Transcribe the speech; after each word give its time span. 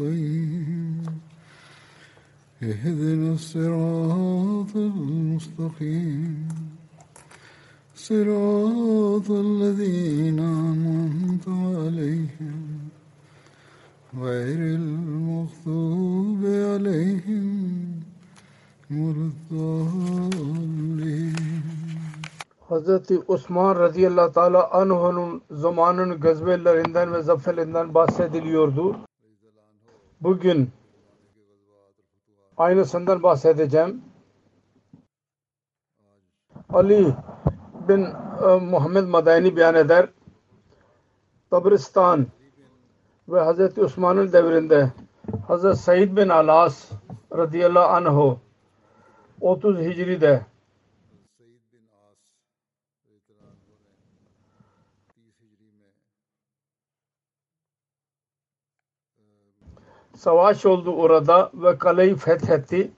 المستقيم. 0.00 1.02
اهدنا 2.62 3.32
الصراط 3.32 4.76
المستقيم. 4.76 6.48
صراط 7.96 9.30
الذين 9.30 10.38
أنعمت 10.40 11.48
عليهم. 11.48 12.88
غير 14.20 14.74
المغضوب 14.74 16.44
عليهم 16.44 17.92
ولا 18.90 19.26
الضالين. 19.26 20.34
حضرت 22.70 23.12
عثمان 23.28 23.76
رضی 23.76 24.06
اللہ 24.06 24.28
تعالیٰ 24.34 24.68
عنہ 24.72 25.18
زمانن 25.50 26.12
غزب 26.22 26.48
لرندن 26.48 27.08
و 27.08 27.20
ضبط 27.20 27.48
لندن 27.48 27.88
باسے 27.88 28.28
دلی 28.28 28.54
اردو 28.54 28.92
Bugün 30.24 30.70
aynısından 32.56 33.22
bahsedeceğim. 33.22 34.02
Ali 36.72 37.14
bin 37.88 38.02
e, 38.02 38.58
Muhammed 38.60 39.04
Madani 39.04 39.56
beyan 39.56 39.74
eder. 39.74 40.08
Tabristan 41.50 42.26
ve 43.28 43.40
Hazreti 43.40 43.80
Osman'ın 43.82 44.32
devrinde 44.32 44.92
Hazreti 45.48 45.78
Said 45.78 46.16
bin 46.16 46.28
Alas 46.28 46.90
radıyallahu 47.32 47.88
anhu 47.88 48.38
30 49.40 49.78
Hicri'de 49.78 50.46
savaş 60.24 60.66
oldu 60.66 60.90
orada 60.90 61.50
ve 61.54 61.78
kaleyi 61.78 62.16
fethetti. 62.16 62.90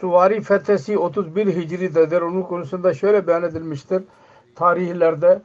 Suvari 0.00 0.40
fethesi 0.40 0.98
31 0.98 1.46
Hicri'dedir. 1.46 2.20
Onun 2.20 2.42
konusunda 2.42 2.94
şöyle 2.94 3.26
beyan 3.26 3.42
edilmiştir. 3.42 4.02
Tarihlerde 4.54 5.42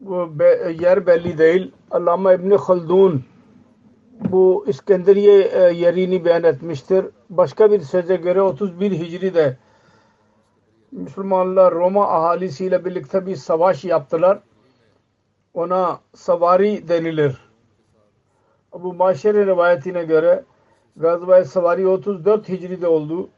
bu 0.00 0.38
be, 0.38 0.76
yer 0.80 1.06
belli 1.06 1.38
değil. 1.38 1.72
Allame 1.90 2.34
İbni 2.34 2.56
Khaldun 2.56 3.24
bu 4.20 4.64
İskenderiye 4.68 5.40
e, 5.42 5.60
yerini 5.60 6.24
beyan 6.24 6.44
etmiştir. 6.44 7.06
Başka 7.30 7.72
bir 7.72 7.80
söze 7.80 8.16
göre 8.16 8.42
31 8.42 8.90
Hicri'de 8.90 9.56
Müslümanlar 10.92 11.74
Roma 11.74 12.08
ahalisiyle 12.08 12.84
birlikte 12.84 13.26
bir 13.26 13.36
savaş 13.36 13.84
yaptılar. 13.84 14.38
Ona 15.54 16.00
savari 16.14 16.88
denilir. 16.88 17.50
Bu 18.72 18.94
Maşeri 18.94 19.46
rivayetine 19.46 20.04
göre 20.04 20.44
Gazva-i 20.96 21.44
Savari 21.44 21.88
34 21.88 22.48
Hicri'de 22.48 22.88
oldu. 22.88 23.28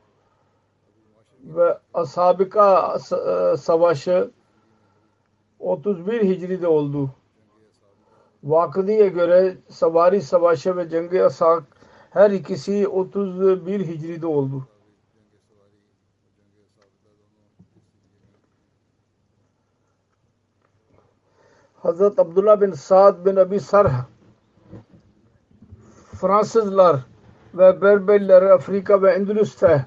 Ve 1.44 1.78
Ashabika 1.94 2.98
Savaşı 3.58 4.30
31 5.58 6.22
Hicri'de 6.22 6.68
oldu. 6.68 7.10
Vakıdiye 8.44 9.08
göre 9.08 9.56
Savari 9.68 10.22
Savaşı 10.22 10.76
ve 10.76 10.88
Cengi 10.88 11.24
Asak 11.24 11.64
her 12.10 12.30
ikisi 12.30 12.88
31 12.88 13.80
Hicri'de 13.80 14.26
oldu. 14.26 14.66
Hazret 21.82 22.18
Abdullah 22.18 22.60
bin 22.60 22.72
Saad 22.72 23.26
bin 23.26 23.36
Abi 23.36 23.60
Sarh 23.60 23.92
Fransızlar 26.20 26.96
ve 27.54 27.82
Berberler 27.82 28.42
Afrika 28.42 29.02
ve 29.02 29.10
Endülüs'te 29.10 29.86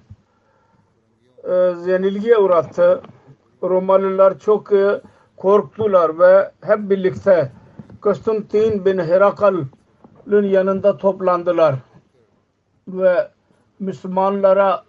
e, 1.44 1.54
yenilgiye 1.88 2.38
uğrattı. 2.38 3.02
Romalılar 3.64 4.40
çok 4.40 4.72
e, 4.72 5.02
korktular 5.38 6.20
ve 6.20 6.52
hep 6.62 6.90
birlikte 6.90 7.52
Konstantin 8.02 8.86
bin 8.86 9.00
Herakal'ın 9.00 10.44
yanında 10.44 10.98
toplandılar 10.98 11.76
ve 12.88 13.32
Müslümanlara 13.80 14.84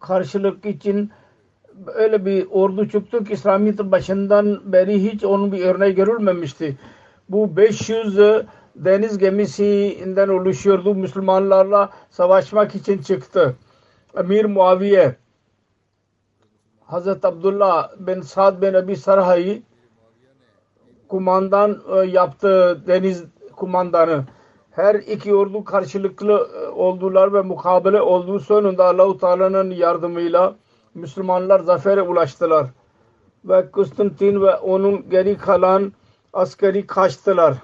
karşılık 0.00 0.66
için 0.66 1.10
öyle 1.86 2.26
bir 2.26 2.46
ordu 2.50 2.88
çıktı 2.88 3.24
ki 3.24 3.32
İslamiyet'in 3.32 3.92
başından 3.92 4.72
beri 4.72 5.12
hiç 5.12 5.24
onun 5.24 5.52
bir 5.52 5.64
örneği 5.64 5.94
görülmemişti. 5.94 6.76
Bu 7.28 7.56
500 7.56 8.18
deniz 8.76 9.18
gemisinden 9.18 10.28
oluşuyordu. 10.28 10.94
Müslümanlarla 10.94 11.90
savaşmak 12.10 12.74
için 12.74 12.98
çıktı. 12.98 13.56
Emir 14.16 14.44
Muaviye 14.44 15.16
Hazreti 16.86 17.26
Abdullah 17.26 17.90
bin 17.98 18.20
Sa'd 18.20 18.62
bin 18.62 18.74
Abi 18.74 18.96
Sarha'yı 18.96 19.62
kumandan 21.08 21.78
yaptı 22.06 22.82
deniz 22.86 23.24
kumandanı. 23.56 24.24
Her 24.70 24.94
iki 24.94 25.34
ordu 25.34 25.64
karşılıklı 25.64 26.48
oldular 26.76 27.32
ve 27.32 27.42
mukabele 27.42 28.02
olduğu 28.02 28.40
sonunda 28.40 28.86
Allah-u 28.86 29.18
Teala'nın 29.18 29.70
yardımıyla 29.70 30.54
Müslümanlar 30.94 31.60
zafere 31.60 32.02
ulaştılar. 32.02 32.66
Ve 33.44 33.70
Konstantin 33.70 34.42
ve 34.42 34.56
onun 34.56 35.10
geri 35.10 35.36
kalan 35.38 35.92
askeri 36.32 36.86
kaçtılar. 36.86 37.56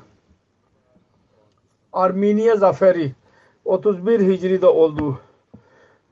Armeniya 1.93 2.57
zaferi 2.57 3.15
31 3.65 4.21
Hicri'de 4.21 4.67
oldu. 4.67 5.21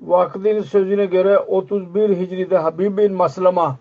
Vakıd'ın 0.00 0.62
sözüne 0.62 1.06
göre 1.06 1.38
31 1.38 2.16
Hicri'de 2.16 2.58
Habib 2.58 2.98
bin 2.98 3.12
Maslama 3.12 3.78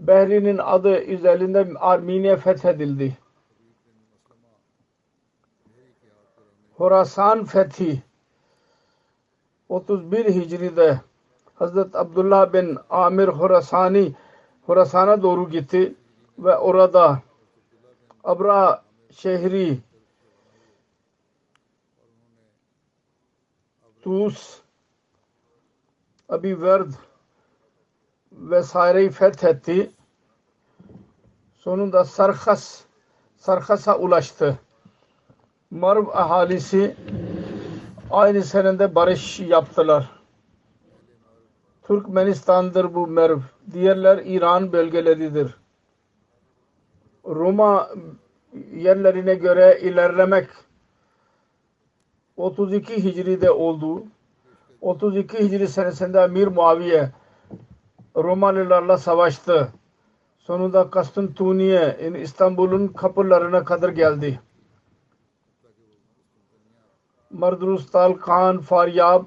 Behri'nin 0.00 0.58
adı 0.58 1.00
üzerinde 1.00 1.68
Armeniya 1.78 2.36
fethedildi. 2.36 3.16
Horasan 6.74 7.44
fethi 7.44 8.02
31 9.68 10.24
Hicri'de 10.24 11.00
Hazret 11.58 11.96
Abdullah 11.96 12.52
bin 12.52 12.78
Amir 12.90 13.28
Horasani 13.28 14.14
Horasan'a 14.66 15.22
doğru 15.22 15.50
gitti 15.50 15.94
ve 16.38 16.56
orada 16.56 17.22
Abra 18.24 18.82
şehri 19.10 19.78
Tus 24.02 24.60
Abi 26.28 26.48
Werd 26.48 26.92
vesaireyi 28.32 29.10
fethetti. 29.10 29.90
Sonunda 31.54 32.04
Sarkas 32.04 32.82
Sarkas'a 33.36 33.98
ulaştı. 33.98 34.58
Marv 35.70 36.06
ahalisi 36.08 36.96
aynı 38.10 38.42
senede 38.42 38.94
barış 38.94 39.40
yaptılar. 39.40 40.15
Türkmenistan'dır 41.86 42.94
bu 42.94 43.06
Merv. 43.06 43.38
Diğerler 43.72 44.18
İran 44.24 44.72
bölgeleridir. 44.72 45.56
Roma 47.24 47.88
yerlerine 48.74 49.34
göre 49.34 49.80
ilerlemek 49.82 50.48
32 52.36 53.04
Hicri'de 53.04 53.50
oldu. 53.50 54.04
32 54.80 55.38
Hicri 55.38 55.68
senesinde 55.68 56.20
Emir 56.20 56.46
Muaviye 56.46 57.10
Romalılarla 58.16 58.98
savaştı. 58.98 59.68
Sonunda 60.38 60.90
Kastantuniye 60.90 61.96
yani 62.04 62.18
İstanbul'un 62.18 62.88
kapılarına 62.88 63.64
kadar 63.64 63.88
geldi. 63.88 64.40
Mardrustal 67.30 68.12
Khan, 68.12 68.58
Faryab, 68.58 69.24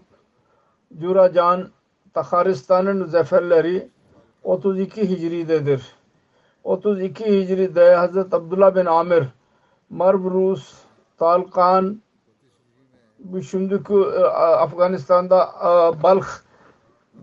Curacan, 0.99 1.69
Takharistan'ın 2.13 3.05
zaferleri 3.05 3.89
32 4.43 5.09
Hicri'dedir. 5.09 5.95
32 6.63 7.25
Hicri'de 7.25 7.95
Hazreti 7.95 8.35
Abdullah 8.35 8.75
bin 8.75 8.85
Amir, 8.85 9.23
Marbrus, 9.89 10.73
Talkan, 11.17 12.01
şimdiki 13.49 13.93
e, 13.93 14.23
Afganistan'da 14.33 15.49
Balkh, 16.03 16.27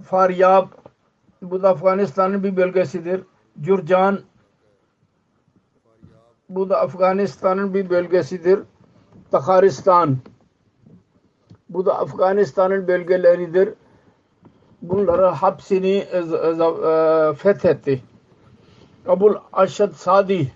Faryab, 0.03 0.69
bu 1.43 1.63
da 1.63 1.69
Afganistan'ın 1.69 2.43
bir 2.43 2.57
bölgesidir. 2.57 3.23
Cürcan, 3.61 4.21
bu 6.49 6.71
da 6.71 6.81
Afganistan'ın 6.81 7.75
bir 7.75 7.91
bölgesidir. 7.91 8.61
Takharistan, 9.31 10.17
bu 11.69 11.87
da 11.87 11.99
Afganistan'ın 11.99 12.89
bölgeleridir. 12.89 13.75
Bunları 14.89 15.35
hepsini 15.35 15.97
e, 15.97 17.35
fethetti. 17.35 18.03
Abul 19.07 19.35
Aşad 19.53 19.93
Sadi 19.93 20.53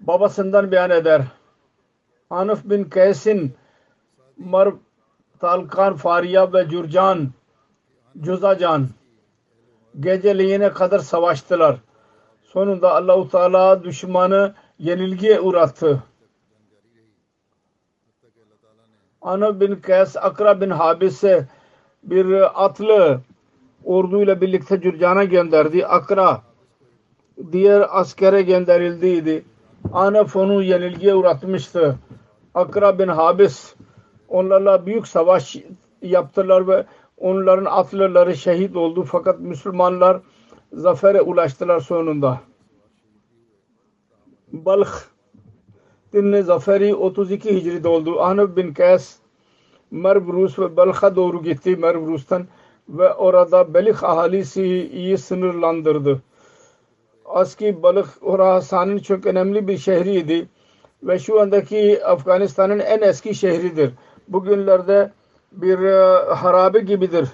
babasından 0.00 0.72
beyan 0.72 0.90
eder. 0.90 1.22
Hanif 2.28 2.64
bin 2.64 2.84
Kays'in 2.84 3.54
Mar 4.36 4.74
Talkan 5.40 5.96
Fariya 5.96 6.52
ve 6.52 6.68
Cürcan 6.68 7.28
Cuzacan 8.20 8.88
geceleyine 10.00 10.72
kadar 10.72 10.98
savaştılar. 10.98 11.76
Sonunda 12.42 12.94
Allahu 12.94 13.28
Teala 13.28 13.84
düşmanı 13.84 14.54
yenilgiye 14.78 15.40
uğrattı. 15.40 16.02
Ana 19.22 19.60
bin 19.60 19.76
Kays 19.76 20.16
Akra 20.16 20.60
bin 20.60 20.70
Habis'e 20.70 21.48
bir 22.10 22.64
atlı 22.64 23.20
orduyla 23.84 24.40
birlikte 24.40 24.80
Cürcan'a 24.80 25.24
gönderdi. 25.24 25.86
Akra 25.86 26.42
diğer 27.52 27.86
askere 27.90 28.42
gönderildiydi. 28.42 29.44
Anaf 29.92 30.36
onu 30.36 30.62
yenilgiye 30.62 31.14
uğratmıştı. 31.14 31.98
Akra 32.54 32.98
bin 32.98 33.08
Habis 33.08 33.74
onlarla 34.28 34.86
büyük 34.86 35.08
savaş 35.08 35.56
yaptılar 36.02 36.68
ve 36.68 36.86
onların 37.18 37.64
atlıları 37.64 38.36
şehit 38.36 38.76
oldu. 38.76 39.02
Fakat 39.02 39.40
Müslümanlar 39.40 40.20
zafere 40.72 41.20
ulaştılar 41.20 41.80
sonunda. 41.80 42.40
Balkh 44.52 44.90
Tinne 46.12 46.42
zaferi 46.42 46.94
32 46.94 47.56
Hicri'de 47.56 47.88
oldu. 47.88 48.20
Ahnab 48.20 48.56
bin 48.56 48.74
Kays 48.74 49.16
Merbrus 49.90 50.58
ve 50.58 50.76
Balkh'a 50.76 51.16
doğru 51.16 51.42
gitti 51.42 51.76
Merbrus'tan 51.76 52.46
ve 52.88 53.14
orada 53.14 53.74
Belik 53.74 54.04
ahalisi 54.04 54.88
iyi 54.92 55.18
sınırlandırdı. 55.18 56.22
Aski 57.24 57.82
balık 57.82 58.06
Horasan'ın 58.20 58.98
çok 58.98 59.26
önemli 59.26 59.68
bir 59.68 59.78
şehriydi 59.78 60.48
ve 61.02 61.18
şu 61.18 61.40
andaki 61.40 62.04
Afganistan'ın 62.04 62.78
en 62.78 63.02
eski 63.02 63.34
şehridir. 63.34 63.90
Bugünlerde 64.28 65.12
bir 65.52 65.78
e, 65.78 66.24
harabe 66.34 66.80
gibidir. 66.80 67.28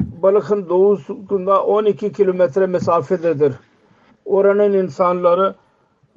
Balıkın 0.00 0.68
doğusunda 0.68 1.64
12 1.64 2.12
kilometre 2.12 2.66
mesafededir. 2.66 3.54
Oranın 4.24 4.72
insanları 4.72 5.54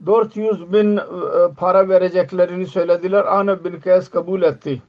400 0.06 0.74
bin 0.74 0.98
e, 0.98 1.02
para 1.58 1.90
vereceklerini 1.90 2.68
söylediler. 2.68 3.26
Ana 3.26 3.64
bin 3.64 3.80
Kays 3.80 4.10
kabul 4.10 4.42
etti. 4.42 4.82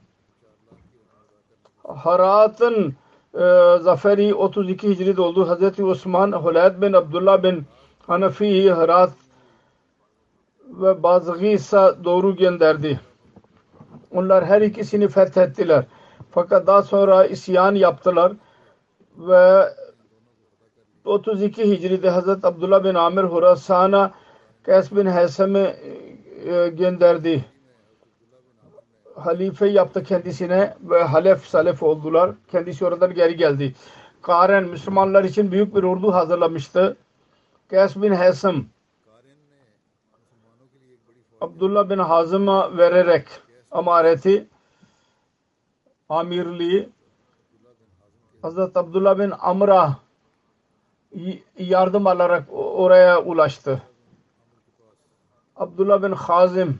Harat'ın 1.97 2.95
e, 3.33 3.43
zaferi 3.81 4.35
32 4.35 4.89
Hicri'de 4.89 5.21
oldu. 5.21 5.49
Hazreti 5.49 5.83
Osman, 5.83 6.31
Hulayd 6.31 6.81
bin 6.81 6.93
Abdullah 6.93 7.43
bin 7.43 7.65
Hanefi, 8.07 8.75
Herat 8.75 9.11
ve 10.69 11.03
Bazgisa 11.03 12.03
doğru 12.03 12.35
gönderdi. 12.35 12.99
Onlar 14.11 14.45
her 14.45 14.61
ikisini 14.61 15.07
fethettiler. 15.07 15.85
Fakat 16.31 16.67
daha 16.67 16.83
sonra 16.83 17.25
isyan 17.25 17.75
yaptılar 17.75 18.33
ve 19.17 19.69
32 21.05 21.71
Hicri'de 21.71 22.09
Hazreti 22.09 22.47
Abdullah 22.47 22.83
bin 22.83 22.95
Amir 22.95 23.23
Hurasan'a 23.23 24.11
Kays 24.63 24.91
bin 24.91 25.05
Hesem'i 25.05 25.75
e, 26.45 26.69
gönderdi. 26.69 27.45
Halife 29.25 29.67
yaptı 29.67 30.03
kendisine 30.03 30.75
ve 30.81 31.03
halef 31.03 31.45
salef 31.45 31.83
oldular. 31.83 32.31
Kendisi 32.51 32.85
oradan 32.85 33.13
geri 33.13 33.35
geldi. 33.37 33.75
Karen 34.21 34.63
Müslümanlar 34.63 35.23
için 35.23 35.51
büyük 35.51 35.75
bir 35.75 35.83
ordu 35.83 36.13
hazırlamıştı. 36.13 36.97
Kays 37.69 37.95
bin 37.95 38.13
Hesem 38.13 38.65
Abdullah 41.41 41.89
bin 41.89 41.97
Hazım'a 41.97 42.77
vererek 42.77 43.27
amareti 43.71 44.47
amirliği 46.09 46.89
Hazreti 48.41 48.79
Abdullah 48.79 49.19
bin 49.19 49.33
Amr'a 49.39 49.97
yardım 51.57 52.07
alarak 52.07 52.43
oraya 52.51 53.23
ulaştı. 53.23 53.81
Abdullah 55.55 56.03
bin 56.03 56.11
Hazim 56.11 56.79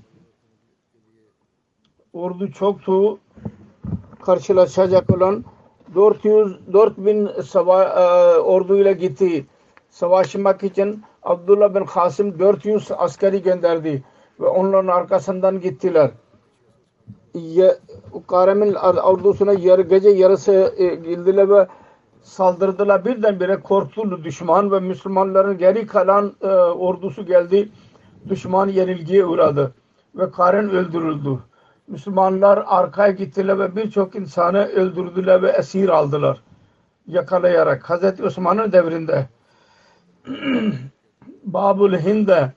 ordu 2.14 2.52
çoktu 2.52 3.20
karşılaşacak 4.26 5.16
olan 5.16 5.46
400 5.96 6.74
4000 6.74 7.30
sava, 7.42 7.84
e, 7.84 8.38
orduyla 8.38 8.92
gitti 8.92 9.46
savaşmak 9.90 10.64
için 10.64 11.04
Abdullah 11.24 11.76
bin 11.76 11.86
Hasim 11.86 12.40
400 12.40 12.92
askeri 12.98 13.42
gönderdi 13.42 14.04
ve 14.40 14.48
onların 14.48 14.88
arkasından 14.88 15.60
gittiler. 15.60 16.12
Karem'in 18.28 18.74
ordusuna 18.74 19.54
yarı, 19.54 19.82
gece 19.82 20.10
yarısı 20.10 20.74
e, 20.78 20.96
girdiler 20.96 21.50
ve 21.50 21.68
saldırdılar. 22.22 23.06
Birdenbire 23.06 23.60
korktu 23.60 24.24
düşman 24.24 24.72
ve 24.72 24.80
Müslümanların 24.80 25.58
geri 25.58 25.88
kalan 25.88 26.34
e, 26.42 26.48
ordusu 26.56 27.26
geldi. 27.26 27.70
Düşman 28.30 28.68
yenilgiye 28.68 29.26
uğradı 29.26 29.74
ve 30.16 30.32
Karen 30.32 30.70
öldürüldü. 30.70 31.40
Müslümanlar 31.90 32.64
arkaya 32.68 33.12
gittiler 33.12 33.60
ve 33.60 33.76
birçok 33.76 34.16
insanı 34.16 34.66
öldürdüler 34.66 35.42
ve 35.42 35.50
esir 35.50 35.90
aldılar. 35.90 36.42
Yakalayarak. 37.08 37.90
Hazreti 37.90 38.24
Osman'ın 38.24 38.72
devrinde 38.72 39.28
Babul 41.44 41.94
Hind'e 41.94 42.54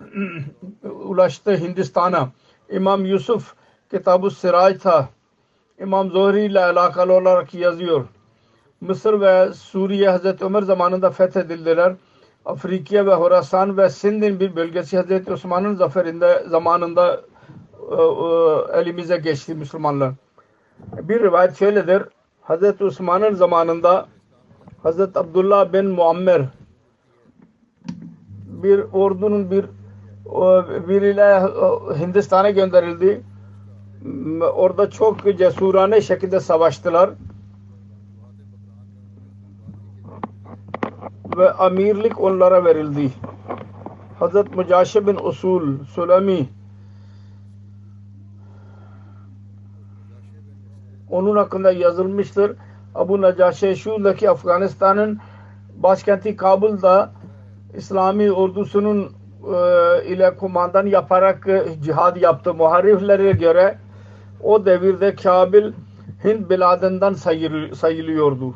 ulaştı 0.82 1.56
Hindistan'a. 1.56 2.28
İmam 2.70 3.04
Yusuf 3.04 3.54
Kitab-ı 3.90 4.30
Siraj'ta 4.30 5.08
İmam 5.80 6.10
Zuhri 6.10 6.44
ile 6.44 6.64
alakalı 6.64 7.12
olarak 7.12 7.54
yazıyor. 7.54 8.04
Mısır 8.80 9.20
ve 9.20 9.52
Suriye 9.52 10.10
Hazreti 10.10 10.44
Ömer 10.44 10.62
zamanında 10.62 11.10
fethedildiler. 11.10 11.94
Afrika 12.44 13.06
ve 13.06 13.14
Horasan 13.14 13.76
ve 13.76 13.88
Sind'in 13.88 14.40
bir 14.40 14.56
bölgesi 14.56 14.96
Hazreti 14.96 15.32
Osman'ın 15.32 15.74
zaferinde 15.74 16.44
zamanında 16.48 17.20
elimize 18.74 19.16
geçti 19.16 19.54
Müslümanlar. 19.54 20.12
Bir 20.92 21.20
rivayet 21.20 21.58
şöyledir. 21.58 22.02
Hazreti 22.42 22.84
Osman'ın 22.84 23.34
zamanında 23.34 24.06
Hazreti 24.82 25.18
Abdullah 25.18 25.72
bin 25.72 25.86
Muammer 25.86 26.42
bir 28.46 28.84
ordunun 28.92 29.50
bir 29.50 29.64
biriyle 30.88 31.40
Hindistan'a 31.98 32.50
gönderildi. 32.50 33.22
Orada 34.54 34.90
çok 34.90 35.38
cesurane 35.38 36.00
şekilde 36.00 36.40
savaştılar. 36.40 37.10
Ve 41.36 41.52
amirlik 41.52 42.20
onlara 42.20 42.64
verildi. 42.64 43.10
Hazret 44.18 44.56
Mücaşe 44.56 45.06
bin 45.06 45.16
Usul 45.22 45.84
Sulemi 45.84 46.48
onun 51.10 51.36
hakkında 51.36 51.72
yazılmıştır. 51.72 52.56
Abu 52.94 53.20
Nacaşe 53.20 53.76
şuradaki 53.76 54.30
Afganistan'ın 54.30 55.18
başkenti 55.76 56.36
Kabul'da 56.36 57.10
İslami 57.74 58.32
ordusunun 58.32 59.12
e, 59.54 60.06
ile 60.06 60.36
kumandan 60.36 60.86
yaparak 60.86 61.48
e, 61.48 61.64
cihad 61.82 62.16
yaptı. 62.16 62.54
Muhariflere 62.54 63.32
göre 63.32 63.78
o 64.42 64.66
devirde 64.66 65.14
Kabil 65.14 65.72
Hind 66.24 66.50
biladından 66.50 67.12
sayıl, 67.12 67.74
sayılıyordu. 67.74 68.54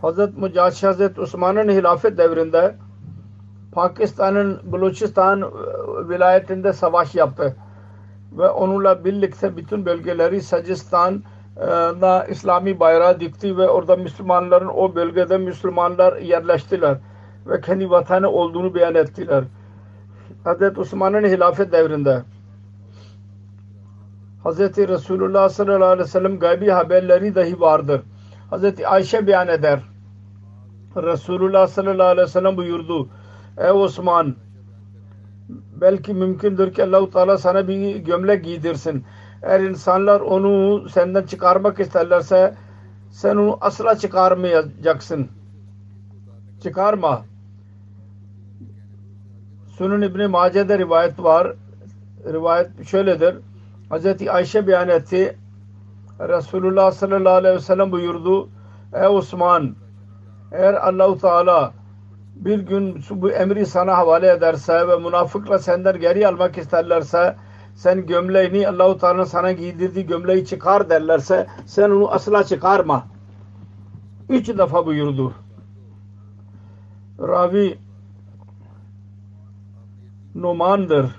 Hazret 0.00 0.38
Mücahit 0.38 0.82
Hazret 0.82 1.18
Osman'ın 1.18 1.68
hilafet 1.68 2.18
devrinde 2.18 2.76
Pakistan'ın 3.72 4.60
Balochistan 4.64 5.42
e, 5.42 5.44
vilayetinde 6.08 6.72
savaş 6.72 7.14
yaptı. 7.14 7.56
Ve 8.38 8.48
onunla 8.48 9.04
birlikte 9.04 9.56
bütün 9.56 9.86
bölgeleri 9.86 10.42
Sacistan'da 10.42 12.24
İslami 12.24 12.80
bayrağı 12.80 13.20
dikti 13.20 13.56
ve 13.56 13.68
orada 13.68 13.96
Müslümanların 13.96 14.68
o 14.68 14.94
bölgede 14.94 15.38
Müslümanlar 15.38 16.16
yerleştiler 16.16 16.98
ve 17.46 17.60
kendi 17.60 17.90
vatanı 17.90 18.28
olduğunu 18.30 18.74
beyan 18.74 18.94
ettiler. 18.94 19.44
Hazreti 20.44 20.80
Osman'ın 20.80 21.24
hilafet 21.24 21.72
devrinde 21.72 22.22
Hazreti 24.42 24.88
Resulullah 24.88 25.48
sallallahu 25.48 25.84
aleyhi 25.84 26.06
ve 26.06 26.10
sellem 26.10 26.38
gaybi 26.38 26.70
haberleri 26.70 27.34
dahi 27.34 27.60
vardır. 27.60 28.02
Hazreti 28.50 28.88
Ayşe 28.88 29.26
beyan 29.26 29.48
eder. 29.48 29.80
Resulullah 30.96 31.66
sallallahu 31.66 32.06
aleyhi 32.06 32.26
ve 32.26 32.30
sellem 32.30 32.56
buyurdu. 32.56 33.08
Ey 33.58 33.70
Osman 33.70 34.36
belki 35.80 36.14
mümkündür 36.14 36.72
ki 36.72 36.84
Allah-u 36.84 37.10
Teala 37.10 37.38
sana 37.38 37.68
bir 37.68 37.96
gömlek 37.96 38.44
giydirsin. 38.44 39.04
Eğer 39.42 39.60
insanlar 39.60 40.20
onu 40.20 40.88
senden 40.88 41.22
çıkarmak 41.22 41.80
isterlerse 41.80 42.54
sen 43.10 43.36
onu 43.36 43.58
asla 43.60 43.98
çıkarmayacaksın. 43.98 45.28
Çıkarma. 46.62 47.24
Sunun 49.78 50.02
İbni 50.02 50.26
Mace'de 50.26 50.78
rivayet 50.78 51.22
var. 51.22 51.54
Rivayet 52.32 52.86
şöyledir. 52.86 53.36
Hz. 53.90 54.28
Ayşe 54.28 54.66
beyan 54.66 54.88
etti. 54.88 55.36
Resulullah 56.20 56.92
sallallahu 56.92 57.34
aleyhi 57.34 57.56
ve 57.56 57.60
sellem 57.60 57.92
buyurdu. 57.92 58.48
Ey 58.92 59.06
Osman 59.06 59.76
eğer 60.52 60.74
Allahu 60.74 61.18
Teala 61.18 61.72
bir 62.34 62.58
gün 62.58 63.02
bu 63.10 63.30
emri 63.30 63.66
sana 63.66 63.96
havale 63.96 64.30
ederse 64.30 64.88
ve 64.88 64.96
münafıkla 64.96 65.58
senden 65.58 66.00
geri 66.00 66.28
almak 66.28 66.58
isterlerse 66.58 67.36
sen 67.74 68.06
gömleğini 68.06 68.68
Allahu 68.68 68.98
Teala 68.98 69.26
sana 69.26 69.52
giydirdiği 69.52 70.06
gömleği 70.06 70.46
çıkar 70.46 70.90
derlerse 70.90 71.46
sen 71.66 71.90
onu 71.90 72.10
asla 72.10 72.44
çıkarma. 72.44 73.06
Üç 74.28 74.48
defa 74.48 74.86
buyurdu. 74.86 75.34
Ravi 77.18 77.78
Numan'dır. 80.34 81.16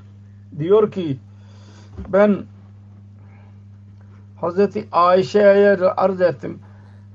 Diyor 0.60 0.91
ki 0.91 1.20
ben 2.08 2.46
Hazreti 4.41 4.88
Ayşe'ye 4.91 5.77
arz 5.77 6.22
ettim. 6.22 6.60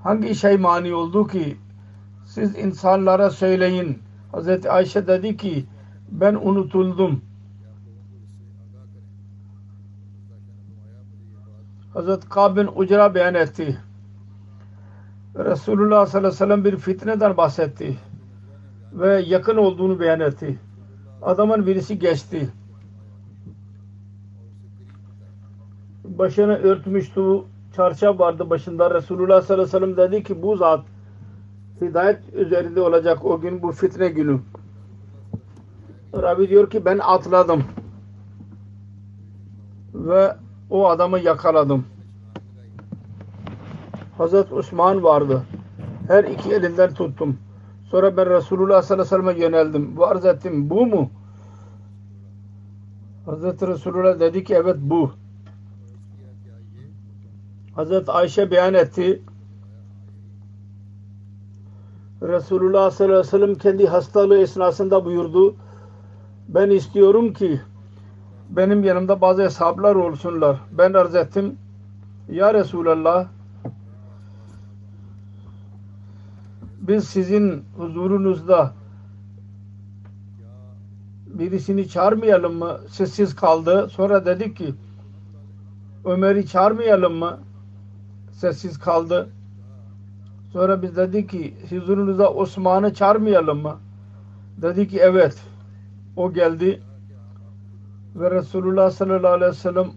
Hangi 0.03 0.35
şey 0.35 0.57
mani 0.57 0.95
oldu 0.95 1.27
ki 1.27 1.57
siz 2.39 2.59
insanlara 2.59 3.31
söyleyin. 3.31 3.99
Hazreti 4.33 4.71
Ayşe 4.71 5.07
dedi 5.07 5.37
ki 5.37 5.65
ben 6.11 6.35
unutuldum. 6.35 7.23
Hazreti 11.95 12.29
Kabin 12.29 12.69
Ucra 12.77 13.15
beyan 13.15 13.35
etti. 13.35 13.79
Resulullah 15.37 16.07
sallallahu 16.07 16.19
aleyhi 16.19 16.35
ve 16.35 16.37
sellem 16.37 16.65
bir 16.65 16.77
fitneden 16.77 17.37
bahsetti. 17.37 17.97
Ve 18.93 19.21
yakın 19.27 19.57
olduğunu 19.57 20.01
beyan 20.01 20.21
etti. 20.21 20.59
Adamın 21.23 21.67
birisi 21.67 21.99
geçti. 21.99 22.49
Başını 26.05 26.57
örtmüştü. 26.57 27.23
Çarşaf 27.77 28.21
vardı 28.21 28.51
başında. 28.51 28.95
Resulullah 28.95 29.43
sallallahu 29.43 29.77
aleyhi 29.77 29.93
ve 29.93 29.95
sellem 29.95 30.13
dedi 30.13 30.23
ki 30.23 30.43
bu 30.43 30.57
zat 30.57 30.81
hidayet 31.81 32.35
üzerinde 32.35 32.81
olacak 32.81 33.25
o 33.25 33.41
gün 33.41 33.63
bu 33.63 33.73
fitne 33.73 34.09
günü. 34.09 34.41
Rabbi 36.15 36.49
diyor 36.49 36.71
ki 36.71 36.85
ben 36.85 36.99
atladım. 36.99 37.65
Ve 39.95 40.37
o 40.71 40.89
adamı 40.89 41.19
yakaladım. 41.19 41.85
Hazreti 44.19 44.55
Osman 44.55 45.03
vardı. 45.03 45.43
Her 46.09 46.25
iki 46.25 46.53
elinden 46.53 46.95
tuttum. 46.95 47.39
Sonra 47.91 48.17
ben 48.17 48.31
Resulullah 48.31 48.83
sallallahu 48.83 49.15
aleyhi 49.15 49.29
ve 49.29 49.35
sellem'e 49.35 49.45
yöneldim. 49.45 49.97
Bu 49.97 50.07
arz 50.07 50.25
ettim. 50.25 50.71
Bu 50.71 50.87
mu? 50.87 51.11
Hazreti 53.27 53.67
Resulullah 53.67 54.21
dedi 54.21 54.45
ki 54.45 54.55
evet 54.55 54.77
bu. 54.81 55.11
Hazreti 57.75 58.11
Ayşe 58.13 58.51
beyan 58.51 58.75
etti. 58.75 59.23
Resulullah 62.23 62.91
sallallahu 62.91 63.19
aleyhi 63.19 63.27
ve 63.27 63.39
sellem 63.39 63.55
kendi 63.55 63.87
hastalığı 63.87 64.39
esnasında 64.39 65.05
buyurdu. 65.05 65.55
Ben 66.49 66.71
istiyorum 66.71 67.33
ki 67.33 67.61
benim 68.51 68.85
yanımda 68.85 69.21
bazı 69.21 69.43
hesaplar 69.43 69.95
olsunlar. 69.95 70.57
Ben 70.73 70.93
arz 70.93 71.15
ettim. 71.15 71.57
Ya 72.29 72.55
Resulallah 72.55 73.27
biz 76.81 77.05
sizin 77.05 77.65
huzurunuzda 77.77 78.73
birisini 81.27 81.89
çağırmayalım 81.89 82.59
mı? 82.59 82.79
Sessiz 82.89 83.37
kaldı. 83.37 83.89
Sonra 83.93 84.27
dedik 84.27 84.57
ki 84.57 84.75
Ömer'i 86.05 86.47
çağırmayalım 86.47 87.15
mı? 87.15 87.39
Sessiz 88.33 88.79
kaldı. 88.79 89.29
Sonra 90.53 90.83
biz 90.83 90.97
dedik 90.97 91.31
ki 91.31 91.55
huzurunuza 91.71 92.29
Osman'ı 92.29 92.95
çağırmayalım 92.95 93.63
mı? 93.63 93.77
Dedi 94.63 94.89
ki 94.89 94.99
evet. 95.03 95.43
O 96.17 96.33
geldi 96.33 96.81
ve 98.17 98.31
Resulullah 98.31 98.91
sallallahu 98.91 99.33
aleyhi 99.33 99.51
ve 99.51 99.57
sellem 99.57 99.91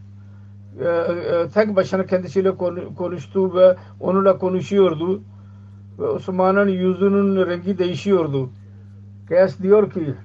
e, 0.80 0.88
e, 0.88 1.48
tek 1.54 1.76
başına 1.76 2.06
kendisiyle 2.06 2.56
konuştu 2.98 3.56
ve 3.56 3.76
onunla 4.00 4.38
konuşuyordu 4.38 5.22
ve 6.00 6.06
Osman'ın 6.08 6.68
yüzünün 6.68 7.46
rengi 7.46 7.78
değişiyordu. 7.78 8.50
Kıyas 9.28 9.60
diyor 9.60 9.92
ki 9.92 10.16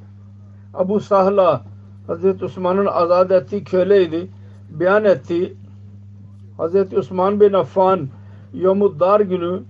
Abu 0.74 1.00
Sahla 1.00 1.62
Hazreti 2.06 2.44
Osman'ın 2.44 2.86
azad 2.86 3.30
ettiği 3.30 3.64
köleydi. 3.64 4.28
Beyan 4.70 5.04
etti. 5.04 5.54
Hazreti 6.56 6.98
Osman 6.98 7.40
bin 7.40 7.52
Affan 7.52 8.08
Yomud 8.54 9.00
günü 9.28 9.62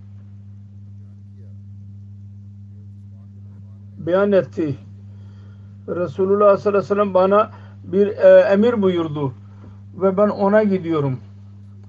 beyan 4.06 4.32
etti. 4.32 4.76
Resulullah 5.88 6.56
sallallahu 6.56 6.68
aleyhi 6.68 6.84
ve 6.84 6.94
sellem 6.94 7.14
bana 7.14 7.50
bir 7.84 8.06
e, 8.06 8.40
emir 8.40 8.82
buyurdu 8.82 9.32
ve 9.96 10.16
ben 10.16 10.28
ona 10.28 10.62
gidiyorum. 10.62 11.18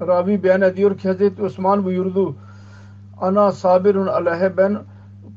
Rabi 0.01 0.43
beyan 0.43 0.61
ediyor 0.61 0.97
ki 0.97 1.07
Hazreti 1.07 1.43
Osman 1.43 1.85
buyurdu. 1.85 2.35
Ana 3.21 3.51
sabirun 3.51 4.07
aleyhe 4.07 4.57
ben 4.57 4.77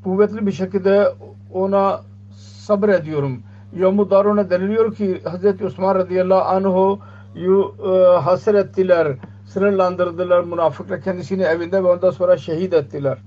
kuvvetli 0.05 0.47
bir 0.47 0.53
şekilde 0.53 1.13
ona 1.53 2.01
sabır 2.37 2.89
ediyorum. 2.89 3.43
Yom-u 3.77 4.11
Darun'a 4.11 4.51
deniliyor 4.51 4.95
ki 4.95 5.21
Hazreti 5.25 5.67
Osman 5.67 5.95
radıyallahu 5.95 6.45
anh'u 6.45 6.99
e, 7.37 8.19
hasır 8.19 8.55
ettiler, 8.55 9.17
sınırlandırdılar 9.47 10.45
münafıklar 10.45 11.01
kendisini 11.01 11.43
evinde 11.43 11.85
ve 11.85 11.89
ondan 11.89 12.11
sonra 12.11 12.37
şehit 12.37 12.75
ettiler. 12.75 13.19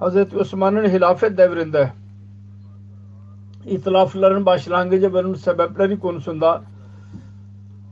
Hazreti 0.00 0.38
Osman'ın 0.38 0.88
hilafet 0.88 1.38
devrinde 1.38 1.92
itilafların 3.66 4.46
başlangıcı 4.46 5.14
ve 5.14 5.36
sebepleri 5.36 5.98
konusunda 5.98 6.62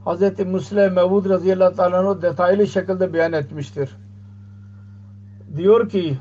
Hz. 0.06 0.38
Müslim 0.38 0.92
Mevud 0.92 1.28
radıyallahu 1.28 1.82
anh 1.82 2.22
detaylı 2.22 2.66
şekilde 2.66 3.12
beyan 3.12 3.32
etmiştir. 3.32 3.90
Diyor 5.56 5.88
ki 5.88 6.18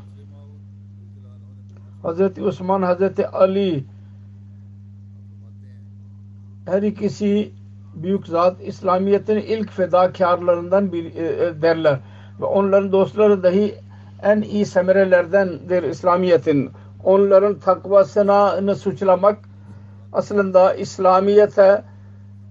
Hz. 2.03 2.39
Osman, 2.41 2.81
Hz. 2.81 3.19
Ali 3.33 3.83
her 6.65 6.83
ikisi 6.83 7.51
büyük 7.95 8.27
zat 8.27 8.61
İslamiyet'in 8.61 9.37
ilk 9.37 9.71
fedakarlarından 9.71 10.93
bir 10.93 11.15
e, 11.15 11.45
e, 11.45 11.61
derler. 11.61 11.99
Ve 12.39 12.45
onların 12.45 12.91
dostları 12.91 13.43
dahi 13.43 13.86
en 14.23 14.41
iyi 14.41 14.65
semerelerdendir 14.65 15.83
İslamiyet'in. 15.83 16.71
Onların 17.03 17.59
takvasını 17.59 18.75
suçlamak 18.75 19.37
aslında 20.13 20.73
İslamiyet'e 20.73 21.83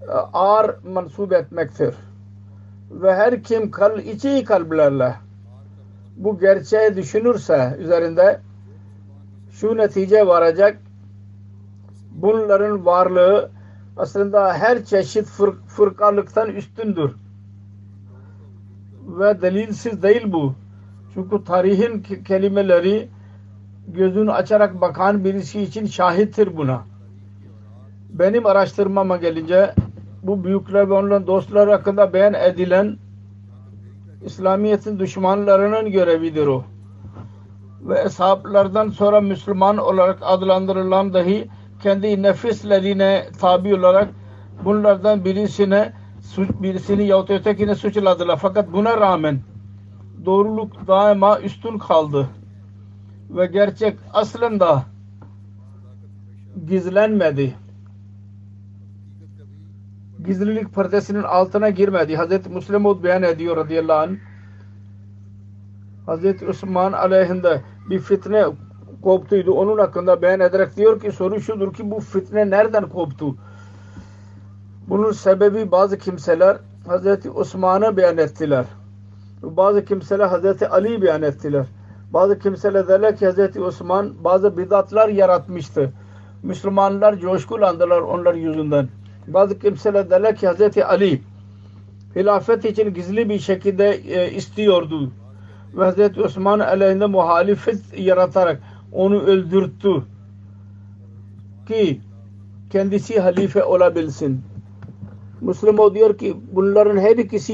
e, 0.03 0.11
ağır 0.33 0.85
mansub 0.85 1.31
etmektir. 1.31 1.95
Ve 2.91 3.15
her 3.15 3.43
kim 3.43 3.71
kal, 3.71 3.99
içi 3.99 4.45
kalplerle 4.45 5.15
bu 6.17 6.39
gerçeği 6.39 6.97
düşünürse 6.97 7.77
üzerinde 7.79 8.41
şu 9.51 9.77
netice 9.77 10.27
varacak 10.27 10.79
bunların 12.11 12.87
varlığı 12.87 13.51
aslında 13.97 14.55
her 14.55 14.85
çeşit 14.85 15.27
fır, 15.27 15.53
fırkalıktan 15.67 16.51
üstündür. 16.51 17.11
Ve 19.07 19.43
delilsiz 19.43 20.03
değil 20.03 20.33
bu. 20.33 20.55
Çünkü 21.17 21.45
tarihin 21.45 22.03
kelimeleri 22.25 23.09
gözünü 23.89 24.33
açarak 24.33 24.81
bakan 24.81 25.25
birisi 25.25 25.63
için 25.63 25.87
şahittir 25.87 26.57
buna. 26.57 26.83
Benim 28.11 28.47
araştırmama 28.47 29.17
gelince 29.17 29.75
bu 30.23 30.45
büyükler 30.45 30.91
ve 30.91 30.95
onların 30.95 31.27
dostları 31.27 31.71
hakkında 31.71 32.13
beyan 32.13 32.35
edilen 32.35 32.97
İslamiyet'in 34.25 34.99
düşmanlarının 34.99 35.91
görevidir 35.91 36.47
o. 36.47 36.65
Ve 37.83 38.01
eshaplardan 38.01 38.89
sonra 38.89 39.21
Müslüman 39.21 39.77
olarak 39.77 40.19
adlandırılan 40.23 41.15
dahi 41.15 41.49
kendi 41.83 42.23
nefislerine 42.23 43.27
tabi 43.41 43.75
olarak 43.75 44.09
bunlardan 44.65 45.25
birisine 45.25 45.93
birisini 46.39 47.07
yahut 47.07 47.31
ötekine 47.31 47.75
suçladılar. 47.75 48.39
Fakat 48.43 48.73
buna 48.73 49.01
rağmen 49.01 49.41
doğruluk 50.25 50.89
daima 50.89 51.41
üstün 51.41 51.79
kaldı. 51.79 52.29
Ve 53.31 53.47
gerçek 53.47 53.99
aslında 54.13 54.85
gizlenmedi. 56.67 57.55
Gizlilik 60.27 60.75
perdesinin 60.75 61.23
altına 61.23 61.71
girmedi. 61.71 62.17
Hazreti 62.17 62.51
Müslim 62.51 63.03
beyan 63.03 63.23
ediyor 63.23 63.57
radıyallahu 63.57 63.99
anh. 63.99 64.17
Hazreti 66.07 66.47
Osman 66.47 66.93
aleyhinde 66.93 67.63
bir 67.91 67.99
fitne 67.99 68.45
koptuydu. 69.03 69.53
Onun 69.53 69.79
hakkında 69.79 70.23
beyan 70.23 70.41
ederek 70.41 70.77
diyor 70.77 71.01
ki 71.01 71.13
soru 71.13 71.41
şudur 71.41 71.75
ki 71.75 71.91
bu 71.91 72.01
fitne 72.01 72.51
nereden 72.51 72.89
koptu? 72.89 73.37
Bunun 74.89 75.13
sebebi 75.13 75.71
bazı 75.71 75.99
kimseler 75.99 76.57
Hazreti 76.87 77.31
Osman'ı 77.31 77.97
beyan 77.97 78.19
ettiler. 78.19 78.65
Bazı 79.47 79.85
kimseler 79.85 80.27
Hazreti 80.27 80.69
Ali 80.69 81.03
beyan 81.03 81.23
ettiler. 81.23 81.67
Bazı 82.13 82.39
kimseler 82.39 82.89
derler 82.89 83.17
ki 83.17 83.27
Hazreti 83.27 83.61
Osman 83.63 84.13
bazı 84.25 84.59
bidatlar 84.59 85.09
yaratmıştı. 85.09 85.93
Müslümanlar 86.43 87.19
coşkulandılar 87.19 88.01
onlar 88.01 88.35
yüzünden. 88.35 88.89
Bazı 89.27 89.59
kimseler 89.59 90.11
derler 90.11 90.37
ki 90.37 90.47
Hazreti 90.47 90.85
Ali 90.85 91.21
hilafet 92.17 92.65
için 92.65 92.95
gizli 92.95 93.29
bir 93.29 93.39
şekilde 93.39 93.91
e, 93.91 94.31
istiyordu. 94.31 95.13
Ve 95.75 95.85
Hazreti 95.85 96.23
Osman 96.23 96.59
aleyhinde 96.59 97.07
muhalefet 97.07 97.99
yaratarak 97.99 98.61
onu 98.93 99.23
öldürttü 99.23 100.03
ki 101.69 102.01
kendisi 102.71 103.21
halife 103.21 103.65
olabilsin. 103.65 104.43
Müslüm 105.41 105.79
o 105.79 105.95
diyor 105.95 106.19
ki 106.19 106.37
bunların 106.53 106.99
her 106.99 107.17
ikisi 107.17 107.53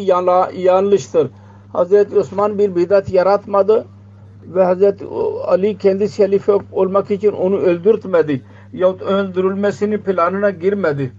yanlıştır. 0.55 1.31
Hazreti 1.73 2.19
Osman 2.19 2.59
bir 2.59 2.77
bidat 2.77 3.13
yaratmadı 3.13 3.85
ve 4.47 4.65
Hazreti 4.65 5.05
Ali 5.47 5.79
kendisi 5.79 6.23
halife 6.23 6.53
olmak 6.73 7.11
için 7.11 7.33
onu 7.33 7.57
öldürtmedi. 7.57 8.43
Yahut 8.73 9.03
öldürülmesini 9.03 9.99
planına 9.99 10.51
girmedi. 10.51 11.13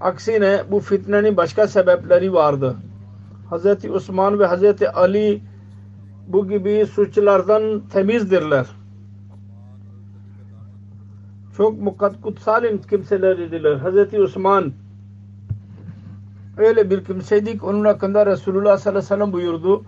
Aksine 0.00 0.60
bu 0.70 0.80
fitnenin 0.80 1.36
başka 1.36 1.68
sebepleri 1.68 2.32
vardı. 2.32 2.76
Hazreti 3.50 3.92
Osman 3.92 4.38
ve 4.38 4.46
Hazreti 4.46 4.90
Ali 4.90 5.42
bu 6.28 6.48
gibi 6.48 6.86
suçlardan 6.86 7.80
temizdirler 7.92 8.66
çok 11.60 11.80
mukat 11.80 12.20
kutsal 12.22 12.78
kimseleridiler. 12.90 13.76
Hazreti 13.76 14.20
Osman 14.20 14.72
öyle 16.60 16.90
bir 16.90 17.04
kimseydik. 17.04 17.64
Onun 17.64 17.84
hakkında 17.84 18.26
Resulullah 18.26 18.78
sallallahu 18.78 18.98
aleyhi 18.98 19.12
ve 19.12 19.16
sellem 19.16 19.32
buyurdu. 19.32 19.84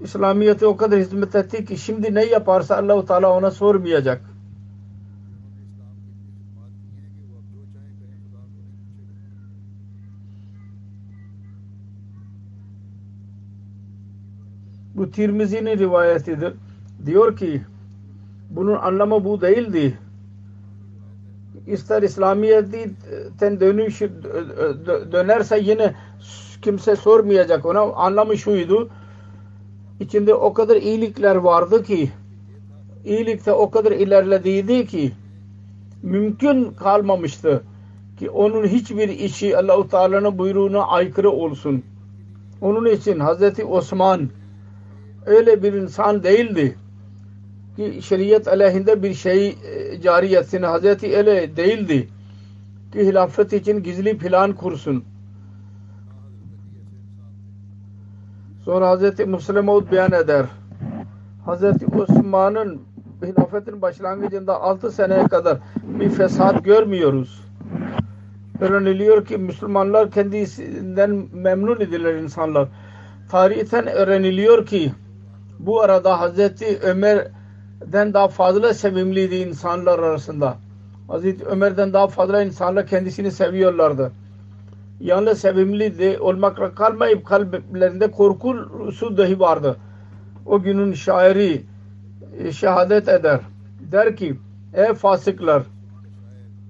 İslamiyet'e 0.00 0.66
o 0.66 0.76
kadar 0.76 0.98
hizmet 0.98 1.34
etti 1.34 1.64
ki 1.64 1.78
şimdi 1.78 2.14
ne 2.14 2.24
yaparsa 2.24 2.76
Allah-u 2.76 3.06
Teala 3.06 3.32
ona 3.32 3.50
sormayacak. 3.50 4.22
Bu 14.94 15.10
Tirmizi'nin 15.10 15.78
rivayetidir. 15.78 16.54
Diyor 17.06 17.36
ki 17.36 17.62
bunun 18.50 18.76
anlamı 18.76 19.24
bu 19.24 19.40
değildi 19.40 19.98
ister 21.66 22.02
İslamiyet'ten 22.02 23.60
dönüş 23.60 24.00
dönerse 25.12 25.58
yine 25.58 25.94
kimse 26.62 26.96
sormayacak 26.96 27.66
ona. 27.66 27.80
Anlamı 27.80 28.38
şuydu. 28.38 28.88
İçinde 30.00 30.34
o 30.34 30.52
kadar 30.52 30.76
iyilikler 30.76 31.36
vardı 31.36 31.82
ki 31.82 32.10
iyilikte 33.04 33.52
o 33.52 33.70
kadar 33.70 33.92
ilerlediydi 33.92 34.86
ki 34.86 35.12
mümkün 36.02 36.70
kalmamıştı 36.70 37.62
ki 38.18 38.30
onun 38.30 38.66
hiçbir 38.66 39.08
işi 39.08 39.58
Allah-u 39.58 39.88
Teala'nın 39.88 40.38
buyruğuna 40.38 40.86
aykırı 40.86 41.30
olsun. 41.30 41.82
Onun 42.60 42.86
için 42.86 43.20
Hazreti 43.20 43.64
Osman 43.64 44.30
öyle 45.26 45.62
bir 45.62 45.72
insan 45.72 46.22
değildi 46.22 46.76
ki 47.76 48.02
şeriat 48.02 48.48
aleyhinde 48.48 49.02
bir 49.02 49.14
şey 49.14 49.48
e, 49.48 50.00
cari 50.00 50.34
etsin. 50.34 50.62
Hazreti 50.62 51.16
öyle 51.16 51.56
değildi 51.56 52.08
ki 52.92 53.06
hilafet 53.06 53.52
için 53.52 53.82
gizli 53.82 54.18
plan 54.18 54.52
kursun. 54.52 55.04
Sonra 58.64 58.88
Hazreti 58.88 59.24
Müslim 59.26 59.66
beyan 59.66 60.12
eder. 60.12 60.46
Hazreti 61.44 61.86
Osman'ın 61.86 62.80
hilafetin 63.22 63.82
başlangıcında 63.82 64.60
6 64.60 64.90
seneye 64.90 65.28
kadar 65.28 65.58
bir 65.84 66.10
fesat 66.10 66.64
görmüyoruz. 66.64 67.44
Öğreniliyor 68.60 69.24
ki 69.24 69.36
Müslümanlar 69.38 70.10
kendisinden 70.10 71.26
memnun 71.32 71.80
edilir 71.80 72.14
insanlar. 72.14 72.68
Tarihten 73.30 73.86
öğreniliyor 73.86 74.66
ki 74.66 74.92
bu 75.58 75.80
arada 75.80 76.20
Hazreti 76.20 76.78
Ömer 76.82 77.28
den 77.80 78.14
daha 78.14 78.28
fazla 78.28 78.74
sevimliydi 78.74 79.34
insanlar 79.34 79.98
arasında. 79.98 80.56
Hazreti 81.08 81.44
Ömer'den 81.44 81.92
daha 81.92 82.08
fazla 82.08 82.42
insanlar 82.42 82.86
kendisini 82.86 83.30
seviyorlardı. 83.30 84.12
Yalnız 85.00 85.40
sevimli 85.40 86.18
olmakla 86.18 86.74
kalmayıp 86.74 87.26
kalplerinde 87.26 88.10
korkusu 88.10 89.16
dahi 89.16 89.40
vardı. 89.40 89.76
O 90.46 90.62
günün 90.62 90.92
şairi 90.92 91.62
e, 92.38 92.52
şehadet 92.52 93.08
eder. 93.08 93.40
Der 93.92 94.16
ki 94.16 94.36
ey 94.74 94.94
fasıklar 94.94 95.62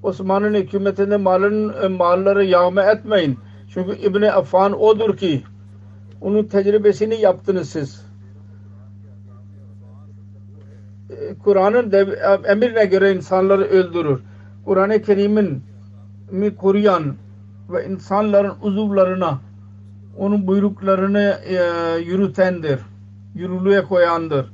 Osman'ın 0.03 0.55
hükümetinde 0.55 1.17
malın, 1.17 1.75
e, 1.83 1.89
malları 1.89 2.45
yağma 2.45 2.83
etmeyin. 2.83 3.39
Çünkü 3.75 3.99
İbni 3.99 4.33
Affan 4.33 4.81
odur 4.81 5.17
ki 5.17 5.43
onun 6.21 6.45
tecrübesini 6.45 7.21
yaptınız 7.21 7.71
siz. 7.71 8.06
Kur'an'ın 11.45 11.93
emrine 12.45 12.85
göre 12.85 13.13
insanları 13.13 13.65
öldürür. 13.65 14.21
Kur'an-ı 14.65 15.03
Kerim'in 15.03 15.63
mi 16.31 16.57
koruyan 16.57 17.15
ve 17.71 17.87
insanların 17.87 18.55
uzuvlarına 18.63 19.39
onun 20.17 20.47
buyruklarını 20.47 21.39
e, 21.45 21.57
yürütendir. 21.99 22.81
Yürürlüğe 23.35 23.83
koyandır. 23.83 24.53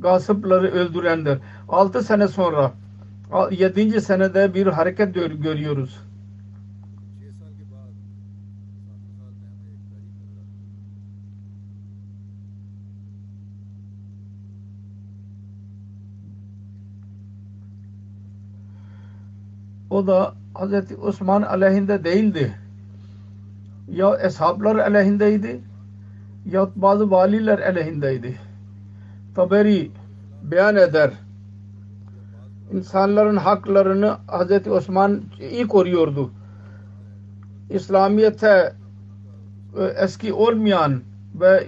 Gasıpları 0.00 0.70
öldürendir. 0.70 1.38
Altı 1.68 2.02
sene 2.02 2.28
sonra 2.28 2.72
yedinci 3.50 4.00
senede 4.00 4.54
bir 4.54 4.66
hareket 4.66 5.14
görüyoruz. 5.42 6.09
O 20.00 20.06
da 20.06 20.34
Hz. 20.54 20.98
Osman 21.02 21.42
aleyhinde 21.42 22.04
değildi. 22.04 22.54
Ya 23.88 24.16
eshablar 24.16 24.76
aleyhindeydi 24.76 25.60
ya 26.46 26.68
bazı 26.76 27.10
valiler 27.10 27.58
aleyhindeydi. 27.58 28.38
Taberi 29.34 29.90
beyan 30.42 30.76
eder. 30.76 31.10
İnsanların 32.72 33.36
haklarını 33.36 34.16
Hz. 34.28 34.68
Osman 34.68 35.22
iyi 35.50 35.68
koruyordu. 35.68 36.30
İslamiyete 37.70 38.72
e, 39.78 39.84
eski 39.84 40.32
olmayan 40.32 41.02
ve 41.40 41.66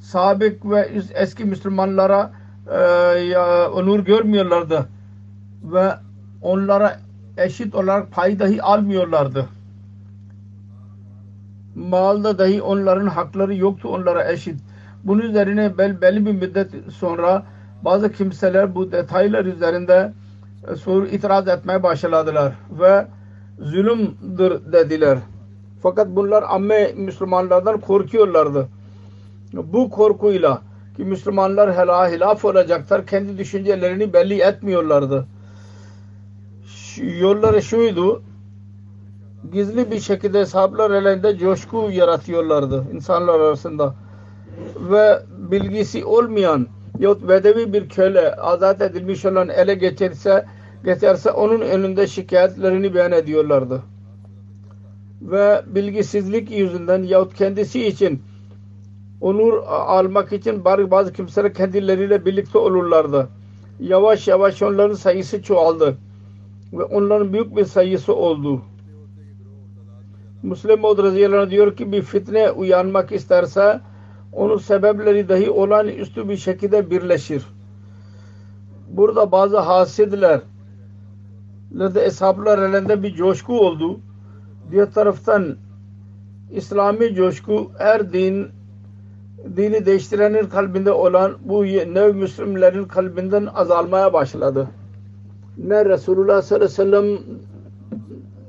sabık 0.00 0.70
ve 0.70 0.90
eski 1.14 1.44
Müslümanlara 1.44 2.32
e, 2.70 2.78
ya, 3.18 3.70
onur 3.70 4.00
görmüyorlardı 4.00 4.88
ve 5.62 5.94
onlara 6.42 7.03
eşit 7.36 7.74
olarak 7.74 8.12
pay 8.12 8.38
dahi 8.38 8.62
almıyorlardı. 8.62 9.48
Malda 11.74 12.38
dahi 12.38 12.62
onların 12.62 13.06
hakları 13.06 13.54
yoktu 13.54 13.88
onlara 13.88 14.32
eşit. 14.32 14.60
Bunun 15.04 15.20
üzerine 15.20 15.78
bel, 15.78 16.00
belli 16.00 16.26
bir 16.26 16.32
müddet 16.32 16.70
sonra 16.92 17.42
bazı 17.82 18.12
kimseler 18.12 18.74
bu 18.74 18.92
detaylar 18.92 19.44
üzerinde 19.44 20.12
e, 20.68 20.76
soru 20.76 21.06
itiraz 21.06 21.48
etmeye 21.48 21.82
başladılar 21.82 22.52
ve 22.80 23.06
zulümdür 23.58 24.72
dediler. 24.72 25.18
Fakat 25.82 26.08
bunlar 26.08 26.44
amme 26.48 26.92
Müslümanlardan 26.96 27.80
korkuyorlardı. 27.80 28.68
Bu 29.52 29.90
korkuyla 29.90 30.62
ki 30.96 31.04
Müslümanlar 31.04 31.76
hela 31.76 32.10
hilaf 32.10 32.44
olacaklar 32.44 33.06
kendi 33.06 33.38
düşüncelerini 33.38 34.12
belli 34.12 34.40
etmiyorlardı. 34.40 35.26
Yolları 36.98 37.62
şuydu 37.62 38.22
gizli 39.52 39.90
bir 39.90 40.00
şekilde 40.00 40.46
sahabeler 40.46 40.90
elinde 40.90 41.38
coşku 41.38 41.90
yaratıyorlardı 41.92 42.84
insanlar 42.92 43.40
arasında 43.40 43.94
ve 44.90 45.18
bilgisi 45.38 46.04
olmayan 46.04 46.66
yahut 46.98 47.28
bedevi 47.28 47.72
bir 47.72 47.88
köle 47.88 48.34
azat 48.34 48.80
edilmiş 48.80 49.24
olan 49.24 49.48
ele 49.48 49.74
geçirse 49.74 50.44
geçerse 50.84 51.30
onun 51.30 51.60
önünde 51.60 52.06
şikayetlerini 52.06 52.94
beyan 52.94 53.12
ediyorlardı. 53.12 53.82
Ve 55.22 55.62
bilgisizlik 55.66 56.50
yüzünden 56.50 57.02
yahut 57.02 57.34
kendisi 57.34 57.86
için 57.86 58.22
onur 59.20 59.62
almak 59.68 60.32
için 60.32 60.64
bazı 60.64 61.12
kimseler 61.12 61.54
kendileriyle 61.54 62.24
birlikte 62.26 62.58
olurlardı. 62.58 63.28
Yavaş 63.80 64.28
yavaş 64.28 64.62
onların 64.62 64.94
sayısı 64.94 65.42
çoğaldı. 65.42 65.96
Ve 66.74 66.82
onların 66.82 67.32
büyük 67.32 67.56
bir 67.56 67.64
sayısı 67.64 68.14
oldu. 68.14 68.62
Müslim 70.42 70.82
radıyallahu 70.82 71.50
diyor 71.50 71.76
ki 71.76 71.92
bir 71.92 72.02
fitne 72.02 72.50
uyanmak 72.50 73.12
isterse 73.12 73.80
onun 74.32 74.58
sebepleri 74.58 75.28
dahi 75.28 75.50
olan 75.50 75.88
üstü 75.88 76.28
bir 76.28 76.36
şekilde 76.36 76.90
birleşir. 76.90 77.44
Burada 78.88 79.32
bazı 79.32 79.58
hasidler 79.58 80.40
de 81.74 82.04
eshaplar 82.04 82.58
elinde 82.58 83.02
bir 83.02 83.14
coşku 83.14 83.60
oldu. 83.60 84.00
Diğer 84.70 84.92
taraftan 84.92 85.56
İslami 86.50 87.14
coşku 87.14 87.70
her 87.78 88.12
din 88.12 88.48
dini 89.56 89.86
değiştirenin 89.86 90.46
kalbinde 90.46 90.92
olan 90.92 91.32
bu 91.44 91.64
nev 91.64 92.14
Müslümanların 92.14 92.84
kalbinden 92.84 93.46
azalmaya 93.54 94.12
başladı. 94.12 94.68
Ne 95.58 95.84
Resulullah 95.84 96.42
sallallahu 96.42 96.64
aleyhi 96.64 96.70
ve 96.70 97.18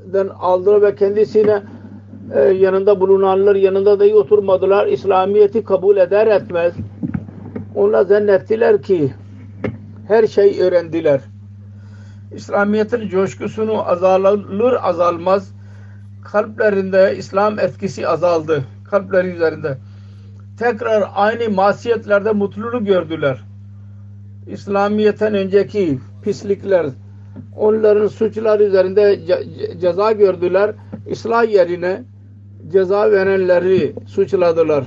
sellem'den 0.09 0.27
aldılar 0.27 0.81
ve 0.81 0.95
kendisine 0.95 1.63
e, 2.35 2.39
yanında 2.39 2.99
bulunanlar 2.99 3.55
yanında 3.55 3.99
dahi 3.99 4.15
oturmadılar. 4.15 4.87
İslamiyet'i 4.87 5.63
kabul 5.63 5.97
eder 5.97 6.27
etmez. 6.27 6.73
Onlar 7.75 8.05
zannettiler 8.05 8.81
ki 8.81 9.13
her 10.07 10.27
şey 10.27 10.61
öğrendiler. 10.61 11.21
İslamiyet'in 12.35 13.09
coşkusunu 13.09 13.89
azalır 13.89 14.77
azalmaz 14.81 15.51
kalplerinde 16.23 17.15
İslam 17.17 17.59
etkisi 17.59 18.07
azaldı. 18.07 18.63
Kalpleri 18.89 19.27
üzerinde. 19.27 19.77
Tekrar 20.59 21.03
aynı 21.15 21.49
masiyetlerde 21.49 22.31
mutluluğu 22.31 22.85
gördüler. 22.85 23.43
İslamiyet'ten 24.47 25.33
önceki 25.33 25.99
pislikler 26.25 26.85
onların 27.57 28.07
suçlar 28.07 28.59
üzerinde 28.59 29.19
ceza 29.81 30.11
gördüler. 30.11 30.75
İslah 31.07 31.49
yerine 31.53 32.03
ceza 32.71 33.11
verenleri 33.11 33.95
suçladılar. 34.07 34.85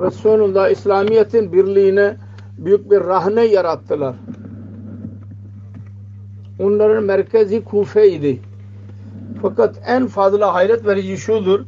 Ve 0.00 0.10
sonunda 0.10 0.68
İslamiyet'in 0.68 1.52
birliğine 1.52 2.16
büyük 2.58 2.90
bir 2.90 3.00
rahne 3.00 3.44
yarattılar. 3.44 4.14
Onların 6.58 7.04
merkezi 7.04 7.64
Kufe'ydi. 7.64 8.40
Fakat 9.42 9.80
en 9.86 10.06
fazla 10.06 10.54
hayret 10.54 10.86
verici 10.86 11.16
şudur. 11.16 11.60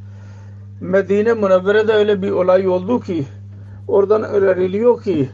Medine 0.81 1.35
Münevvere'de 1.35 1.93
öyle 1.93 2.23
bir 2.23 2.31
olay 2.31 2.69
oldu 2.69 3.01
ki 3.01 3.27
oradan 3.89 4.23
öğreniliyor 4.23 5.03
ki 5.03 5.31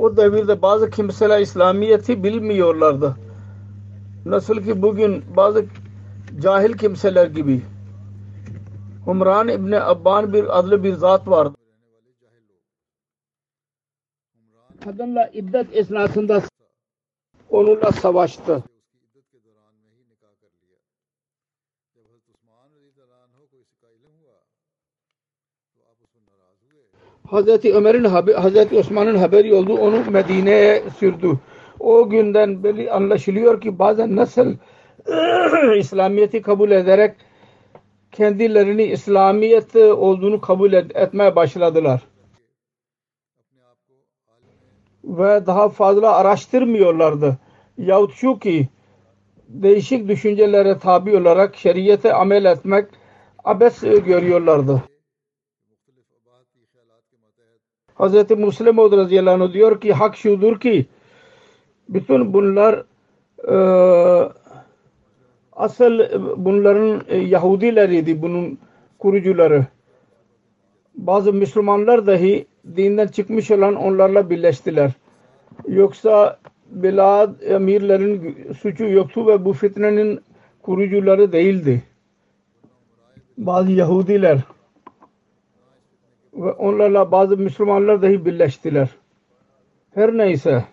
o 0.00 0.16
devirde 0.16 0.62
bazı 0.62 0.90
kimseler 0.90 1.40
İslamiyet'i 1.40 2.24
bilmiyorlardı. 2.24 3.16
Nasıl 4.24 4.62
ki 4.62 4.82
bugün 4.82 5.24
bazı 5.36 5.66
cahil 6.40 6.72
kimseler 6.72 7.26
gibi. 7.26 7.62
Umran 9.06 9.48
İbni 9.48 9.80
Abban 9.80 10.32
bir 10.32 10.58
adlı 10.58 10.84
bir 10.84 10.92
zat 10.92 11.28
vardı. 11.28 11.56
Kadınla 14.84 15.30
iddet 15.32 15.76
esnasında 15.76 16.42
onunla 17.50 17.92
savaştı. 17.92 18.62
Hazreti 27.30 27.74
Ömer'in 27.74 28.04
Hazreti 28.34 28.78
Osman'ın 28.78 29.16
haberi 29.16 29.54
oldu. 29.54 29.74
Onu 29.74 30.10
Medine'ye 30.10 30.82
sürdü. 30.98 31.38
O 31.80 32.08
günden 32.08 32.64
beri 32.64 32.92
anlaşılıyor 32.92 33.60
ki 33.60 33.78
bazen 33.78 34.16
nasıl 34.16 34.54
İslamiyet'i 35.78 36.42
kabul 36.42 36.70
ederek 36.70 37.16
kendilerini 38.12 38.84
İslamiyet 38.84 39.76
olduğunu 39.76 40.40
kabul 40.40 40.72
etmeye 40.72 41.36
başladılar. 41.36 42.00
Ve 45.04 45.46
daha 45.46 45.68
fazla 45.68 46.16
araştırmıyorlardı. 46.16 47.38
Yahut 47.78 48.14
şu 48.14 48.38
ki 48.38 48.68
değişik 49.48 50.08
düşüncelere 50.08 50.78
tabi 50.78 51.16
olarak 51.16 51.56
şeriyete 51.56 52.14
amel 52.14 52.44
etmek 52.44 52.86
abes 53.44 53.80
görüyorlardı. 53.80 54.82
Hz. 57.98 58.30
Muslim 58.30 58.78
radıyallahu 58.78 59.44
anh 59.44 59.52
diyor 59.52 59.80
ki 59.80 59.92
hak 59.92 60.16
şudur 60.16 60.60
ki 60.60 60.86
bütün 61.88 62.32
bunlar 62.32 62.84
e, 63.48 63.56
asıl 65.52 66.00
bunların 66.36 67.02
e, 67.08 67.16
Yahudileriydi 67.16 68.22
bunun 68.22 68.58
kurucuları. 68.98 69.66
Bazı 70.94 71.32
Müslümanlar 71.32 72.06
dahi 72.06 72.46
dinden 72.76 73.06
çıkmış 73.06 73.50
olan 73.50 73.74
onlarla 73.74 74.30
birleştiler. 74.30 74.90
Yoksa 75.68 76.38
Bilad 76.70 77.40
emirlerin 77.40 78.36
suçu 78.60 78.84
yoktu 78.84 79.26
ve 79.26 79.44
bu 79.44 79.52
fitnenin 79.52 80.20
kurucuları 80.62 81.32
değildi. 81.32 81.82
Bazı 83.38 83.72
Yahudiler 83.72 84.38
ve 86.36 86.52
onlarla 86.52 87.10
bazı 87.10 87.36
Müslümanlar 87.36 88.02
dahi 88.02 88.26
birleştiler. 88.26 88.88
Her 89.94 90.16
neyse 90.16 90.64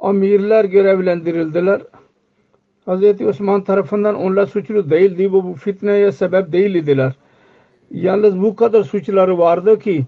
amirler 0.00 0.64
görevlendirildiler. 0.64 1.82
Hz. 2.86 3.20
Osman 3.20 3.64
tarafından 3.64 4.14
onlar 4.14 4.46
suçlu 4.46 4.90
değildi. 4.90 5.32
Bu, 5.32 5.44
bu 5.44 5.54
fitneye 5.54 6.12
sebep 6.12 6.52
değildiler. 6.52 7.12
Yalnız 7.90 8.40
bu 8.40 8.56
kadar 8.56 8.82
suçları 8.82 9.38
vardı 9.38 9.78
ki 9.78 10.04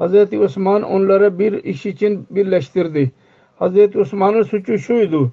Hz. 0.00 0.32
Osman 0.32 0.82
onları 0.82 1.38
bir 1.38 1.64
iş 1.64 1.86
için 1.86 2.26
birleştirdi. 2.30 3.10
Hz. 3.60 3.96
Osman'ın 3.96 4.42
suçu 4.42 4.78
şuydu 4.78 5.32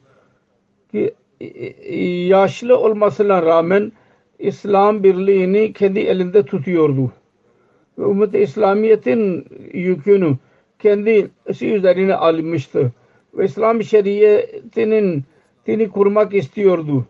ki 0.92 1.14
yaşlı 2.30 2.78
olmasına 2.78 3.42
rağmen 3.42 3.92
İslam 4.40 5.04
birliğini 5.04 5.74
kendi 5.74 6.00
elinde 6.00 6.46
tutuyordu. 6.46 7.12
Ve 7.98 8.04
ümmet 8.04 8.36
İslamiyet'in 8.36 9.46
yükünü 9.74 10.38
kendisi 10.80 11.74
üzerine 11.74 12.16
almıştı. 12.16 12.92
Ve 13.34 13.46
İslam 13.46 13.84
şeriatinin 13.84 15.24
dini 15.68 15.90
kurmak 15.90 16.34
istiyordu. 16.34 17.06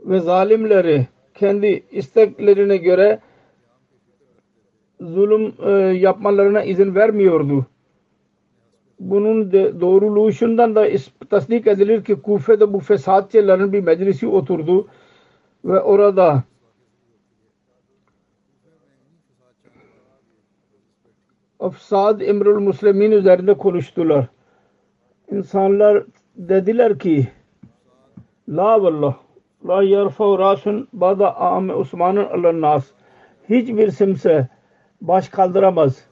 Ve 0.00 0.20
zalimleri 0.20 1.06
kendi 1.34 1.82
isteklerine 1.90 2.76
göre 2.76 3.20
zulüm 5.00 5.52
e, 5.66 5.70
yapmalarına 5.96 6.62
izin 6.62 6.94
vermiyordu. 6.94 7.66
bunun 9.00 9.52
de 9.52 9.80
da 10.74 10.88
tasdik 11.30 11.66
edilir 11.66 12.04
ki 12.04 12.14
Kufe'de 12.14 12.72
bu 12.72 12.80
fesatçıların 12.80 13.72
bir 13.72 13.80
meclisi 13.80 14.26
oturdu 14.26 14.86
ve 15.66 15.80
orada 15.80 16.42
Afsad 21.60 22.20
Emrul 22.20 22.60
Müslimin 22.60 23.10
üzerinde 23.10 23.54
konuştular. 23.54 24.26
İnsanlar 25.30 26.04
dediler 26.36 26.98
ki 26.98 27.28
La 28.48 28.82
vallah 28.82 29.14
La 29.66 29.82
yerfa'u 29.82 30.38
rasun 30.38 30.88
bada 30.92 31.36
ame 31.36 31.74
Osman'ın 31.74 32.24
alan 32.24 32.60
nas 32.60 32.90
hiçbir 33.48 33.90
kimse 33.92 34.48
baş 35.00 35.28
kaldıramaz. 35.28 36.06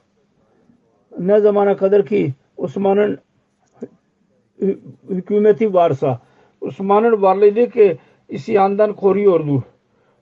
Ne 1.19 1.39
zamana 1.39 1.77
kadar 1.77 2.05
ki 2.05 2.33
Osman'ın 2.57 3.19
hü- 4.61 4.79
hükümeti 5.09 5.73
varsa 5.73 6.19
Osman'ın 6.61 7.21
varlığıydı 7.21 7.69
ki 7.69 7.97
isyandan 8.29 8.95
koruyordu. 8.95 9.63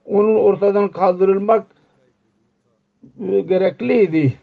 Onun 0.05 0.35
ortadan 0.35 0.87
kaldırılmak 0.91 1.67
e, 3.19 3.41
gerekliydi. 3.41 4.33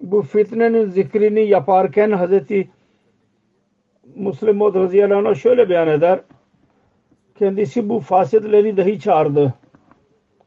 Bu 0.00 0.22
fitnenin 0.22 0.86
zikrini 0.86 1.40
yaparken 1.40 2.10
Hazreti 2.10 2.70
Müslim 4.14 4.56
Maud 4.56 4.74
radıyallahu 4.74 5.28
anh 5.28 5.34
şöyle 5.34 5.68
beyan 5.68 5.88
eder. 5.88 6.20
Kendisi 7.38 7.88
bu 7.88 8.00
fasidleri 8.00 8.76
dahi 8.76 9.00
çağırdı. 9.00 9.54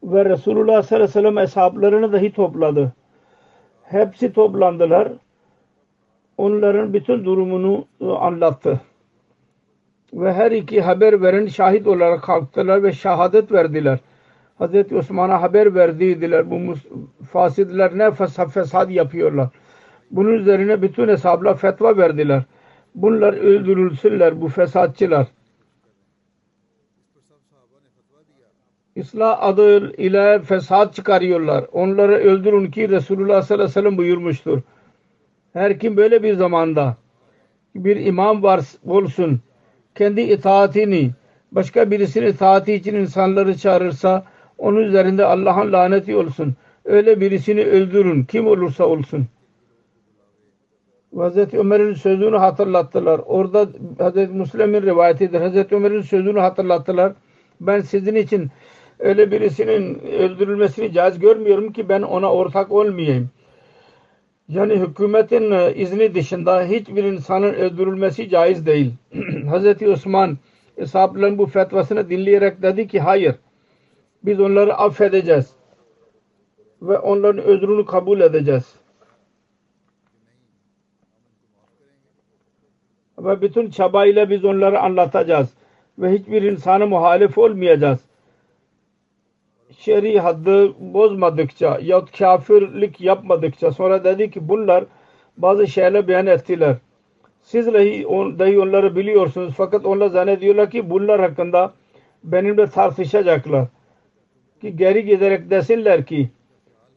Ve 0.03 0.25
Resulullah 0.25 0.83
sallallahu 0.83 1.03
aleyhi 1.03 1.09
ve 1.09 1.21
sellem 1.21 1.37
hesaplarını 1.37 2.13
dahi 2.13 2.31
topladı. 2.31 2.93
Hepsi 3.83 4.33
toplandılar. 4.33 5.11
Onların 6.37 6.93
bütün 6.93 7.25
durumunu 7.25 7.85
e, 8.01 8.05
anlattı. 8.05 8.81
Ve 10.13 10.33
her 10.33 10.51
iki 10.51 10.81
haber 10.81 11.21
veren 11.21 11.45
şahit 11.45 11.87
olarak 11.87 12.23
kalktılar 12.23 12.83
ve 12.83 12.91
şehadet 12.91 13.51
verdiler. 13.51 13.99
Hazreti 14.57 14.95
Osman'a 14.95 15.41
haber 15.41 15.75
verdiydiler. 15.75 16.51
Bu 16.51 16.73
fasidler 17.31 17.97
ne 17.97 18.11
fesad 18.47 18.89
yapıyorlar. 18.89 19.49
Bunun 20.11 20.33
üzerine 20.33 20.81
bütün 20.81 21.07
hesapla 21.07 21.53
fetva 21.53 21.97
verdiler. 21.97 22.43
Bunlar 22.95 23.33
öldürülsünler 23.33 24.41
bu 24.41 24.47
fesatçılar. 24.47 25.27
İslah 28.95 29.43
adı 29.43 29.95
ile 29.95 30.39
fesat 30.39 30.95
çıkarıyorlar. 30.95 31.65
Onları 31.71 32.13
öldürün 32.13 32.71
ki 32.71 32.89
Resulullah 32.89 33.41
sallallahu 33.41 33.63
aleyhi 33.63 33.69
ve 33.69 33.81
sellem 33.81 33.97
buyurmuştur. 33.97 34.61
Her 35.53 35.79
kim 35.79 35.97
böyle 35.97 36.23
bir 36.23 36.33
zamanda 36.33 36.97
bir 37.75 38.05
imam 38.05 38.43
var 38.43 38.61
olsun 38.85 39.41
kendi 39.99 40.21
itaatini 40.21 41.11
başka 41.51 41.91
birisinin 41.91 42.27
itaati 42.27 42.73
için 42.73 42.95
insanları 42.95 43.57
çağırırsa 43.57 44.23
onun 44.57 44.81
üzerinde 44.81 45.25
Allah'ın 45.25 45.71
laneti 45.71 46.15
olsun. 46.15 46.55
Öyle 46.85 47.21
birisini 47.21 47.63
öldürün 47.63 48.23
kim 48.23 48.47
olursa 48.47 48.85
olsun. 48.85 49.27
Hazreti 51.17 51.59
Ömer'in 51.59 51.93
sözünü 51.93 52.37
hatırlattılar. 52.37 53.21
Orada 53.25 53.67
Hazreti 53.97 54.33
Müslim'in 54.33 54.81
rivayetidir. 54.81 55.41
Hazreti 55.41 55.75
Ömer'in 55.75 56.01
sözünü 56.01 56.39
hatırlattılar. 56.39 57.13
Ben 57.61 57.81
sizin 57.81 58.15
için 58.15 58.49
öyle 58.99 59.31
birisinin 59.31 59.99
öldürülmesini 59.99 60.93
caiz 60.93 61.19
görmüyorum 61.19 61.73
ki 61.73 61.89
ben 61.89 62.01
ona 62.01 62.33
ortak 62.33 62.71
olmayayım. 62.71 63.29
Yani 64.49 64.73
hükümetin 64.73 65.51
e, 65.51 65.75
izni 65.75 66.15
dışında 66.15 66.63
hiçbir 66.63 67.03
insanın 67.03 67.53
öldürülmesi 67.53 68.29
caiz 68.29 68.65
değil. 68.65 68.93
Hazreti 69.49 69.89
Osman 69.89 70.37
hesapların 70.75 71.37
bu 71.37 71.45
fetvasını 71.45 72.09
dinleyerek 72.09 72.61
dedi 72.61 72.87
ki 72.87 72.99
hayır 72.99 73.35
biz 74.23 74.39
onları 74.39 74.73
affedeceğiz 74.73 75.53
ve 76.81 76.97
onların 76.97 77.43
özrünü 77.43 77.85
kabul 77.85 78.21
edeceğiz. 78.21 78.75
Ve 83.19 83.41
bütün 83.41 83.69
çabayla 83.69 84.29
biz 84.29 84.45
onları 84.45 84.79
anlatacağız 84.79 85.49
ve 85.99 86.11
hiçbir 86.11 86.41
insana 86.41 86.85
muhalif 86.85 87.37
olmayacağız. 87.37 88.08
Şer'i 89.79 90.19
haddı 90.19 90.73
bozmadıkça 90.93 91.79
ya 91.81 92.05
kafirlik 92.05 93.01
yapmadıkça 93.01 93.71
sonra 93.71 94.03
dedi 94.03 94.31
ki 94.31 94.49
bunlar 94.49 94.85
bazı 95.37 95.67
şeyler 95.67 96.07
beyan 96.07 96.27
ettiler. 96.27 96.75
Siz 97.41 97.73
dahi, 97.73 98.07
on, 98.07 98.39
dahi 98.39 98.59
onları 98.59 98.95
biliyorsunuz 98.95 99.53
fakat 99.57 99.85
onlar 99.85 100.07
zannediyorlar 100.07 100.71
ki 100.71 100.89
bunlar 100.89 101.21
hakkında 101.21 101.73
benimle 102.23 102.67
tartışacaklar. 102.69 103.67
Ki 104.61 104.75
geri 104.75 105.05
giderek 105.05 105.49
desinler 105.49 106.05
ki 106.05 106.29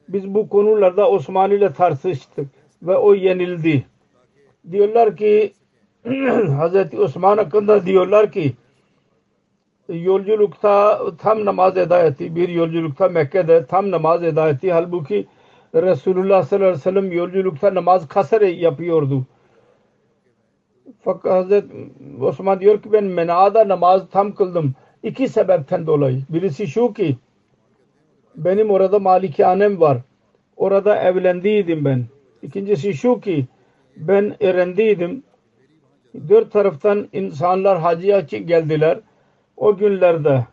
biz 0.09 0.35
bu 0.35 0.49
konularda 0.49 1.11
Osmanlı 1.11 1.55
ile 1.55 1.73
tartıştık 1.73 2.47
ve 2.83 2.97
o 2.97 3.15
yenildi. 3.15 3.85
Diyorlar 4.71 5.17
ki 5.17 5.53
Hazreti 6.57 7.01
Osman 7.01 7.39
hakkında 7.39 7.87
diyorlar 7.87 8.33
ki 8.33 8.53
yolculukta 9.95 11.01
tam 11.19 11.45
namaz 11.45 11.77
eda 11.77 12.03
etti. 12.03 12.37
Bir 12.37 12.49
yolculukta 12.49 13.09
Mekke'de 13.09 13.67
tam 13.67 13.91
namaz 13.91 14.25
eda 14.25 14.49
etti. 14.49 14.73
Halbuki 14.73 15.27
Resulullah 15.75 16.43
sallallahu 16.43 16.69
aleyhi 16.69 16.79
ve 16.79 16.83
sellem 16.83 17.13
yolculukta 17.13 17.75
namaz 17.75 18.09
kasar 18.09 18.41
yapıyordu. 18.41 19.27
Fakat 21.01 21.33
Hazreti 21.33 21.67
Osman 22.21 22.61
diyor 22.61 22.83
ki 22.83 22.93
ben 22.93 23.05
menada 23.05 23.69
namaz 23.69 24.03
tam 24.11 24.35
kıldım. 24.35 24.75
İki 25.03 25.29
sebepten 25.29 25.87
dolayı. 25.87 26.23
Birisi 26.29 26.67
şu 26.67 26.93
ki 26.93 27.17
benim 28.37 28.71
orada 28.71 28.99
malikanem 28.99 29.81
var. 29.81 29.99
Orada 30.57 30.97
evlendiydim 30.97 31.85
ben. 31.85 32.05
İkincisi 32.43 32.95
şu 32.95 33.21
ki 33.21 33.47
ben 33.97 34.37
erendiydim. 34.41 35.23
Dört 36.29 36.53
taraftan 36.53 37.09
insanlar 37.13 37.79
hacıya 37.79 38.21
geldiler. 38.21 38.99
O 39.57 39.77
günlerde 39.77 40.47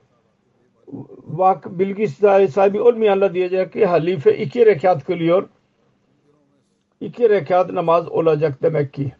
vak 1.27 1.79
bilgi 1.79 2.07
sahibi 2.07 2.81
olmayanlar 2.81 3.33
diyecek 3.33 3.73
ki 3.73 3.85
halife 3.85 4.37
iki 4.37 4.65
rekat 4.65 5.05
kılıyor. 5.05 5.49
İki 7.01 7.29
rekat 7.29 7.73
namaz 7.73 8.09
olacak 8.09 8.61
demek 8.61 8.93
ki. 8.93 9.13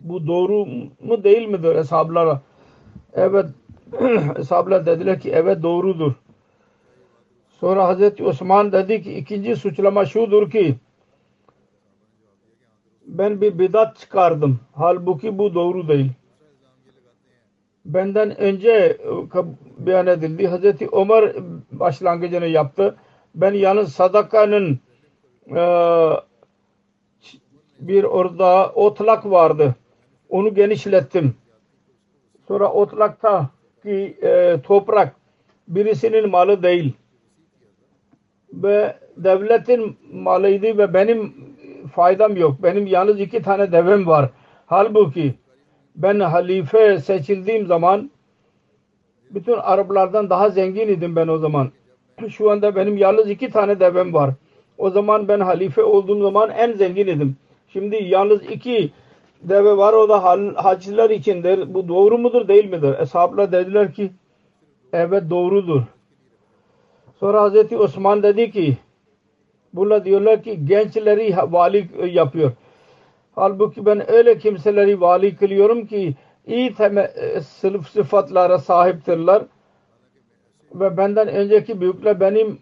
Bu 0.00 0.26
doğru 0.26 0.66
mu 1.00 1.24
değil 1.24 1.48
midir 1.48 1.76
hesaplara? 1.76 2.42
Evet 3.12 3.46
hesaplar 4.36 4.86
dediler 4.86 5.20
ki 5.20 5.30
evet 5.30 5.62
doğrudur. 5.62 6.12
Sonra 7.48 7.88
Hazreti 7.88 8.24
Osman 8.24 8.72
dedi 8.72 9.02
ki 9.02 9.14
ikinci 9.14 9.56
suçlama 9.56 10.06
şudur 10.06 10.50
ki 10.50 10.76
ben 13.06 13.40
bir 13.40 13.58
bidat 13.58 13.96
çıkardım. 13.96 14.60
Halbuki 14.72 15.38
bu 15.38 15.54
doğru 15.54 15.88
değil. 15.88 16.10
Benden 17.84 18.40
önce 18.40 18.70
e, 18.70 18.96
beyan 19.86 20.06
edildi. 20.06 20.46
Hazreti 20.46 20.88
Ömer 20.92 21.32
başlangıcını 21.72 22.46
yaptı. 22.46 22.96
Ben 23.34 23.52
yalnız 23.52 23.92
sadakanın 23.92 24.78
e, 25.50 25.62
bir 27.80 28.04
orada 28.04 28.72
otlak 28.74 29.26
vardı. 29.26 29.74
Onu 30.28 30.54
genişlettim. 30.54 31.34
Sonra 32.48 32.72
otlakta 32.72 33.50
ki 33.82 34.16
e, 34.22 34.60
toprak 34.62 35.16
birisinin 35.68 36.30
malı 36.30 36.62
değil 36.62 36.92
ve 38.52 38.96
devletin 39.16 39.98
malıydı 40.12 40.78
ve 40.78 40.94
benim 40.94 41.34
faydam 41.94 42.36
yok. 42.36 42.62
Benim 42.62 42.86
yalnız 42.86 43.20
iki 43.20 43.42
tane 43.42 43.72
devem 43.72 44.06
var. 44.06 44.30
Halbuki 44.66 45.34
ben 45.94 46.20
halife 46.20 46.98
seçildiğim 46.98 47.66
zaman 47.66 48.10
bütün 49.30 49.52
Araplardan 49.52 50.30
daha 50.30 50.50
zengin 50.50 50.88
idim 50.88 51.16
ben 51.16 51.28
o 51.28 51.38
zaman. 51.38 51.70
Şu 52.28 52.50
anda 52.50 52.76
benim 52.76 52.96
yalnız 52.96 53.30
iki 53.30 53.50
tane 53.50 53.80
devem 53.80 54.14
var. 54.14 54.30
O 54.78 54.90
zaman 54.90 55.28
ben 55.28 55.40
halife 55.40 55.82
olduğum 55.82 56.22
zaman 56.22 56.50
en 56.50 56.72
zengin 56.72 57.06
idim. 57.06 57.36
Şimdi 57.68 58.04
yalnız 58.04 58.42
iki 58.42 58.90
deve 59.42 59.76
var 59.76 59.92
o 59.92 60.08
da 60.08 60.24
hacılar 60.64 61.10
içindir. 61.10 61.74
Bu 61.74 61.88
doğru 61.88 62.18
mudur 62.18 62.48
değil 62.48 62.70
midir? 62.70 62.98
Eshablar 62.98 63.52
dediler 63.52 63.92
ki 63.92 64.10
evet 64.92 65.30
doğrudur. 65.30 65.82
Sonra 67.20 67.42
Hazreti 67.42 67.76
Osman 67.76 68.22
dedi 68.22 68.50
ki 68.50 68.76
bunlar 69.72 70.04
diyorlar 70.04 70.42
ki 70.42 70.66
gençleri 70.66 71.36
vali 71.36 71.88
yapıyor. 72.12 72.52
Halbuki 73.34 73.86
ben 73.86 74.10
öyle 74.10 74.38
kimseleri 74.38 75.00
vali 75.00 75.36
kılıyorum 75.36 75.86
ki 75.86 76.14
iyi 76.46 76.74
sınıf 77.42 77.88
sıfatlara 77.88 78.58
sahiptirler 78.58 79.42
ve 80.74 80.96
benden 80.96 81.28
önceki 81.28 81.80
büyükler 81.80 82.20
benim 82.20 82.58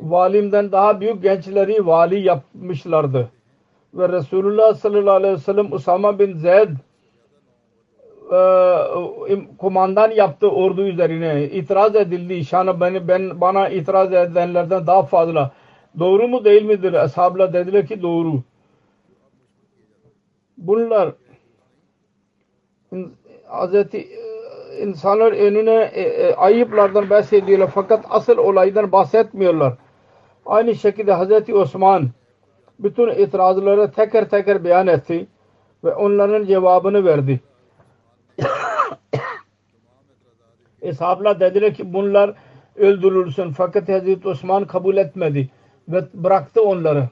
valimden 0.00 0.72
daha 0.72 1.00
büyük 1.00 1.22
gençleri 1.22 1.86
vali 1.86 2.20
yapmışlardı. 2.20 3.28
ve 3.94 4.08
Resulullah 4.08 4.74
sallallahu 4.74 5.14
aleyhi 5.14 5.34
ve 5.34 5.38
sellem 5.38 5.72
Usama 5.72 6.18
bin 6.18 6.32
Zeyd 6.36 6.68
e, 8.32 9.56
kumandan 9.58 10.10
yaptı 10.10 10.50
ordu 10.50 10.82
üzerine. 10.86 11.44
itiraz 11.44 11.96
edildi. 11.96 12.44
Şanı 12.44 12.80
beni, 12.80 13.08
ben, 13.08 13.40
bana 13.40 13.68
itiraz 13.68 14.12
edenlerden 14.12 14.86
daha 14.86 15.02
fazla. 15.02 15.50
Doğru 15.98 16.28
mu 16.28 16.44
değil 16.44 16.62
midir? 16.62 16.92
Ashabla 16.92 17.52
dediler 17.52 17.86
ki 17.86 18.02
doğru. 18.02 18.42
Bunlar 20.66 21.12
Hazreti 23.46 24.08
insanlar 24.80 25.32
önüne 25.32 25.90
e, 25.94 26.02
e, 26.02 26.34
ayıplardan 26.34 27.10
bahsediyorlar 27.10 27.70
fakat 27.74 28.04
asıl 28.10 28.38
olaydan 28.38 28.92
bahsetmiyorlar. 28.92 29.74
Aynı 30.46 30.74
şekilde 30.74 31.12
Hazreti 31.12 31.54
Osman 31.54 32.10
bütün 32.78 33.08
itirazları 33.08 33.90
teker 33.90 34.28
teker 34.28 34.64
beyan 34.64 34.86
etti 34.86 35.26
ve 35.84 35.94
onların 35.94 36.44
cevabını 36.44 37.04
verdi. 37.04 37.40
Eshablar 40.82 41.40
dediler 41.40 41.74
ki 41.74 41.92
bunlar 41.92 42.34
öldürülsün 42.76 43.50
fakat 43.50 43.88
Hazreti 43.88 44.28
Osman 44.28 44.64
kabul 44.64 44.96
etmedi 44.96 45.50
ve 45.88 46.02
bıraktı 46.14 46.62
onları. 46.62 47.08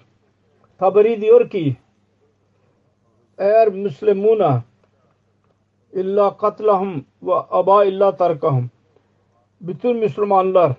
Taberi 0.79 1.21
diyor 1.21 1.51
ki 1.51 1.77
eğer 3.41 3.69
Müslümuna 3.69 4.63
illa 5.93 6.37
katlahum 6.37 7.05
ve 7.23 7.33
aba 7.51 7.85
illa 7.85 8.17
tarkahum 8.17 8.71
bütün 9.61 9.97
Müslümanlar 9.97 10.73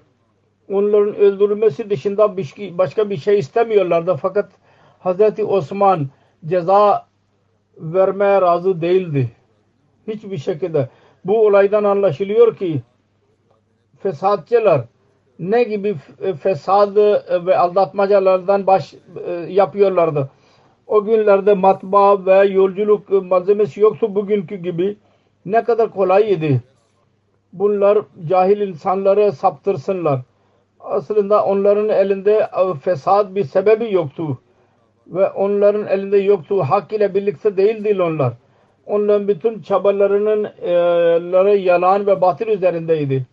onların 0.69 1.15
öldürülmesi 1.15 1.89
dışında 1.89 2.37
başka 2.77 3.09
bir 3.09 3.17
şey 3.17 3.39
istemiyorlardı 3.39 4.15
fakat 4.21 4.51
Hazreti 4.99 5.45
Osman 5.45 6.09
ceza 6.45 7.07
vermeye 7.77 8.41
razı 8.41 8.81
değildi. 8.81 9.31
Hiçbir 10.07 10.37
şekilde. 10.37 10.89
Bu 11.25 11.45
olaydan 11.45 11.83
anlaşılıyor 11.83 12.55
ki 12.55 12.81
fesatçılar 13.99 14.81
ne 15.39 15.63
gibi 15.63 15.95
fesad 16.39 16.95
ve 17.45 17.57
aldatmacalardan 17.57 18.67
baş 18.67 18.93
e, 19.25 19.31
yapıyorlardı. 19.31 20.29
O 20.91 21.03
günlerde 21.03 21.53
matbaa 21.53 22.25
ve 22.25 22.47
yolculuk 22.47 23.09
malzemesi 23.09 23.81
yoktu 23.81 24.15
bugünkü 24.15 24.55
gibi. 24.55 24.97
Ne 25.45 25.63
kadar 25.63 25.91
kolay 25.91 26.31
idi. 26.33 26.61
Bunlar 27.53 27.97
cahil 28.27 28.61
insanları 28.61 29.31
saptırsınlar. 29.31 30.19
Aslında 30.79 31.45
onların 31.45 31.89
elinde 31.89 32.49
fesat 32.81 33.35
bir 33.35 33.43
sebebi 33.43 33.93
yoktu. 33.93 34.39
Ve 35.07 35.29
onların 35.29 35.87
elinde 35.87 36.17
yoktu. 36.17 36.61
Hak 36.61 36.93
ile 36.93 37.15
birlikte 37.15 37.57
değildi 37.57 38.03
onlar. 38.03 38.33
Onların 38.85 39.27
bütün 39.27 39.61
çabalarının 39.61 40.47
e, 40.61 40.71
yalan 41.59 42.07
ve 42.07 42.21
batıl 42.21 42.47
üzerindeydi. 42.47 43.25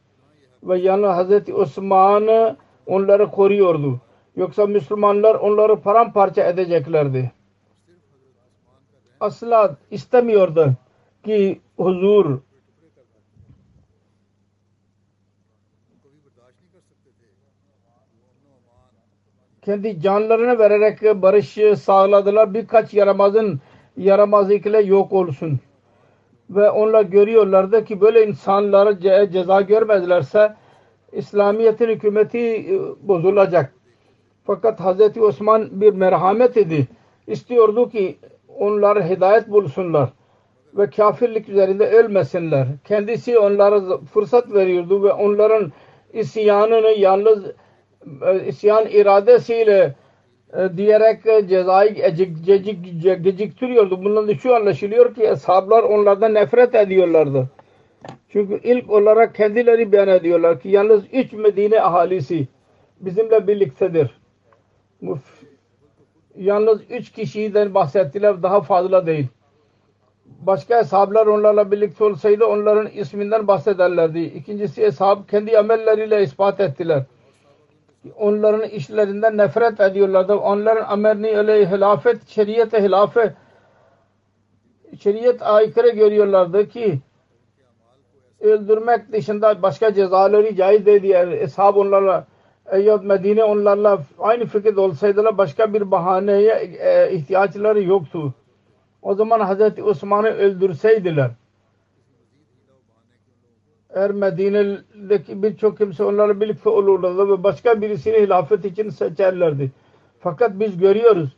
Ve 0.63 0.79
yani 0.79 1.07
Hazreti 1.07 1.55
Osman 1.55 2.57
onları 2.87 3.31
koruyordu. 3.31 4.01
Yoksa 4.37 4.67
Müslümanlar 4.67 5.35
onları 5.35 5.77
paramparça 5.77 6.43
edeceklerdi 6.45 7.33
asla 9.21 9.77
istemiyordu 9.91 10.73
ki 11.25 11.61
huzur 11.77 12.39
kendi 19.69 20.01
canlarını 20.01 20.59
vererek 20.59 21.23
barış 21.23 21.59
sağladılar. 21.81 22.55
Birkaç 22.55 22.95
yaramazın 22.95 23.61
yaramazlıkla 23.97 24.81
yok 24.81 25.13
olsun. 25.13 25.61
Ve 26.51 26.71
onlar 26.71 27.03
görüyorlardı 27.03 27.85
ki 27.85 28.01
böyle 28.01 28.27
insanlara 28.27 29.01
ce 29.01 29.29
ceza 29.33 29.61
görmezlerse 29.61 30.55
İslamiyet'in 31.13 31.89
hükümeti 31.89 32.39
e, 32.39 32.79
bozulacak. 33.09 33.75
Fakat 34.45 34.81
Hz. 34.81 35.19
Osman 35.19 35.81
bir 35.81 35.93
merhamet 35.93 36.57
idi. 36.57 36.89
İstiyordu 37.27 37.91
ki 37.91 38.19
onlar 38.59 39.09
hidayet 39.09 39.49
bulsunlar 39.49 40.09
ve 40.75 40.91
kafirlik 40.91 41.49
üzerinde 41.49 41.91
ölmesinler. 41.91 42.67
Kendisi 42.85 43.39
onlara 43.39 43.99
fırsat 43.99 44.53
veriyordu 44.53 45.03
ve 45.03 45.13
onların 45.13 45.73
isyanını 46.13 46.89
yalnız 46.89 47.45
e, 48.27 48.47
isyan 48.47 48.87
iradesiyle 48.87 49.95
e, 50.57 50.77
diyerek 50.77 51.25
cezayı 51.49 51.95
geciktiriyordu. 53.23 54.05
Bundan 54.05 54.29
da 54.29 54.35
şu 54.35 54.55
anlaşılıyor 54.55 55.15
ki 55.15 55.31
ashablar 55.31 55.83
onlardan 55.83 56.35
nefret 56.35 56.75
ediyorlardı. 56.75 57.49
Çünkü 58.29 58.61
ilk 58.63 58.91
olarak 58.91 59.35
kendileri 59.35 59.93
beyan 59.93 60.09
ediyorlar 60.09 60.61
ki 60.61 60.69
yalnız 60.69 61.03
üç 61.13 61.33
Medine 61.33 61.81
ahalisi 61.81 62.49
bizimle 63.01 63.47
birliktedir 63.47 64.11
yalnız 66.39 66.81
üç 66.91 67.13
kişiden 67.13 67.75
bahsettiler 67.75 68.43
daha 68.43 68.61
fazla 68.61 69.07
değil. 69.07 69.29
Başka 70.27 70.81
eshablar 70.81 71.27
onlarla 71.27 71.71
birlikte 71.71 72.05
olsaydı 72.05 72.45
onların 72.45 72.87
isminden 72.87 73.49
bahsederlerdi. 73.49 74.19
İkincisi 74.21 74.83
eshab 74.83 75.29
kendi 75.31 75.59
amelleriyle 75.59 76.23
ispat 76.23 76.61
ettiler. 76.61 77.03
Onların 78.17 78.69
işlerinden 78.69 79.37
nefret 79.37 79.81
ediyorlardı. 79.81 80.35
Onların 80.35 80.85
amelini 80.93 81.37
öyle 81.37 81.71
hilafet, 81.71 82.29
şeriyete 82.29 82.83
hilafet 82.83 83.33
şeriyet 85.01 85.43
aykırı 85.43 85.89
görüyorlardı 85.89 86.69
ki 86.69 86.99
öldürmek 88.41 89.13
dışında 89.13 89.63
başka 89.63 89.95
cezaları 89.95 90.57
caiz 90.57 90.87
diye 90.87 91.39
eshab 91.41 91.77
onlarla 91.77 92.27
eğer 92.71 93.01
Medine 93.01 93.45
onlarla 93.45 94.03
aynı 94.19 94.47
fikirde 94.47 94.81
olsaydılar 94.81 95.39
başka 95.39 95.75
bir 95.75 95.91
bahaneye 95.91 96.53
e, 96.81 97.13
ihtiyaçları 97.13 97.83
yoktu. 97.83 98.35
O 99.03 99.15
zaman 99.15 99.41
Hazreti 99.41 99.83
Osman'ı 99.83 100.29
öldürseydiler 100.29 101.31
eğer 103.91 104.11
Medine'deki 104.11 105.43
birçok 105.43 105.79
kimse 105.79 106.05
onlarla 106.05 106.41
birlikte 106.41 106.69
olurlardı 106.69 107.29
ve 107.29 107.43
başka 107.43 107.81
birisini 107.83 108.17
hilafet 108.17 108.65
için 108.65 108.91
seçerlerdi. 108.91 109.71
Fakat 110.21 110.61
biz 110.61 110.79
görüyoruz 110.79 111.37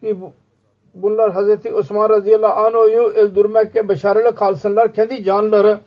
ki 0.00 0.16
bunlar 0.94 1.32
Hazreti 1.32 1.74
Osman 1.74 2.10
radıyallahu 2.10 2.60
anh'ı 2.60 3.02
öldürmekle 3.02 3.88
başarılı 3.88 4.34
kalsınlar. 4.34 4.92
Kendi 4.92 5.24
canları 5.24 5.80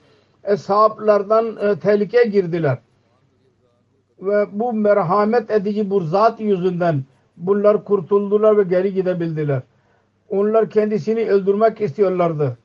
eshablardan 0.43 1.58
e, 1.58 1.80
tehlikeye 1.80 2.23
girdiler 2.23 2.78
ve 4.21 4.45
bu 4.51 4.73
merhamet 4.73 5.51
edici 5.51 5.89
bu 5.89 5.99
zat 5.99 6.39
yüzünden 6.39 7.03
bunlar 7.38 7.84
kurtuldular 7.84 8.58
ve 8.58 8.63
geri 8.63 8.93
gidebildiler. 8.93 9.62
Onlar 10.29 10.69
kendisini 10.69 11.29
öldürmek 11.29 11.82
istiyorlardı. 11.82 12.58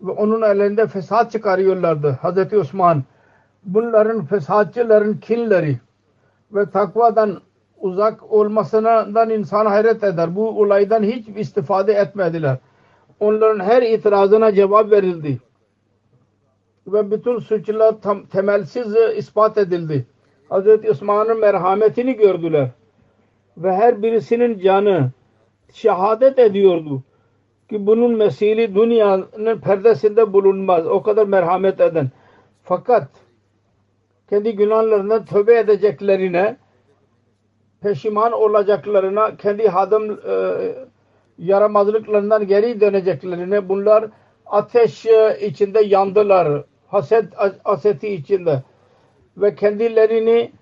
Ve 0.00 0.10
onun 0.10 0.42
elinde 0.42 0.86
fesat 0.86 1.32
çıkarıyorlardı. 1.32 2.10
Hazreti 2.10 2.58
Osman 2.58 3.02
bunların 3.64 4.24
fesatçıların 4.24 5.16
kinleri 5.16 5.78
ve 6.52 6.70
takvadan 6.70 7.40
uzak 7.76 8.32
olmasından 8.32 9.30
insan 9.30 9.66
hayret 9.66 10.04
eder. 10.04 10.36
Bu 10.36 10.60
olaydan 10.60 11.02
hiç 11.02 11.28
istifade 11.28 11.92
etmediler. 11.92 12.58
Onların 13.20 13.64
her 13.64 13.82
itirazına 13.82 14.54
cevap 14.54 14.90
verildi. 14.90 15.38
Ve 16.86 17.10
bütün 17.10 17.38
suçlar 17.38 18.00
tam, 18.00 18.26
temelsiz 18.26 18.94
ispat 19.16 19.58
edildi. 19.58 20.06
Hazreti 20.52 20.90
Osman'ın 20.90 21.40
merhametini 21.40 22.16
gördüler. 22.16 22.68
Ve 23.56 23.72
her 23.72 24.02
birisinin 24.02 24.58
canı 24.58 25.10
şehadet 25.72 26.38
ediyordu. 26.38 27.02
Ki 27.70 27.86
bunun 27.86 28.16
mesili 28.16 28.74
dünyanın 28.74 29.60
perdesinde 29.60 30.32
bulunmaz. 30.32 30.86
O 30.86 31.02
kadar 31.02 31.26
merhamet 31.26 31.80
eden. 31.80 32.10
Fakat 32.64 33.08
kendi 34.30 34.56
günahlarından 34.56 35.24
tövbe 35.24 35.58
edeceklerine 35.58 36.56
peşiman 37.80 38.32
olacaklarına 38.32 39.36
kendi 39.36 39.68
hadım 39.68 40.10
e, 40.10 40.34
yaramazlıklarından 41.38 42.46
geri 42.46 42.80
döneceklerine 42.80 43.68
bunlar 43.68 44.04
ateş 44.46 45.06
içinde 45.40 45.80
yandılar. 45.80 46.64
Haset 46.86 47.24
aseti 47.64 48.08
içinde 48.08 48.62
ve 49.36 49.54
kendilerini 49.54 50.52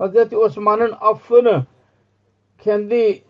Hz. 0.00 0.32
Osman'ın 0.32 0.92
affını 1.00 1.64
kendi 2.58 3.22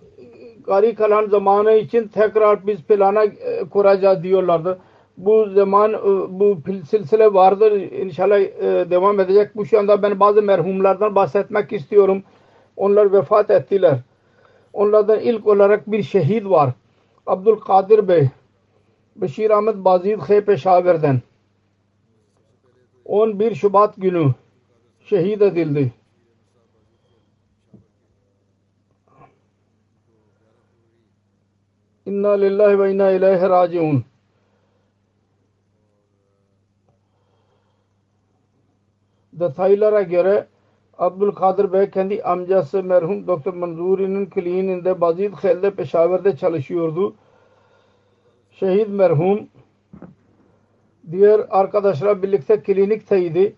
gari 0.66 0.94
kalan 0.94 1.26
zamanı 1.28 1.72
için 1.72 2.08
tekrar 2.08 2.66
biz 2.66 2.82
plana 2.82 3.24
e, 3.24 3.64
kuracağız 3.70 4.22
diyorlardı. 4.22 4.78
Bu 5.16 5.48
zaman 5.50 5.92
e, 5.92 6.00
bu 6.40 6.58
silsile 6.88 7.34
vardır. 7.34 7.72
İnşallah 7.72 8.40
e, 8.40 8.90
devam 8.90 9.20
edecek. 9.20 9.56
Bu 9.56 9.66
şu 9.66 9.78
anda 9.78 10.02
ben 10.02 10.20
bazı 10.20 10.42
merhumlardan 10.42 11.14
bahsetmek 11.14 11.72
istiyorum. 11.72 12.22
Onlar 12.76 13.12
vefat 13.12 13.50
ettiler. 13.50 13.98
Onlardan 14.72 15.20
ilk 15.20 15.46
olarak 15.46 15.90
bir 15.90 16.02
şehit 16.02 16.44
var. 16.44 16.70
Abdülkadir 17.26 18.08
Bey. 18.08 18.28
Beşir 19.16 19.50
Ahmet 19.50 19.76
Bazid 19.76 20.18
Khe 20.18 20.44
Peşaver'den. 20.44 21.20
11 23.04 23.54
Şubat 23.54 23.96
günü 23.96 24.34
şehit 25.00 25.42
edildi. 25.42 25.92
İnna 32.06 32.30
lillahi 32.30 32.78
ve 32.78 32.92
inna 32.92 33.10
ileyhi 33.10 33.42
raciun. 33.42 34.04
Detaylara 39.32 40.02
göre 40.02 40.46
Abdülkadir 40.98 41.72
Bey 41.72 41.90
kendi 41.90 42.22
amcası 42.22 42.82
merhum 42.82 43.26
Doktor 43.26 43.54
Manzuri'nin 43.54 44.26
kliniğinde 44.26 45.00
Bazid 45.00 45.32
Khel'de 45.32 45.70
Peşaver'de 45.74 46.36
çalışıyordu. 46.36 47.14
Şehit 48.62 48.88
merhum 48.88 49.48
diğer 51.10 51.40
arkadaşlar 51.50 52.22
birlikte 52.22 52.62
klinikteydi. 52.62 53.54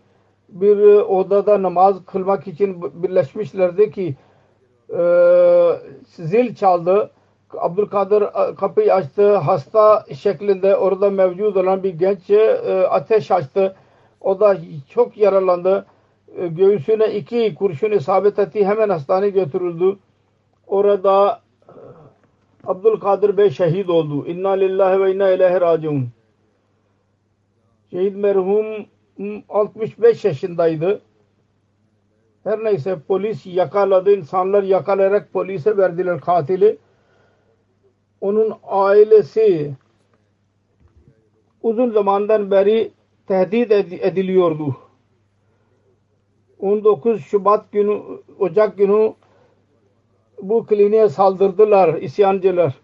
Bir 0.48 0.78
odada 0.96 1.62
namaz 1.62 1.96
kılmak 2.06 2.46
için 2.46 3.02
birleşmişlerdi 3.02 3.90
ki 3.90 4.14
e, 4.90 5.02
zil 6.04 6.54
çaldı. 6.54 7.10
Abdülkadir 7.58 8.24
kapıyı 8.56 8.94
açtı. 8.94 9.36
Hasta 9.36 10.04
şeklinde 10.14 10.76
orada 10.76 11.10
mevcut 11.10 11.56
olan 11.56 11.82
bir 11.82 11.94
genç 11.94 12.30
e, 12.30 12.86
ateş 12.90 13.30
açtı. 13.30 13.76
O 14.20 14.40
da 14.40 14.56
çok 14.88 15.16
yaralandı. 15.16 15.86
E, 16.36 16.46
göğsüne 16.46 17.14
iki 17.14 17.54
kurşun 17.54 17.90
isabet 17.90 18.38
etti. 18.38 18.66
Hemen 18.66 18.88
hastaneye 18.88 19.30
götürüldü. 19.30 19.96
Orada 20.66 21.40
e, 21.40 21.43
Abdülkadir 22.66 23.36
Bey 23.36 23.50
şehit 23.50 23.90
oldu. 23.90 24.26
İnna 24.26 24.50
lillahi 24.50 25.00
ve 25.00 25.14
inna 25.14 25.30
ileyhi 25.30 25.60
raciun. 25.60 26.08
Şehit 27.90 28.16
merhum 28.16 28.66
65 29.48 30.24
yaşındaydı. 30.24 31.00
Her 32.44 32.64
neyse 32.64 32.98
polis 33.08 33.46
yakaladı. 33.46 34.12
insanlar 34.16 34.62
yakalayarak 34.62 35.32
polise 35.32 35.76
verdiler 35.76 36.20
katili. 36.20 36.78
Onun 38.20 38.54
ailesi 38.62 39.74
uzun 41.62 41.90
zamandan 41.90 42.50
beri 42.50 42.90
tehdit 43.26 43.72
ediliyordu. 43.72 44.76
19 46.58 47.20
Şubat 47.20 47.72
günü, 47.72 48.02
Ocak 48.38 48.78
günü 48.78 49.14
bu 50.42 50.66
kliniğe 50.66 51.08
saldırdılar 51.08 51.94
isyancılar. 51.94 52.74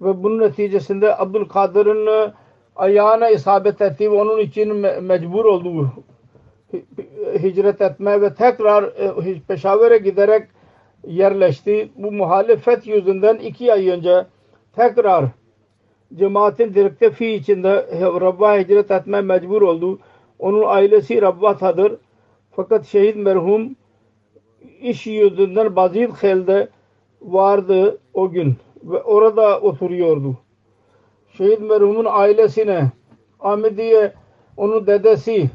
Ve 0.00 0.22
bunun 0.22 0.38
neticesinde 0.38 1.18
Abdülkadir'in 1.18 2.32
ayağına 2.76 3.28
isabet 3.28 3.80
etti 3.80 4.12
ve 4.12 4.14
onun 4.14 4.38
için 4.38 4.76
mecbur 5.02 5.44
oldu 5.44 5.92
hicret 7.42 7.80
etmeye 7.80 8.20
ve 8.20 8.34
tekrar 8.34 8.84
e, 8.84 9.40
Peşaver'e 9.48 9.98
giderek 9.98 10.48
yerleşti. 11.06 11.88
Bu 11.96 12.12
muhalefet 12.12 12.86
yüzünden 12.86 13.36
iki 13.36 13.72
ay 13.72 13.88
önce 13.88 14.26
tekrar 14.72 15.24
cemaatin 16.14 16.74
direktifi 16.74 17.26
içinde 17.26 17.86
Rabb'a 18.20 18.58
hicret 18.58 18.90
etmeye 18.90 19.22
mecbur 19.22 19.62
oldu. 19.62 19.98
Onun 20.38 20.62
ailesi 20.66 21.22
Rabba'tadır. 21.22 21.96
Fakat 22.50 22.86
şehit 22.86 23.16
merhum 23.16 23.76
iş 24.80 25.06
yüzünden 25.06 25.76
Bazid 25.76 26.10
Khel'de 26.20 26.68
vardı 27.22 27.98
o 28.14 28.30
gün 28.30 28.56
ve 28.82 29.02
orada 29.02 29.60
oturuyordu. 29.60 30.36
Şehit 31.36 31.60
merhumun 31.60 32.06
ailesine 32.08 32.92
Ahmediye 33.40 34.12
onun 34.56 34.86
dedesi 34.86 35.50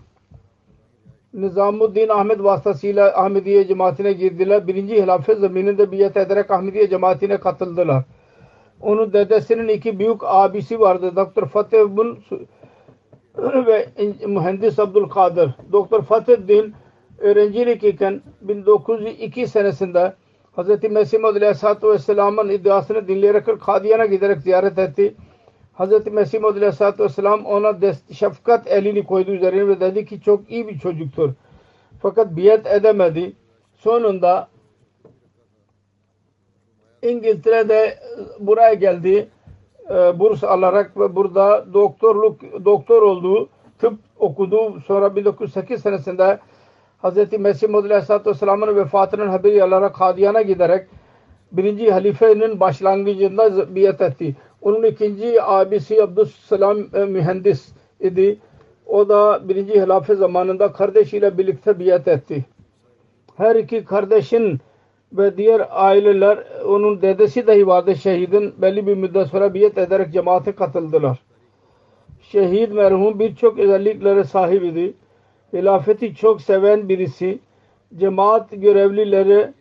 Nizamuddin 1.34 2.10
Ahmet 2.10 2.44
vasıtasıyla 2.44 3.24
Ahmediye 3.24 3.68
cemaatine 3.68 4.14
girdiler. 4.14 4.68
Birinci 4.68 4.96
hilafet 4.96 5.40
zamininde 5.40 5.92
biyet 5.92 6.18
ederek 6.18 6.52
Ahmediye 6.52 6.90
cemaatine 6.90 7.38
katıldılar. 7.38 8.04
Onun 8.82 9.14
dedesinin 9.14 9.68
iki 9.68 10.00
büyük 10.00 10.22
abisi 10.24 10.80
vardı. 10.80 11.16
Doktor 11.16 11.48
Fatih 11.48 11.78
bin 11.80 12.20
ve 13.68 13.90
mühendis 14.28 14.80
Abdülkadir. 14.80 15.50
Doktor 15.72 16.02
Fatih 16.02 16.38
Din 16.48 16.74
öğrencilik 17.20 17.84
iken 17.84 18.22
1902 18.42 19.48
senesinde 19.48 20.14
Hz. 20.58 20.84
Mesih 20.92 21.20
Muhammed 21.20 21.42
Aleyhisselatü 21.42 21.88
Vesselam'ın 21.88 22.50
iddiasını 22.50 23.08
dinleyerek 23.08 23.62
Kadiyan'a 23.62 24.06
giderek 24.06 24.42
ziyaret 24.42 24.80
etti. 24.80 25.16
Hz. 25.80 26.08
Mesih 26.08 26.40
Muhammed 26.40 26.58
Aleyhisselatü 26.58 27.04
Vesselam 27.04 27.46
ona 27.46 27.94
şefkat 28.14 28.68
elini 28.68 29.06
koydu 29.06 29.32
üzerine 29.32 29.68
ve 29.68 29.80
dedi 29.80 30.06
ki 30.06 30.22
çok 30.22 30.52
iyi 30.52 30.68
bir 30.68 30.80
çocuktur. 30.80 31.34
Fakat 32.02 32.36
biyet 32.36 32.68
edemedi. 32.68 33.34
Sonunda 33.76 34.48
İngiltere'de 37.02 38.00
buraya 38.40 38.74
geldi. 38.74 39.28
E, 39.90 40.20
burs 40.20 40.44
alarak 40.44 41.00
ve 41.00 41.16
burada 41.16 41.74
doktorluk 41.74 42.66
doktor 42.66 43.02
oldu. 43.02 43.50
Tıp 43.80 43.94
okudu. 44.20 44.80
Sonra 44.88 45.16
1908 45.16 45.82
senesinde 45.82 46.40
Hz. 47.04 47.40
Mesih 47.40 47.70
Muhammed 47.70 47.90
Aleyhisselatü 47.92 48.30
Vesselam'ın 48.30 48.76
vefatının 48.76 49.28
haberi 49.28 49.64
alarak 49.64 49.96
Kadiyan'a 49.96 50.42
giderek 50.42 50.88
birinci 51.52 51.92
halifenin 51.92 52.60
başlangıcında 52.60 53.76
biyet 53.76 54.02
etti. 54.02 54.36
Onun 54.62 54.84
ikinci 54.84 55.44
abisi 55.44 56.04
Abdüsselam 56.04 56.78
e, 56.94 57.06
mühendis 57.06 57.74
idi. 58.00 58.40
O 58.86 59.10
da 59.10 59.50
birinci 59.50 59.74
hilafet 59.74 60.18
zamanında 60.18 60.72
kardeşiyle 60.72 61.38
birlikte 61.38 61.80
biyet 61.80 62.08
etti. 62.08 62.46
Her 63.38 63.56
iki 63.56 63.86
kardeşin 63.86 64.60
ve 65.14 65.38
diğer 65.38 65.68
aileler 65.72 66.44
onun 66.68 67.02
dedesi 67.02 67.48
dahi 67.48 67.68
vardı 67.68 67.96
şehidin 67.96 68.54
belli 68.58 68.88
bir 68.88 68.96
müddet 68.96 69.28
sonra 69.28 69.54
biyet 69.54 69.78
ederek 69.78 70.14
cemaate 70.14 70.52
katıldılar. 70.52 71.20
Şehit 72.22 72.74
merhum 72.74 73.20
birçok 73.20 73.60
özelliklere 73.60 74.24
sahip 74.24 74.64
idi. 74.64 74.94
Hilafeti 75.54 76.16
çok 76.16 76.42
seven 76.42 76.90
birisi. 76.90 77.40
Cemaat 77.98 78.52
görevlileri 78.52 79.54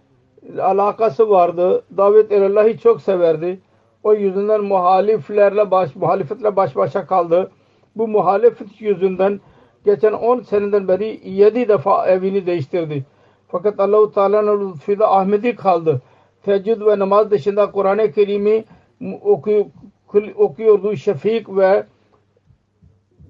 alakası 0.60 1.30
vardı. 1.30 1.82
Davet 1.96 2.32
Allah'ı 2.32 2.78
çok 2.78 3.02
severdi. 3.02 3.60
O 4.02 4.14
yüzünden 4.14 4.60
muhaliflerle 4.64 5.70
baş, 5.70 5.96
muhalefetle 5.96 6.56
baş 6.56 6.76
başa 6.76 7.06
kaldı. 7.06 7.50
Bu 7.96 8.08
muhalefet 8.08 8.80
yüzünden 8.80 9.40
geçen 9.84 10.12
10 10.12 10.40
seneden 10.40 10.88
beri 10.88 11.20
7 11.24 11.68
defa 11.68 12.06
evini 12.06 12.46
değiştirdi. 12.46 13.04
Fakat 13.48 13.80
Allah-u 13.80 14.12
Teala'nın 14.12 14.72
lütfuyla 14.72 15.16
Ahmedi 15.16 15.56
kaldı. 15.56 16.02
Teheccüd 16.42 16.86
ve 16.86 16.98
namaz 16.98 17.30
dışında 17.30 17.70
Kur'an-ı 17.70 18.12
Kerim'i 18.12 18.64
okuyor, 19.22 19.64
okuyordu. 20.36 20.96
Şefik 20.96 21.56
ve 21.56 21.86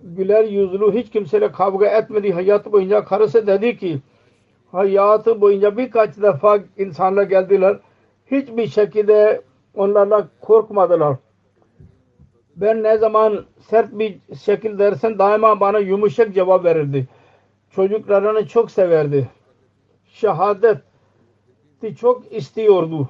güler 0.02 0.44
yüzlü 0.44 0.92
hiç 0.92 1.10
kimseyle 1.10 1.52
kavga 1.52 1.86
etmedi. 1.86 2.32
Hayatı 2.32 2.72
boyunca 2.72 3.04
karısı 3.04 3.46
dedi 3.46 3.76
ki 3.76 4.00
hayatı 4.72 5.40
boyunca 5.40 5.76
birkaç 5.76 6.16
defa 6.16 6.58
insanlar 6.78 7.22
geldiler. 7.22 7.78
Hiçbir 8.30 8.66
şekilde 8.66 9.42
onlarla 9.74 10.28
korkmadılar. 10.40 11.16
Ben 12.56 12.82
ne 12.82 12.98
zaman 12.98 13.44
sert 13.60 13.98
bir 13.98 14.18
şekil 14.42 14.78
dersen 14.78 15.18
daima 15.18 15.60
bana 15.60 15.78
yumuşak 15.78 16.34
cevap 16.34 16.64
verirdi. 16.64 17.08
Çocuklarını 17.70 18.46
çok 18.46 18.70
severdi. 18.70 19.28
Şehadeti 20.08 20.82
çok 21.96 22.32
istiyordu. 22.32 23.08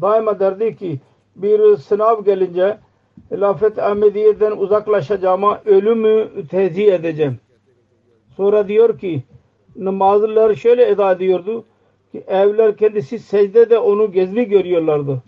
Daima 0.00 0.40
derdi 0.40 0.76
ki 0.76 1.00
bir 1.36 1.76
sınav 1.76 2.24
gelince 2.24 2.78
Hilafet 3.30 3.78
Ahmediye'den 3.78 4.52
uzaklaşacağıma 4.52 5.60
ölümü 5.64 6.28
tezih 6.50 6.92
edeceğim. 6.92 7.38
Sonra 8.36 8.68
diyor 8.68 8.98
ki 8.98 9.22
namazlılar 9.76 10.54
şöyle 10.54 10.88
eda 10.88 11.12
ediyordu 11.12 11.64
ki 12.12 12.24
evler 12.26 12.76
kendisi 12.76 13.18
secdede 13.18 13.78
onu 13.78 14.12
gezmi 14.12 14.48
görüyorlardı 14.48 15.22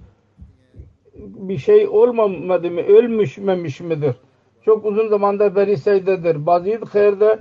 bir 1.49 1.59
şey 1.59 1.89
olmamadı 1.89 2.71
mı? 2.71 2.81
Ölmüş 2.81 3.39
memiş 3.39 3.81
midir? 3.81 4.15
Çok 4.65 4.85
uzun 4.85 5.09
zamanda 5.09 5.57
beri 5.57 5.77
secdedir. 5.77 6.47
Bazid 6.47 6.83
Khair'de 6.83 7.39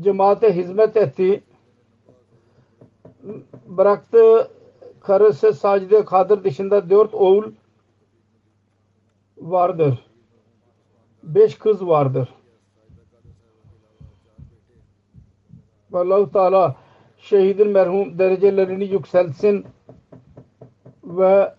cemaate 0.00 0.56
hizmet 0.56 0.96
etti. 0.96 1.42
Bıraktı 3.66 4.50
karısı 5.00 5.52
Sacide 5.52 6.04
Kadir 6.04 6.44
dışında 6.44 6.90
dört 6.90 7.14
oğul 7.14 7.44
vardır. 9.36 10.06
Beş 11.22 11.58
kız 11.58 11.86
vardır. 11.86 12.28
allah 15.92 16.30
Teala 16.30 16.76
şehidin 17.18 17.68
merhum 17.68 18.18
derecelerini 18.18 18.84
yükseltsin 18.84 19.66
ve 21.04 21.54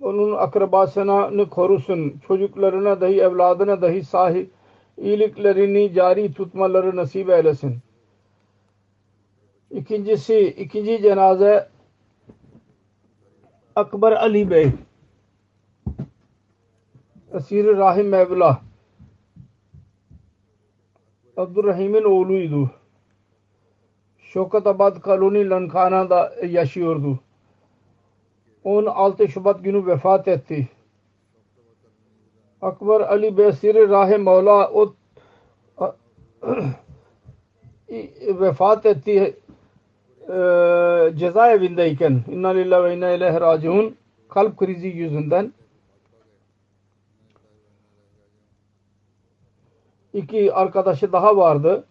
onun 0.00 0.36
akrabasını 0.36 1.50
korusun. 1.50 2.20
Çocuklarına 2.26 3.00
dahi 3.00 3.20
evladına 3.20 3.82
dahi 3.82 4.04
sahip 4.04 4.50
iyiliklerini 4.98 5.94
cari 5.94 6.34
tutmaları 6.34 6.96
nasip 6.96 7.30
eylesin. 7.30 7.78
İkincisi, 9.70 10.40
ikinci 10.46 11.02
cenaze 11.02 11.68
Akbar 13.76 14.12
Ali 14.12 14.50
Bey 14.50 14.70
Esir-i 17.34 17.76
Rahim 17.76 18.08
Mevla 18.08 18.60
Abdurrahim'in 21.36 22.04
oğluydu. 22.04 22.70
Şokatabad 24.18 25.00
Koloni 25.00 25.50
Lankana'da 25.50 26.32
yaşıyordu. 26.46 27.18
16 28.64 29.28
Şubat 29.28 29.64
günü 29.64 29.86
vefat 29.86 30.28
etti. 30.28 30.68
Akbar 32.62 33.00
Ali 33.00 33.38
Besiri 33.38 33.88
Rahim 33.88 34.22
Mevla 34.22 34.70
o 34.70 34.94
vefat 38.40 38.86
etti 38.86 39.36
e, 40.28 40.36
cezaevindeyken 41.16 42.20
inna 42.32 42.48
lillahi 42.48 42.84
ve 42.84 42.96
inna 42.96 43.10
ileyhi 43.10 43.40
raciun 43.40 43.96
kalp 44.28 44.56
krizi 44.56 44.88
yüzünden 44.88 45.52
iki 50.14 50.52
arkadaşı 50.52 51.12
daha 51.12 51.36
vardı. 51.36 51.84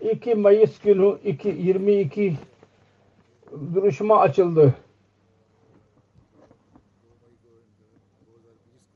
2 0.00 0.34
Mayıs 0.34 0.78
günü 0.78 1.18
2, 1.24 1.48
22 1.48 2.36
duruşma 3.74 4.20
açıldı. 4.20 4.74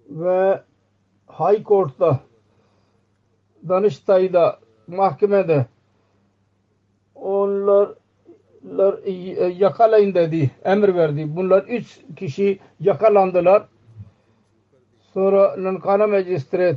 Ve 0.09 0.63
High 1.29 1.65
Court'ta 1.65 2.21
Danıştay'da 3.69 4.59
mahkemede 4.87 5.67
onlar 7.15 7.91
yakalayın 9.59 10.15
dedi, 10.15 10.51
emir 10.65 10.95
verdi. 10.95 11.37
Bunlar 11.37 11.63
üç 11.63 12.01
kişi 12.17 12.59
yakalandılar. 12.81 13.67
Sonra 15.19 15.55
Nankana 15.59 16.07
Magistrat 16.07 16.77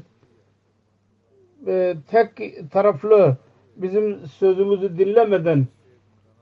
e, 1.67 1.95
tek 2.11 2.31
taraflı 2.71 3.37
bizim 3.75 4.27
sözümüzü 4.27 4.97
dinlemeden 4.97 5.67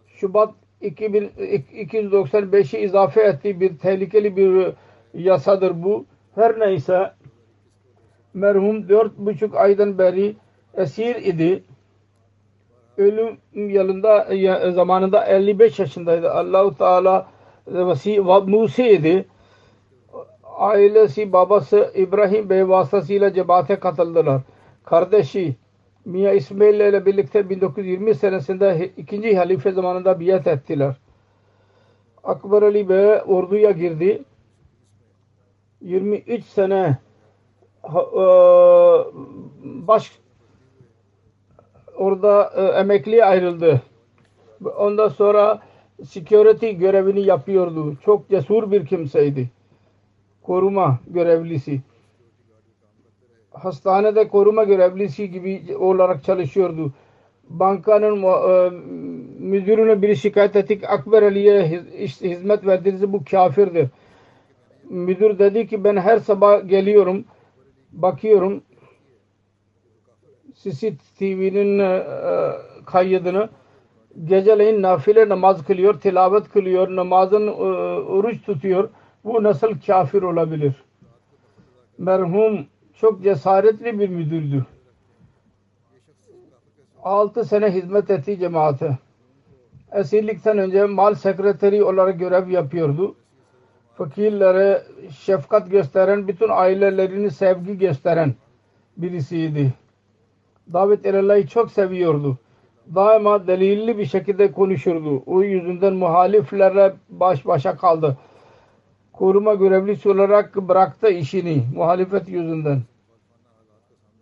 Şubat 0.08 0.54
295'i 0.82 2.80
izafe 2.80 3.22
etti. 3.22 3.60
Bir 3.60 3.78
tehlikeli 3.78 4.38
bir 4.38 4.74
yasadır 5.14 5.84
bu. 5.84 6.06
Her 6.36 6.60
neyse 6.60 7.14
merhum 8.34 8.90
dört 8.90 9.18
buçuk 9.18 9.56
aydan 9.56 9.98
beri 9.98 10.36
esir 10.74 11.16
idi. 11.16 11.64
Ölüm 12.98 13.38
yılında 13.54 14.28
zamanında 14.72 15.26
55 15.26 15.80
yaşındaydı. 15.80 16.32
Allahu 16.32 16.78
Teala 16.78 17.28
vasi 17.68 18.20
Musi 18.20 18.88
idi. 18.90 19.26
Ailesi 20.60 21.34
babası 21.34 21.92
İbrahim 21.96 22.50
Bey 22.50 22.70
vasıtasıyla 22.70 23.34
cemaate 23.34 23.80
katıldılar. 23.80 24.42
Kardeşi 24.84 25.56
Mia 26.06 26.32
İsmail 26.32 26.74
ile 26.74 27.06
birlikte 27.06 27.50
1920 27.50 28.16
senesinde 28.16 28.92
ikinci 28.98 29.38
halife 29.38 29.72
zamanında 29.72 30.20
biat 30.20 30.48
ettiler. 30.48 30.96
Akbar 32.24 32.64
Ali 32.64 32.90
Bey 32.90 33.22
orduya 33.28 33.72
girdi. 33.72 34.24
23 35.82 36.46
sene 36.46 36.98
e, 37.86 38.00
baş 39.64 40.12
orada 41.96 42.52
e, 42.56 42.62
emekli 42.80 43.26
ayrıldı. 43.26 43.82
Ondan 44.78 45.08
sonra 45.08 45.60
security 46.04 46.72
görevini 46.72 47.22
yapıyordu. 47.22 47.98
Çok 48.06 48.30
cesur 48.30 48.72
bir 48.72 48.86
kimseydi. 48.86 49.50
Koruma 50.50 51.00
görevlisi. 51.08 51.82
Hastanede 53.52 54.28
koruma 54.28 54.64
görevlisi 54.64 55.32
gibi 55.32 55.78
olarak 55.78 56.24
çalışıyordu. 56.24 56.94
Bankanın 57.50 58.24
e, 58.24 58.70
müdürüne 59.40 60.02
biri 60.02 60.18
şikayet 60.18 60.56
ettik. 60.56 60.84
Akber 60.84 61.24
Ali'ye 61.24 61.68
hizmet 62.22 62.66
verdiğinizi 62.66 63.14
bu 63.14 63.24
kafirdir. 63.32 63.88
Müdür 64.90 65.40
dedi 65.40 65.68
ki 65.68 65.84
ben 65.84 65.98
her 65.98 66.18
sabah 66.18 66.70
geliyorum 66.70 67.26
bakıyorum 67.92 68.64
CCTV'nin 70.56 71.80
e, 71.80 72.04
kaydını 72.86 73.50
geceleyin 74.26 74.82
nafile 74.82 75.30
namaz 75.30 75.66
kılıyor, 75.66 76.00
tilavet 76.00 76.50
kılıyor, 76.50 76.96
namazın 76.96 77.48
e, 77.48 77.52
oruç 78.02 78.46
tutuyor. 78.46 78.90
Bu 79.24 79.44
nasıl 79.44 79.80
kafir 79.88 80.22
olabilir? 80.22 80.74
Merhum 81.98 82.66
çok 82.96 83.24
cesaretli 83.24 84.00
bir 84.00 84.10
müdürdü. 84.10 84.66
Altı 87.04 87.46
sene 87.46 87.72
hizmet 87.72 88.10
etti 88.10 88.40
cemaate. 88.40 88.98
Esirlikten 89.92 90.58
önce 90.58 90.86
mal 90.86 91.16
sekreteri 91.16 91.84
olarak 91.84 92.20
görev 92.20 92.50
yapıyordu. 92.50 93.16
Fakirlere 93.96 94.84
şefkat 95.18 95.72
gösteren, 95.72 96.28
bütün 96.28 96.50
ailelerini 96.50 97.32
sevgi 97.32 97.78
gösteren 97.78 98.34
birisiydi. 98.98 99.74
Davet 100.74 101.06
Allah'ı 101.06 101.48
çok 101.48 101.72
seviyordu. 101.72 102.38
Daima 102.96 103.48
delilli 103.48 103.98
bir 103.98 104.06
şekilde 104.06 104.52
konuşurdu. 104.52 105.24
O 105.26 105.42
yüzünden 105.42 105.94
muhaliflerle 105.94 106.94
baş 107.10 107.46
başa 107.46 107.78
kaldı. 107.78 108.18
Koruma 109.20 109.54
görevlisi 109.54 110.10
olarak 110.10 110.56
bıraktı 110.56 111.10
işini 111.10 111.64
muhalefet 111.76 112.30
yüzünden. 112.30 112.82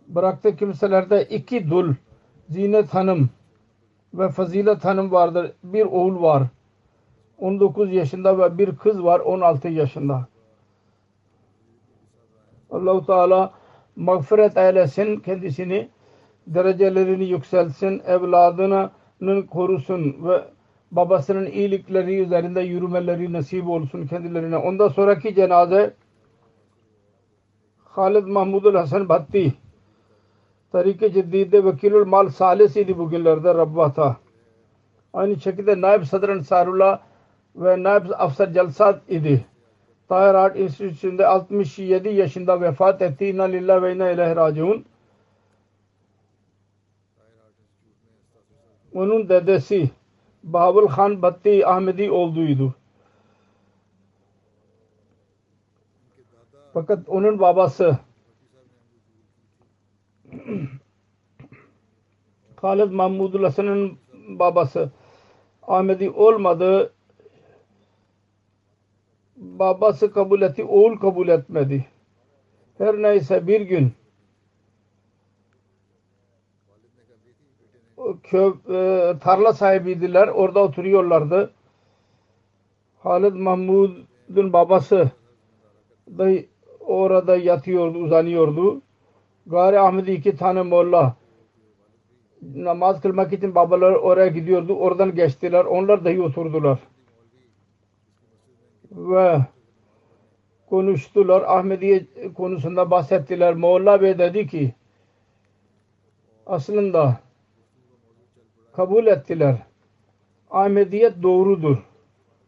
Bıraktı 0.08 0.56
kimselerde 0.56 1.24
iki 1.24 1.70
dul, 1.70 1.94
Zinet 2.48 2.94
Hanım 2.94 3.30
ve 4.14 4.28
Fazilet 4.28 4.84
Hanım 4.84 5.12
vardır. 5.12 5.52
Bir 5.64 5.84
oğul 5.84 6.22
var. 6.22 6.42
19 7.38 7.92
yaşında 7.92 8.38
ve 8.38 8.58
bir 8.58 8.76
kız 8.76 9.04
var 9.04 9.20
16 9.20 9.68
yaşında. 9.68 10.26
Allahu 12.70 13.06
Teala 13.06 13.52
mağfiret 13.96 14.56
eylesin 14.56 15.16
kendisini 15.16 15.88
derecelerini 16.46 17.24
yükselsin 17.24 18.02
evladının 18.06 19.42
korusun 19.50 20.16
ve 20.22 20.44
babasının 20.90 21.46
iyilikleri 21.46 22.20
üzerinde 22.20 22.60
yürümeleri 22.60 23.32
nasip 23.32 23.68
olsun 23.68 24.06
kendilerine. 24.06 24.56
Ondan 24.56 24.88
sonraki 24.88 25.34
cenaze 25.34 25.94
Halid 27.84 28.24
Mahmudul 28.24 28.74
Hasan 28.74 29.08
Bhatti 29.08 29.54
Tarike 30.72 31.12
Ciddide 31.12 31.64
Vekilul 31.64 32.06
Mal 32.06 32.28
Salesiydi 32.28 32.98
bugünlerde 32.98 33.54
Rabbata. 33.54 34.16
Aynı 35.12 35.40
şekilde 35.40 35.80
Naib 35.80 36.02
Sadr 36.02 36.28
Ansarullah 36.28 37.00
ve 37.56 37.82
Naib 37.82 38.10
Afsar 38.18 38.48
Jalsat 38.48 39.02
idi. 39.08 39.44
Tahir 40.08 40.34
Art 40.34 40.56
Enstitüsü'nde 40.56 41.26
67 41.26 42.08
yaşında 42.08 42.60
vefat 42.60 43.02
etti. 43.02 43.26
İnna 43.26 43.42
lillahi 43.42 43.82
ve 43.82 43.94
inna 43.94 44.10
ilahi 44.10 44.36
raciun. 44.36 44.84
Onun 48.94 49.28
dedesi 49.28 49.90
Bahabul 50.42 50.88
Khan 50.88 51.22
Batti 51.22 51.66
Ahmedi 51.66 52.10
olduğuydu. 52.10 52.74
Fakat 56.72 57.08
onun 57.08 57.40
babası 57.40 57.98
Khalid 62.56 62.90
Mahmudul 62.90 63.44
Hasan'ın 63.44 63.98
babası 64.28 64.90
Ahmedi 65.62 66.10
olmadı. 66.10 66.92
Babası 69.36 70.12
kabul 70.12 70.42
etti, 70.42 70.64
oğul 70.64 70.96
kabul 70.98 71.28
etmedi. 71.28 71.86
Her 72.78 72.94
neyse 72.94 73.46
bir 73.46 73.60
gün 73.60 73.92
kö, 78.30 78.52
e, 78.70 79.18
tarla 79.18 79.52
sahibiydiler. 79.52 80.28
Orada 80.28 80.60
oturuyorlardı. 80.60 81.50
Halid 82.98 83.34
Mahmud'un 83.34 84.52
babası 84.52 85.10
da 86.18 86.30
orada 86.80 87.36
yatıyordu, 87.36 87.98
uzanıyordu. 87.98 88.82
Gari 89.46 89.80
Ahmedi 89.80 90.12
iki 90.12 90.36
tane 90.36 90.62
molla 90.62 91.14
namaz 92.42 93.00
kılmak 93.00 93.32
için 93.32 93.54
babalar 93.54 93.92
oraya 93.92 94.26
gidiyordu. 94.26 94.74
Oradan 94.74 95.14
geçtiler. 95.14 95.64
Onlar 95.64 96.04
dahi 96.04 96.22
oturdular. 96.22 96.78
Ve 98.92 99.38
konuştular. 100.68 101.42
Ahmediye 101.46 102.06
konusunda 102.36 102.90
bahsettiler. 102.90 103.54
Molla 103.54 104.02
Bey 104.02 104.18
dedi 104.18 104.46
ki 104.46 104.74
aslında 106.46 107.20
kabul 108.78 109.06
ettiler. 109.06 109.56
Ahmediyet 110.50 111.22
doğrudur. 111.22 111.76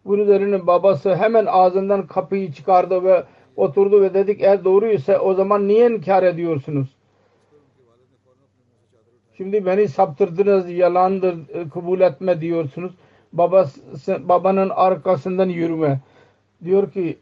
Bunun 0.05 0.23
üzerine 0.23 0.67
babası 0.67 1.17
hemen 1.17 1.47
ağzından 1.47 2.07
kapıyı 2.07 2.53
çıkardı 2.53 3.05
ve 3.05 3.25
oturdu 3.57 4.03
ve 4.03 4.15
dedik 4.15 4.43
eğer 4.43 4.65
doğruysa 4.65 5.19
o 5.19 5.35
zaman 5.35 5.69
niye 5.69 5.91
inkar 5.91 6.23
ediyorsunuz? 6.23 6.89
Şimdi 9.37 9.67
beni 9.67 9.89
saptırdınız 9.89 10.71
yalandır 10.71 11.49
e, 11.49 11.69
kabul 11.69 12.01
etme 12.01 12.41
diyorsunuz. 12.41 12.93
Babası, 13.33 14.29
babanın 14.29 14.71
arkasından 14.71 15.49
yürüme. 15.49 16.01
Diyor 16.65 16.93
ki 16.93 17.19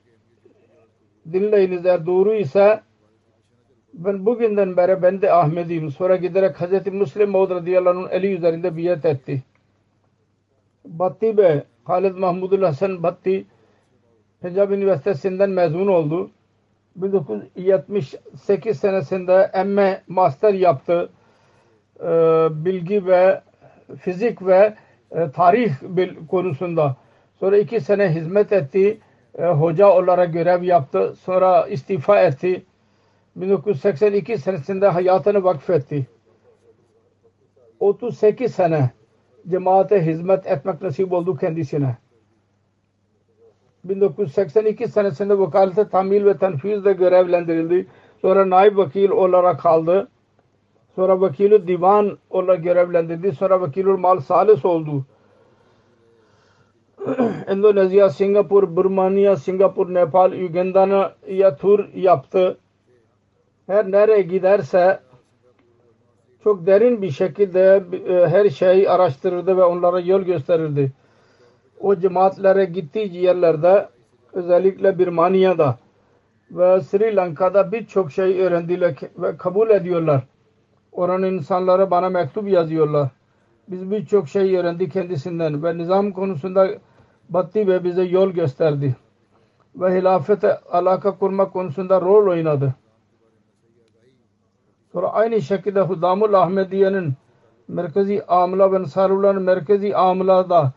dinleyiniz 1.32 1.86
eğer 1.86 2.06
doğruysa 2.06 2.82
ben 3.94 4.26
bugünden 4.26 4.76
beri 4.76 5.02
ben 5.02 5.22
de 5.22 5.32
Ahmediyim. 5.32 5.90
Sonra 5.90 6.16
giderek 6.16 6.60
Hz. 6.60 6.86
Müslim 6.86 7.30
Maud 7.30 7.50
radıyallahu 7.50 8.08
eli 8.08 8.34
üzerinde 8.34 8.76
biyet 8.76 9.04
etti. 9.04 9.42
Batti 10.84 11.36
Bey, 11.36 11.62
Halid 11.84 12.14
Mahmudul 12.14 12.62
Hasan 12.62 13.02
Batti 13.02 13.46
Punjab 14.40 14.70
Üniversitesi'nden 14.70 15.50
mezun 15.50 15.86
oldu. 15.86 16.30
1978 16.96 18.80
senesinde 18.80 19.50
emme 19.54 20.02
master 20.08 20.54
yaptı. 20.54 21.10
Ee, 22.00 22.06
bilgi 22.50 23.06
ve 23.06 23.42
fizik 24.00 24.46
ve 24.46 24.74
e, 25.10 25.30
tarih 25.30 25.72
konusunda. 26.28 26.96
Sonra 27.40 27.58
iki 27.58 27.80
sene 27.80 28.14
hizmet 28.14 28.52
etti. 28.52 29.00
E, 29.38 29.46
hoca 29.46 29.88
olarak 29.88 30.32
görev 30.32 30.62
yaptı. 30.62 31.14
Sonra 31.20 31.66
istifa 31.66 32.20
etti. 32.20 32.64
1982 33.40 34.38
senesinde 34.38 34.88
hayatını 34.88 35.44
vakfetti. 35.44 36.06
38 37.80 38.54
sene 38.54 38.90
cemaate 39.48 40.06
hizmet 40.06 40.46
etmek 40.46 40.82
nasip 40.82 41.12
oldu 41.12 41.36
kendisine. 41.36 41.96
1982 43.84 44.88
senesinde 44.88 45.38
vakalete 45.38 45.88
tamil 45.88 46.24
ve 46.24 46.36
tenfizde 46.36 46.92
görevlendirildi. 46.92 47.86
Sonra 48.22 48.50
naib 48.50 48.76
vakil 48.76 49.10
olarak 49.10 49.60
kaldı. 49.60 50.08
Sonra 50.94 51.20
vakilü 51.20 51.68
divan 51.68 52.18
olarak 52.30 52.64
görevlendirdi. 52.64 53.32
Sonra 53.32 53.60
vakilü 53.60 53.96
mal 53.96 54.20
salis 54.20 54.64
oldu. 54.64 55.04
Endonezya, 57.46 58.10
Singapur, 58.10 58.76
Burmanya, 58.76 59.36
Singapur, 59.36 59.94
Nepal, 59.94 60.32
Uganda'ya 60.32 61.56
tur 61.56 61.94
yaptı. 61.94 62.58
Her 63.68 63.90
nereye 63.90 64.22
giderse 64.22 65.00
çok 66.44 66.66
derin 66.66 67.02
bir 67.02 67.10
şekilde 67.10 67.82
e, 68.08 68.28
her 68.28 68.50
şeyi 68.50 68.90
araştırırdı 68.90 69.56
ve 69.56 69.64
onlara 69.64 70.00
yol 70.00 70.22
gösterirdi. 70.22 70.92
O 71.80 71.96
cemaatlere 71.96 72.64
gittiği 72.64 73.16
yerlerde 73.16 73.88
özellikle 74.32 74.98
Birmanya'da 74.98 75.78
ve 76.50 76.80
Sri 76.80 77.16
Lanka'da 77.16 77.72
birçok 77.72 78.12
şey 78.12 78.40
öğrendiler 78.40 78.94
ve 79.18 79.36
kabul 79.36 79.70
ediyorlar. 79.70 80.22
Oranın 80.92 81.32
insanları 81.32 81.90
bana 81.90 82.08
mektup 82.08 82.48
yazıyorlar. 82.48 83.08
Biz 83.68 83.90
birçok 83.90 84.28
şey 84.28 84.56
öğrendik 84.56 84.92
kendisinden 84.92 85.62
ve 85.62 85.78
nizam 85.78 86.12
konusunda 86.12 86.68
Batti 87.28 87.68
ve 87.68 87.84
bize 87.84 88.02
yol 88.02 88.30
gösterdi. 88.30 88.96
Ve 89.76 89.98
hilafete 89.98 90.58
alaka 90.58 91.18
kurma 91.18 91.50
konusunda 91.50 92.00
rol 92.00 92.30
oynadı. 92.30 92.74
Sonra 94.92 95.12
aynı 95.12 95.42
şekilde 95.42 95.80
Hudamul 95.80 96.32
Ahmediye'nin 96.32 97.14
Merkezi 97.68 98.24
Amla 98.26 98.72
ve 98.72 98.76
Ensarullah'ın 98.76 99.42
Merkezi 99.42 99.96
Amla'da 99.96 100.72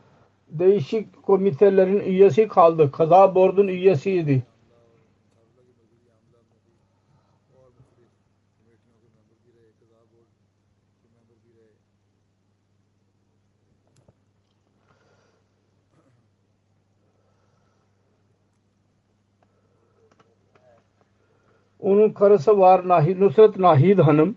değişik 0.49 1.23
komitelerin 1.23 1.99
üyesi 1.99 2.47
kaldı. 2.47 2.91
Kaza 2.91 3.35
Board'un 3.35 3.67
üyesiydi. 3.67 4.43
Onun 21.81 22.09
karısı 22.09 22.59
var 22.59 22.87
Nahid, 22.87 23.21
Nusret 23.21 23.57
Nahid 23.57 23.99
Hanım. 23.99 24.35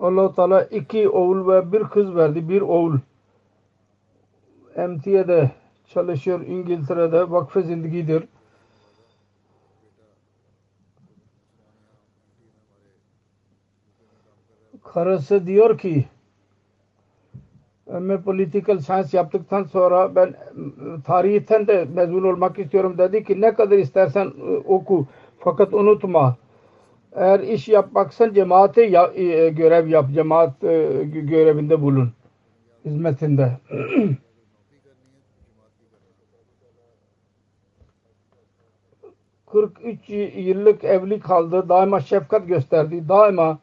allah 0.00 0.34
Teala 0.34 0.62
iki 0.64 1.08
oğul 1.08 1.48
ve 1.48 1.72
bir 1.72 1.82
kız 1.82 2.16
verdi. 2.16 2.48
Bir 2.48 2.60
oğul 2.60 2.98
MT'de 4.76 5.50
çalışıyor 5.86 6.40
İngiltere'de 6.40 7.30
vakfe 7.30 7.62
zindigidir. 7.62 8.24
Karısı 14.84 15.46
diyor 15.46 15.78
ki 15.78 16.04
ben 17.92 18.22
political 18.22 18.78
science 18.78 19.16
yaptıktan 19.16 19.64
sonra 19.64 20.14
ben 20.14 20.34
tarihten 21.06 21.66
de 21.66 21.86
mezun 21.94 22.22
olmak 22.22 22.58
istiyorum 22.58 22.98
dedi 22.98 23.24
ki 23.24 23.40
ne 23.40 23.54
kadar 23.54 23.78
istersen 23.78 24.26
e, 24.26 24.56
oku. 24.56 25.06
Fakat 25.38 25.74
unutma. 25.74 26.36
Eğer 27.12 27.40
iş 27.40 27.68
yapmaksan 27.68 28.34
cemaate 28.34 28.82
ya, 28.82 29.10
e, 29.14 29.48
görev 29.48 29.88
yap. 29.88 30.06
Cemaat 30.14 30.60
görevinde 31.12 31.82
bulun. 31.82 32.12
hizmetinde. 32.84 33.52
43 39.52 40.08
yıllık 40.36 40.84
evli 40.84 41.20
kaldı. 41.20 41.68
Daima 41.68 42.00
şefkat 42.00 42.48
gösterdi. 42.48 43.08
Daima 43.08 43.58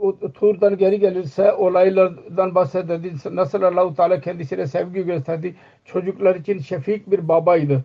o 0.00 0.32
turdan 0.32 0.76
geri 0.78 1.00
gelirse 1.00 1.52
olaylardan 1.52 2.54
bahsederdi. 2.54 3.12
Nasıl 3.30 3.62
Allah-u 3.62 3.94
Teala 3.94 4.20
kendisine 4.20 4.66
sevgi 4.66 5.02
gösterdi. 5.02 5.54
Çocuklar 5.84 6.34
için 6.34 6.58
şefik 6.58 7.10
bir 7.10 7.28
babaydı. 7.28 7.84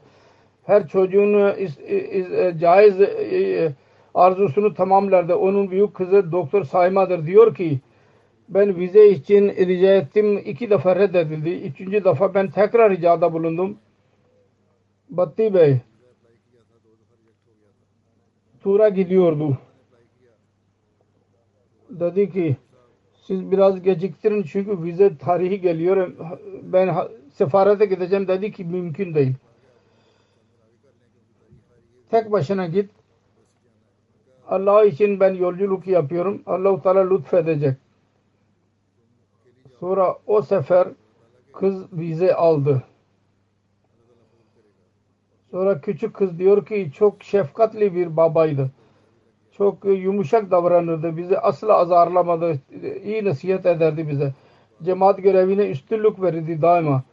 Her 0.63 0.87
çocuğun 0.87 1.55
is, 1.57 1.79
is, 1.79 2.31
e, 2.31 2.55
caiz 2.59 3.01
e, 3.01 3.73
arzusunu 4.13 4.73
tamamlardı. 4.73 5.35
Onun 5.35 5.71
büyük 5.71 5.93
kızı 5.93 6.31
Doktor 6.31 6.63
Sayma'dır. 6.63 7.25
Diyor 7.25 7.55
ki 7.55 7.79
ben 8.49 8.75
vize 8.75 9.09
için 9.09 9.49
rica 9.49 9.95
ettim. 9.95 10.37
iki 10.45 10.69
defa 10.69 10.95
reddedildi. 10.95 11.49
Üçüncü 11.49 12.03
defa 12.03 12.33
ben 12.33 12.49
tekrar 12.49 12.91
ricada 12.91 13.33
bulundum. 13.33 13.77
Batti 15.09 15.53
Bey 15.53 15.77
Tur'a 18.63 18.89
gidiyordu 18.89 19.57
dedi 21.99 22.31
ki 22.31 22.57
siz 23.27 23.51
biraz 23.51 23.81
geciktirin 23.81 24.43
çünkü 24.43 24.83
vize 24.83 25.17
tarihi 25.17 25.61
geliyor. 25.61 26.13
Ben 26.63 26.95
sefarete 27.33 27.85
gideceğim 27.85 28.27
dedi 28.27 28.51
ki 28.51 28.63
mümkün 28.63 29.13
değil. 29.15 29.33
Tek 32.09 32.31
başına 32.31 32.67
git. 32.67 32.89
Allah 34.47 34.85
için 34.85 35.19
ben 35.19 35.33
yolculuk 35.33 35.87
yapıyorum. 35.87 36.41
Allah-u 36.45 36.81
Teala 36.81 37.09
lütfedecek. 37.09 37.77
Sonra 39.79 40.17
o 40.27 40.41
sefer 40.41 40.87
kız 41.53 41.93
vize 41.93 42.35
aldı. 42.35 42.83
Sonra 45.51 45.81
küçük 45.81 46.13
kız 46.13 46.39
diyor 46.39 46.65
ki 46.65 46.91
çok 46.95 47.23
şefkatli 47.23 47.95
bir 47.95 48.17
babaydı 48.17 48.71
çok 49.57 49.85
yumuşak 49.85 50.51
davranırdı. 50.51 51.17
Bizi 51.17 51.39
asla 51.39 51.73
azarlamadı. 51.73 52.59
iyi 53.03 53.25
nasihat 53.25 53.65
ederdi 53.65 54.09
bize. 54.09 54.33
Cemaat 54.83 55.23
görevine 55.23 55.69
üstünlük 55.69 56.21
verirdi 56.21 56.61
daima. 56.61 57.03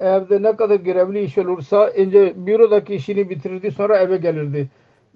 Evde 0.00 0.42
ne 0.42 0.56
kadar 0.56 0.76
görevli 0.76 1.20
iş 1.22 1.38
olursa 1.38 1.86
önce 1.86 2.46
bürodaki 2.46 2.94
işini 2.94 3.30
bitirirdi 3.30 3.70
sonra 3.70 3.98
eve 3.98 4.16
gelirdi. 4.16 4.68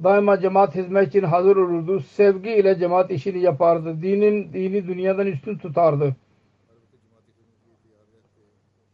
Daima 0.04 0.40
cemaat 0.40 0.74
hizmet 0.74 1.08
için 1.08 1.22
hazır 1.22 1.56
olurdu. 1.56 2.00
Sevgi 2.00 2.50
ile 2.50 2.78
cemaat 2.78 3.10
işini 3.10 3.38
yapardı. 3.38 4.02
Dinin, 4.02 4.52
dini 4.52 4.88
dünyadan 4.88 5.26
üstün 5.26 5.58
tutardı. 5.58 6.16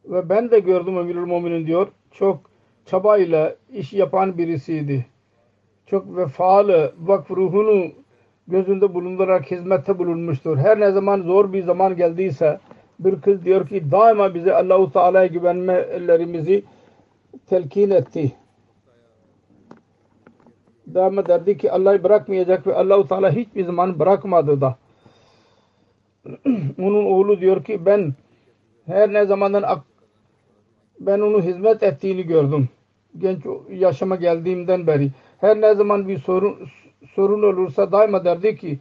Ve 0.04 0.28
ben 0.28 0.50
de 0.50 0.58
gördüm 0.58 0.98
Emirül 0.98 1.26
Muminin 1.26 1.66
diyor. 1.66 1.88
Çok 2.10 2.40
çabayla 2.86 3.56
iş 3.72 3.92
yapan 3.92 4.38
birisiydi 4.38 5.06
çok 5.86 6.16
vefalı 6.16 6.94
vakf 6.98 7.30
ruhunu 7.30 7.92
gözünde 8.48 8.94
bulundurarak 8.94 9.50
hizmette 9.50 9.98
bulunmuştur. 9.98 10.56
Her 10.56 10.80
ne 10.80 10.90
zaman 10.90 11.22
zor 11.22 11.52
bir 11.52 11.62
zaman 11.62 11.96
geldiyse 11.96 12.60
bir 12.98 13.20
kız 13.20 13.44
diyor 13.44 13.68
ki 13.68 13.90
daima 13.90 14.34
bize 14.34 14.54
Allahu 14.54 14.92
Teala'ya 14.92 15.26
güvenmelerimizi 15.26 16.64
telkin 17.46 17.90
etti. 17.90 18.32
Daima 20.94 21.26
derdi 21.26 21.58
ki 21.58 21.72
Allah'ı 21.72 22.04
bırakmayacak 22.04 22.66
ve 22.66 22.74
Allahu 22.74 23.08
Teala 23.08 23.30
hiçbir 23.30 23.64
zaman 23.64 23.98
bırakmadı 23.98 24.60
da. 24.60 24.76
Onun 26.78 27.06
oğlu 27.06 27.40
diyor 27.40 27.64
ki 27.64 27.86
ben 27.86 28.14
her 28.86 29.12
ne 29.12 29.26
zamandan 29.26 29.64
ben 31.00 31.20
onu 31.20 31.42
hizmet 31.42 31.82
ettiğini 31.82 32.22
gördüm. 32.22 32.68
Genç 33.18 33.42
yaşama 33.70 34.16
geldiğimden 34.16 34.86
beri. 34.86 35.10
Her 35.40 35.60
ne 35.60 35.74
zaman 35.74 36.08
bir 36.08 36.18
sorun 36.18 36.68
sorun 37.14 37.42
olursa 37.42 37.92
daima 37.92 38.24
derdi 38.24 38.56
ki 38.56 38.78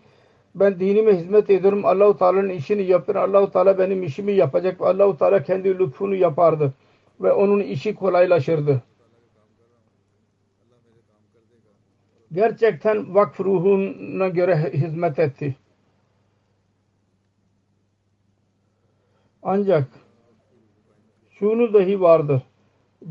ben 0.56 0.80
dinime 0.80 1.18
hizmet 1.18 1.50
ediyorum. 1.50 1.86
Allahu 1.86 2.18
Teala'nın 2.18 2.50
işini 2.50 2.84
yapar. 2.84 3.16
Allahu 3.16 3.52
Teala 3.52 3.78
benim 3.78 4.04
işimi 4.04 4.32
yapacak 4.32 4.82
Allahu 4.82 5.18
Teala 5.18 5.44
kendi 5.44 5.80
lütfunu 5.80 6.16
yapardı 6.16 6.74
ve 7.22 7.32
onun 7.32 7.60
işi 7.60 7.96
kolaylaşırdı. 7.96 8.84
Gerçekten 12.32 13.16
vakf 13.16 13.40
ruhuna 13.40 14.28
göre 14.28 14.74
hizmet 14.74 15.20
etti. 15.20 15.56
Ancak 19.44 19.88
şunu 21.40 21.74
dahi 21.74 22.02
vardır. 22.02 22.42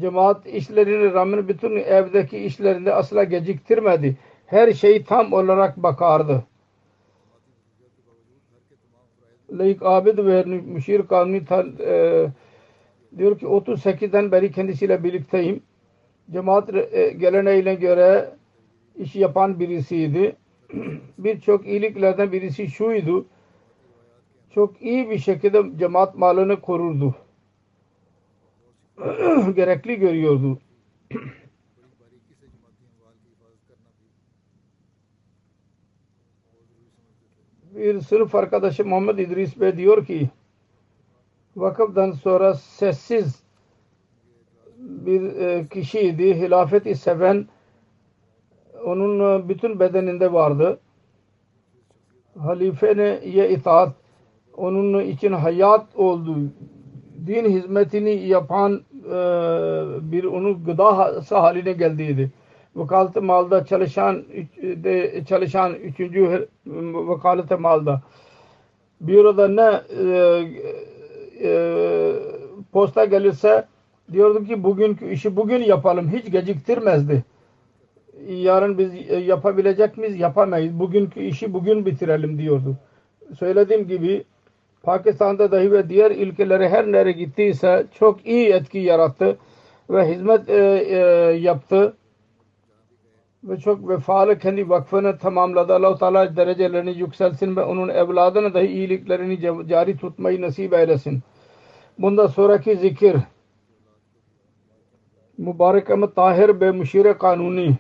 Cemaat 0.01 0.47
işlerine 0.47 1.12
rağmen 1.12 1.49
bütün 1.49 1.76
evdeki 1.76 2.38
işlerinde 2.38 2.95
asla 2.95 3.24
geciktirmedi. 3.24 4.16
Her 4.47 4.72
şeyi 4.72 5.05
tam 5.05 5.32
olarak 5.32 5.76
bakardı. 5.76 6.45
Layık 9.53 9.82
Abid 9.82 10.18
ve 10.18 10.45
Müşir 10.45 11.07
Kanuni 11.07 11.42
e, 11.80 12.26
diyor 13.18 13.38
ki 13.38 13.47
38'den 13.47 14.32
beri 14.32 14.53
kendisiyle 14.53 15.05
birlikteyim. 15.05 15.62
Cemaat 16.32 16.74
e, 16.74 17.11
geleneğine 17.11 17.74
göre 17.74 18.30
iş 18.97 19.16
yapan 19.16 19.61
birisiydi. 19.61 20.36
Birçok 21.18 21.66
iyiliklerden 21.66 22.32
birisi 22.32 22.68
şuydu. 22.68 23.26
Çok 24.51 24.82
iyi 24.82 25.11
bir 25.11 25.18
şekilde 25.18 25.78
cemaat 25.78 26.18
malını 26.18 26.61
korurdu. 26.61 27.14
Gerekli 29.55 29.99
görüyordu. 29.99 30.59
bir 37.74 38.01
sınıf 38.01 38.34
arkadaşı 38.34 38.84
Muhammed 38.84 39.18
İdris 39.18 39.61
Bey 39.61 39.76
diyor 39.76 40.07
ki 40.07 40.30
vakıftan 41.57 42.12
sonra 42.12 42.55
sessiz 42.55 43.42
bir 44.78 45.22
e, 45.22 45.68
kişiydi. 45.68 46.34
Hilafeti 46.34 46.95
seven 46.95 47.49
onun 48.84 49.40
e, 49.45 49.49
bütün 49.49 49.80
bedeninde 49.80 50.32
vardı. 50.32 50.80
Halifeye 52.38 53.51
itaat 53.51 53.92
onun 54.57 55.05
için 55.05 55.32
hayat 55.32 55.97
oldu. 55.97 56.36
Din 57.27 57.45
hizmetini 57.45 58.27
yapan 58.27 58.83
e, 59.07 59.16
bir 60.12 60.25
onun 60.25 60.64
gıdası 60.64 61.37
haline 61.37 61.72
geldiydi 61.72 62.31
vekalet 62.77 63.16
malda 63.16 63.64
çalışan 63.64 64.25
de 64.62 65.25
çalışan 65.29 65.75
üçüncü 65.75 66.49
vekalet 67.09 67.61
malda. 67.61 68.03
Büroda 69.01 69.49
ne 69.49 69.81
e, 70.03 70.43
e, 71.43 72.12
posta 72.72 73.05
gelirse 73.05 73.64
diyordu 74.12 74.45
ki 74.45 74.64
bugünkü 74.64 75.11
işi 75.11 75.37
bugün 75.37 75.62
yapalım. 75.62 76.09
Hiç 76.09 76.33
geciktirmezdi. 76.33 77.25
Yarın 78.29 78.79
biz 78.79 78.93
yapabilecek 79.27 79.99
miyiz? 79.99 80.20
Yapamayız. 80.20 80.79
Bugünkü 80.79 81.20
işi 81.20 81.53
bugün 81.55 81.87
bitirelim. 81.87 82.39
diyordu. 82.39 82.77
Söylediğim 83.39 83.89
gibi 83.89 84.25
Pakistan'da 84.85 85.53
dahi 85.53 85.72
ve 85.72 85.89
diğer 85.89 86.11
ülkelere 86.11 86.68
her 86.68 86.93
nereye 86.93 87.12
gittiyse 87.12 87.87
çok 87.99 88.26
iyi 88.26 88.49
etki 88.49 88.78
yarattı 88.78 89.39
ve 89.91 90.09
hizmet 90.09 90.49
e, 90.49 90.55
e, 90.89 90.97
yaptı 91.37 91.97
ve 93.45 93.57
çok 93.57 93.89
vefalı 93.89 94.39
kendi 94.39 94.68
vakfını 94.68 95.18
tamamladı. 95.18 95.74
Allah-u 95.74 95.99
Teala 95.99 96.37
derecelerini 96.37 96.99
yükselsin 96.99 97.57
ve 97.57 97.62
onun 97.62 97.89
evladına 97.89 98.55
dahi 98.55 98.66
iyiliklerini 98.66 99.68
cari 99.68 99.97
tutmayı 99.97 100.43
nasip 100.43 100.72
eylesin. 100.72 101.22
Bundan 101.99 102.26
sonraki 102.26 102.76
zikir 102.76 103.16
Mübarek 105.39 105.91
Ahmet 105.91 106.16
Tahir 106.16 106.61
Bey 106.61 106.70
Müşire 106.70 107.18
Kanuni 107.18 107.78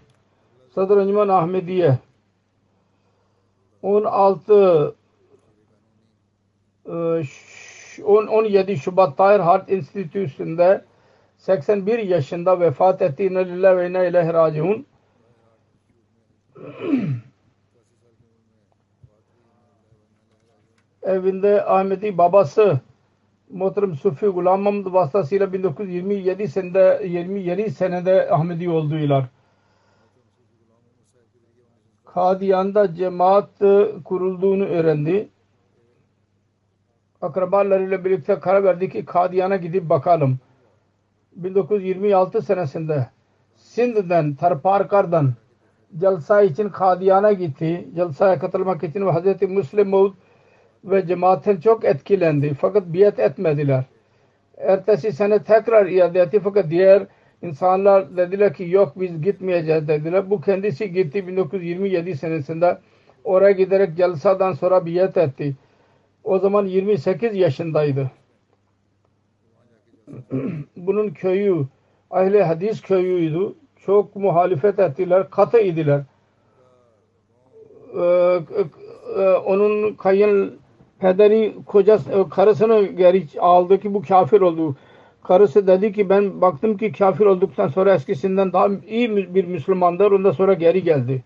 Sadr 0.74 0.96
Encümen 0.96 1.28
Ahmediye 1.28 1.98
16 3.82 4.94
17 6.86 8.76
Şubat 8.76 9.16
Tahir 9.16 9.40
Heart 9.40 9.72
Enstitüsü'nde 9.72 10.84
81 11.36 11.98
yaşında 11.98 12.60
vefat 12.60 13.02
etti. 13.02 13.24
İnne 13.24 13.46
lillahi 13.48 13.76
ve 13.76 13.88
inne 13.88 14.08
ileyhi 14.08 14.32
raciun. 14.32 14.86
evinde 21.04 21.64
Ahmet'i 21.64 22.18
babası 22.18 22.80
Muhterem 23.50 23.94
Sufi 23.94 24.26
Gulam 24.26 24.62
Mahmud 24.62 24.92
vasıtasıyla 24.92 25.52
1927 25.52 26.48
senede 26.48 27.02
27 27.06 27.70
senede 27.70 28.30
Ahmedi 28.30 28.70
oldular. 28.70 29.24
Kadiyan'da 32.04 32.94
cemaat 32.94 33.50
kurulduğunu 34.04 34.64
öğrendi. 34.64 35.28
Akrabalarıyla 37.24 38.04
birlikte 38.04 38.38
karar 38.38 38.64
verdi 38.64 38.88
ki 38.88 39.04
Kadiyan'a 39.04 39.56
gidip 39.56 39.88
bakalım. 39.88 40.38
1926 41.36 42.42
senesinde 42.42 43.06
Sindh'den, 43.56 44.34
Tarparkar'dan 44.34 45.32
jalsa 46.00 46.42
için 46.42 46.68
Kadiyan'a 46.68 47.32
gitti. 47.32 47.88
Jalsaya 47.96 48.38
katılmak 48.38 48.84
için 48.84 49.06
Hz. 49.06 49.42
Müslim 49.42 49.88
Maud 49.88 50.12
ve 50.84 51.06
cemaatten 51.06 51.56
çok 51.56 51.84
etkilendi. 51.84 52.54
Fakat 52.54 52.86
biat 52.86 53.18
etmediler. 53.18 53.84
Ertesi 54.58 55.12
sene 55.12 55.42
tekrar 55.42 55.86
iade 55.86 56.20
etti 56.20 56.40
fakat 56.40 56.70
diğer 56.70 57.06
insanlar 57.42 58.16
dediler 58.16 58.54
ki 58.54 58.70
yok 58.70 58.92
biz 58.96 59.22
gitmeyeceğiz 59.22 59.88
dediler. 59.88 60.30
Bu 60.30 60.40
kendisi 60.40 60.92
gitti 60.92 61.26
1927 61.26 62.16
senesinde. 62.16 62.78
Oraya 63.24 63.52
giderek 63.52 63.96
jalsadan 63.96 64.52
sonra 64.52 64.86
biat 64.86 65.16
etti. 65.16 65.54
O 66.24 66.38
zaman 66.38 66.66
28 66.66 67.36
yaşındaydı. 67.36 68.10
Bunun 70.76 71.10
köyü 71.10 71.66
ahli 72.10 72.42
hadis 72.42 72.82
köyüydü 72.82 73.54
çok 73.76 74.16
muhalefet 74.16 74.78
ettiler, 74.78 75.30
katı 75.30 75.58
idiler. 75.60 76.02
Ee, 78.00 78.40
e, 79.18 79.28
onun 79.28 79.94
kayın 79.94 80.58
pederi 80.98 81.54
kocası, 81.66 82.12
e, 82.12 82.28
karısını 82.28 82.82
geri 82.82 83.40
aldı 83.40 83.80
ki 83.80 83.94
bu 83.94 84.02
kafir 84.02 84.40
oldu. 84.40 84.76
Karısı 85.22 85.66
dedi 85.66 85.92
ki 85.92 86.08
ben 86.08 86.40
baktım 86.40 86.76
ki 86.76 86.92
kafir 86.92 87.26
olduktan 87.26 87.68
sonra 87.68 87.94
eskisinden 87.94 88.52
daha 88.52 88.68
iyi 88.88 89.34
bir 89.34 89.44
Müslümandır. 89.44 90.12
Ondan 90.12 90.32
sonra 90.32 90.54
geri 90.54 90.82
geldi. 90.82 91.24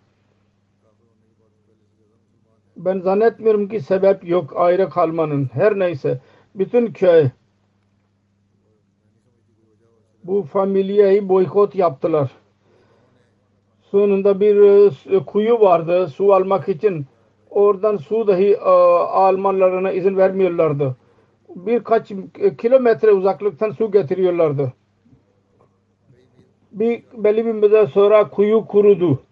Ben 2.78 3.00
zannetmiyorum 3.00 3.68
ki 3.68 3.80
sebep 3.80 4.28
yok 4.28 4.52
ayrı 4.56 4.90
kalmanın. 4.90 5.50
Her 5.52 5.78
neyse. 5.78 6.20
Bütün 6.54 6.92
köy 6.92 7.28
bu 10.24 10.42
familyayı 10.42 11.28
boykot 11.28 11.74
yaptılar 11.74 12.30
sonunda 13.90 14.40
bir 14.40 14.56
e, 15.16 15.24
kuyu 15.24 15.60
vardı 15.60 16.08
su 16.08 16.34
almak 16.34 16.68
için. 16.68 17.06
Oradan 17.50 17.96
su 17.96 18.26
dahi 18.26 18.52
e, 18.52 18.58
Almanlarına 19.08 19.92
izin 19.92 20.16
vermiyorlardı. 20.16 20.96
Birkaç 21.56 22.12
kilometre 22.58 23.12
uzaklıktan 23.12 23.70
su 23.70 23.90
getiriyorlardı. 23.90 24.72
Bir 26.72 27.02
belli 27.14 27.46
bir 27.46 27.52
müddet 27.52 27.88
sonra 27.88 28.30
kuyu 28.30 28.66
kurudu. 28.66 29.22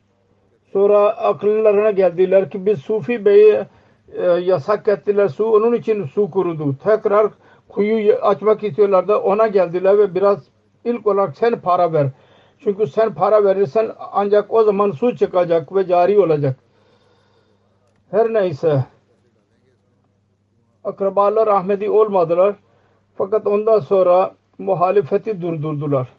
Sonra 0.77 1.09
akıllarına 1.09 1.91
geldiler 1.91 2.51
ki 2.51 2.67
biz 2.67 2.79
Sufi 2.79 3.25
Bey'i 3.25 3.67
e, 4.13 4.23
yasak 4.27 4.89
ettiler 4.89 5.29
su. 5.29 5.45
Onun 5.45 5.73
için 5.73 6.05
su 6.05 6.31
kurudu. 6.31 6.77
Tekrar 6.85 7.27
kuyu 7.69 8.15
açmak 8.15 8.65
istiyorlardı. 8.65 9.17
Ona 9.17 9.47
geldiler 9.47 9.99
ve 9.99 10.15
biraz 10.15 10.45
ilk 10.85 11.07
olarak 11.07 11.37
sen 11.37 11.61
para 11.61 11.93
ver 11.93 12.07
çünkü 12.59 12.87
sen 12.87 13.15
para 13.15 13.45
verirsen 13.45 13.93
ancak 14.13 14.53
o 14.53 14.65
zaman 14.65 14.91
su 14.91 15.17
çıkacak 15.17 15.75
ve 15.75 15.87
cari 15.87 16.21
olacak. 16.21 16.57
Her 18.11 18.33
neyse 18.33 18.85
akrabalar 20.85 21.49
Ahmedi 21.49 21.91
olmadılar. 21.91 22.57
Fakat 23.15 23.47
ondan 23.47 23.79
sonra 23.79 24.35
muhalefeti 24.59 25.41
durdurdular. 25.41 26.16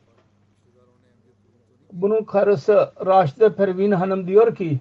Bunun 2.02 2.24
karısı 2.24 2.92
Raşide 3.06 3.56
Pervin 3.56 3.92
Hanım 3.92 4.28
diyor 4.28 4.56
ki 4.56 4.80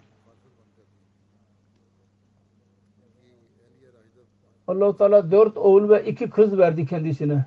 Allah-u 4.66 4.96
Teala 4.96 5.30
dört 5.30 5.56
oğul 5.56 5.88
ve 5.88 6.04
iki 6.04 6.30
kız 6.30 6.58
verdi 6.58 6.86
kendisine. 6.86 7.44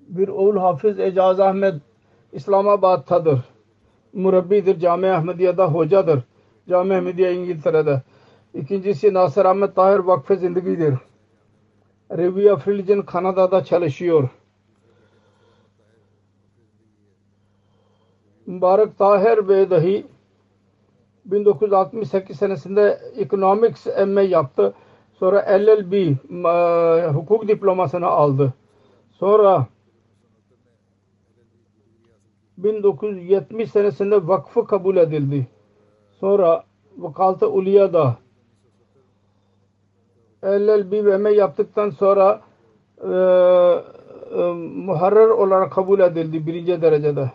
Bir 0.00 0.28
oğul 0.28 0.56
Hafız 0.56 0.98
Ecaz 0.98 1.40
Ahmet 1.40 1.74
İslamabad'tadır. 2.32 3.40
Murabbidir. 4.12 4.80
Cami 4.80 5.10
Ahmediye'de 5.10 5.62
hocadır. 5.62 6.22
Cami 6.68 6.94
Ahmediye 6.94 7.34
İngiltere'de. 7.34 8.02
İkincisi 8.54 9.14
Nasır 9.14 9.44
Ahmet 9.44 9.76
Tahir 9.76 9.98
Vakfı 9.98 10.36
Zindigidir. 10.36 10.94
Review 12.10 12.52
of 12.52 12.68
Religion 12.68 13.02
Kanada'da 13.02 13.64
çalışıyor. 13.64 14.28
Mübarek 18.56 18.98
Tahir 18.98 19.48
Bey 19.48 19.70
dahi 19.70 20.06
1968 21.24 22.38
senesinde 22.38 23.00
Economics 23.16 23.86
MA 24.06 24.22
yaptı. 24.22 24.74
Sonra 25.18 25.44
LLB 25.48 26.16
hukuk 27.14 27.48
diplomasını 27.48 28.06
aldı. 28.06 28.54
Sonra 29.12 29.66
1970 32.58 33.70
senesinde 33.70 34.28
vakfı 34.28 34.66
kabul 34.66 34.96
edildi. 34.96 35.46
Sonra 36.20 36.64
Vakalta 36.96 37.46
Uliya'da 37.46 38.16
LLB 40.44 41.22
ve 41.24 41.32
yaptıktan 41.32 41.90
sonra 41.90 42.40
e, 43.02 43.12
e, 44.38 44.42
muharrer 44.84 45.28
olarak 45.28 45.72
kabul 45.72 46.00
edildi 46.00 46.46
birinci 46.46 46.82
derecede. 46.82 47.30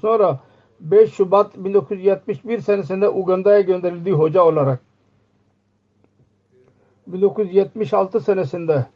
Sonra 0.00 0.40
5 0.80 1.12
Şubat 1.14 1.56
1971 1.56 2.60
senesinde 2.60 3.08
Uganda'ya 3.08 3.60
gönderildi 3.60 4.12
hoca 4.12 4.42
olarak. 4.42 4.80
1976 7.06 8.20
senesinde 8.20 8.86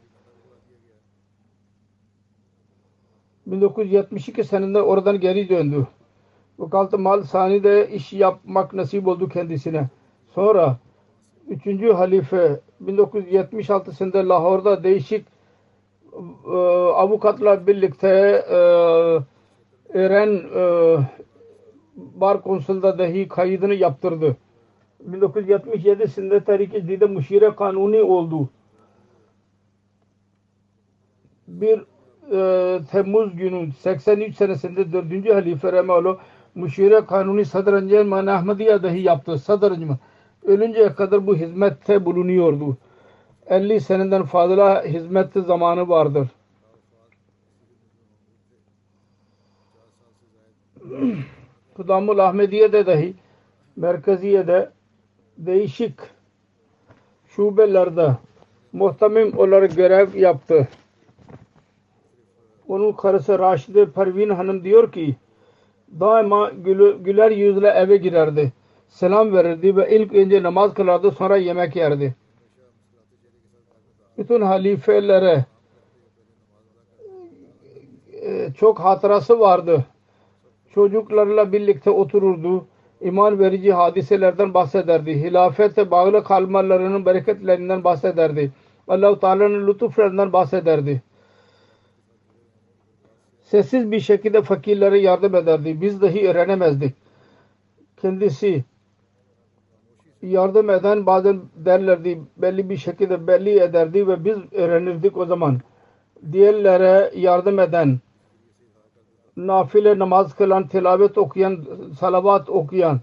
1972 3.45 4.43
senesinde 4.43 4.81
oradan 4.81 5.19
geri 5.19 5.49
döndü. 5.49 5.87
Vakalat 6.59 6.93
Mal 6.93 7.23
Sani'de 7.23 7.89
iş 7.89 8.13
yapmak 8.13 8.73
nasip 8.73 9.07
oldu 9.07 9.29
kendisine. 9.29 9.89
Sonra 10.35 10.77
3. 11.47 11.65
halife 11.93 12.59
1976 12.79 13.91
senesinde 13.91 14.27
Lahor'da 14.27 14.83
değişik 14.83 15.25
e, 16.47 16.57
avukatla 16.93 17.67
birlikte 17.67 18.07
e, 18.51 18.57
Eren 19.93 20.41
e, 20.55 20.97
Bar 21.95 22.41
Konsul'da 22.41 22.97
dahi 22.97 23.27
kaydını 23.27 23.73
yaptırdı. 23.73 24.37
1977 24.99 25.95
senesinde 25.95 26.43
Tahrik-i 26.43 26.87
Dide 26.87 27.05
Müşire 27.05 27.55
Kanuni 27.55 28.01
oldu. 28.01 28.49
Bir 31.47 31.81
e, 32.31 32.79
Temmuz 32.91 33.35
günü 33.37 33.71
83 33.71 34.35
senesinde 34.35 34.93
4. 34.93 35.33
Halife 35.33 35.71
Remalo 35.71 36.17
Müşire 36.55 37.05
Kanuni 37.05 37.45
Sadr 37.45 37.73
Anceman 37.73 38.27
Ahmediye 38.27 38.83
dahi 38.83 39.01
yaptı. 39.01 39.39
Sadr 39.39 39.71
Anceman. 39.71 39.97
Ölünceye 40.45 40.93
kadar 40.93 41.27
bu 41.27 41.35
hizmette 41.35 42.05
bulunuyordu. 42.05 42.77
50 43.47 43.81
seneden 43.81 44.23
fazla 44.23 44.83
hizmet 44.83 45.33
zamanı 45.33 45.89
vardır. 45.89 46.27
Kudamul 51.75 52.19
Ahmediye'de 52.19 52.85
dahi 52.85 53.13
Merkeziye'de 53.75 54.69
değişik 55.37 55.99
şubelerde 57.27 58.11
muhtemim 58.73 59.37
olarak 59.37 59.75
görev 59.75 60.15
yaptı. 60.15 60.67
Onun 62.67 62.91
karısı 62.91 63.39
Raşide 63.39 63.91
Pervin 63.91 64.29
Hanım 64.29 64.63
diyor 64.63 64.91
ki 64.91 65.15
daima 65.99 66.49
güler 66.99 67.31
yüzle 67.31 67.67
eve 67.67 67.97
girerdi. 67.97 68.53
Selam 68.87 69.33
verirdi 69.33 69.75
ve 69.75 69.97
ilk 69.97 70.13
önce 70.13 70.43
namaz 70.43 70.73
kılardı 70.73 71.11
sonra 71.11 71.37
yemek 71.37 71.75
yerdi. 71.75 72.15
Bütün 74.17 74.41
halifelere 74.41 75.45
çok 78.57 78.79
hatırası 78.79 79.39
vardı. 79.39 79.85
Çocuklarla 80.75 81.51
birlikte 81.51 81.89
otururdu 81.89 82.67
iman 83.01 83.39
verici 83.39 83.73
hadiselerden 83.73 84.53
bahsederdi. 84.53 85.23
Hilafete 85.23 85.91
bağlı 85.91 86.23
kalmalarının 86.23 87.05
bereketlerinden 87.05 87.83
bahsederdi. 87.83 88.51
Allah-u 88.87 89.19
Teala'nın 89.19 89.67
lütuflarından 89.67 90.33
bahsederdi. 90.33 91.01
Sessiz 93.41 93.91
bir 93.91 93.99
şekilde 93.99 94.41
fakirlere 94.41 94.99
yardım 94.99 95.35
ederdi. 95.35 95.81
Biz 95.81 96.01
dahi 96.01 96.29
öğrenemezdik. 96.29 96.95
Kendisi 98.01 98.63
yardım 100.21 100.69
eden 100.69 101.05
bazen 101.05 101.41
derlerdi 101.55 102.21
belli 102.37 102.69
bir 102.69 102.77
şekilde 102.77 103.27
belli 103.27 103.59
ederdi 103.59 104.07
ve 104.07 104.25
biz 104.25 104.37
öğrenirdik 104.51 105.17
o 105.17 105.25
zaman. 105.25 105.59
Diğerlere 106.31 107.11
yardım 107.15 107.59
eden 107.59 107.99
nafile 109.37 109.99
namaz 109.99 110.35
kılan, 110.35 110.67
tilavet 110.67 111.17
okuyan, 111.17 111.65
salavat 111.99 112.49
okuyan 112.49 112.99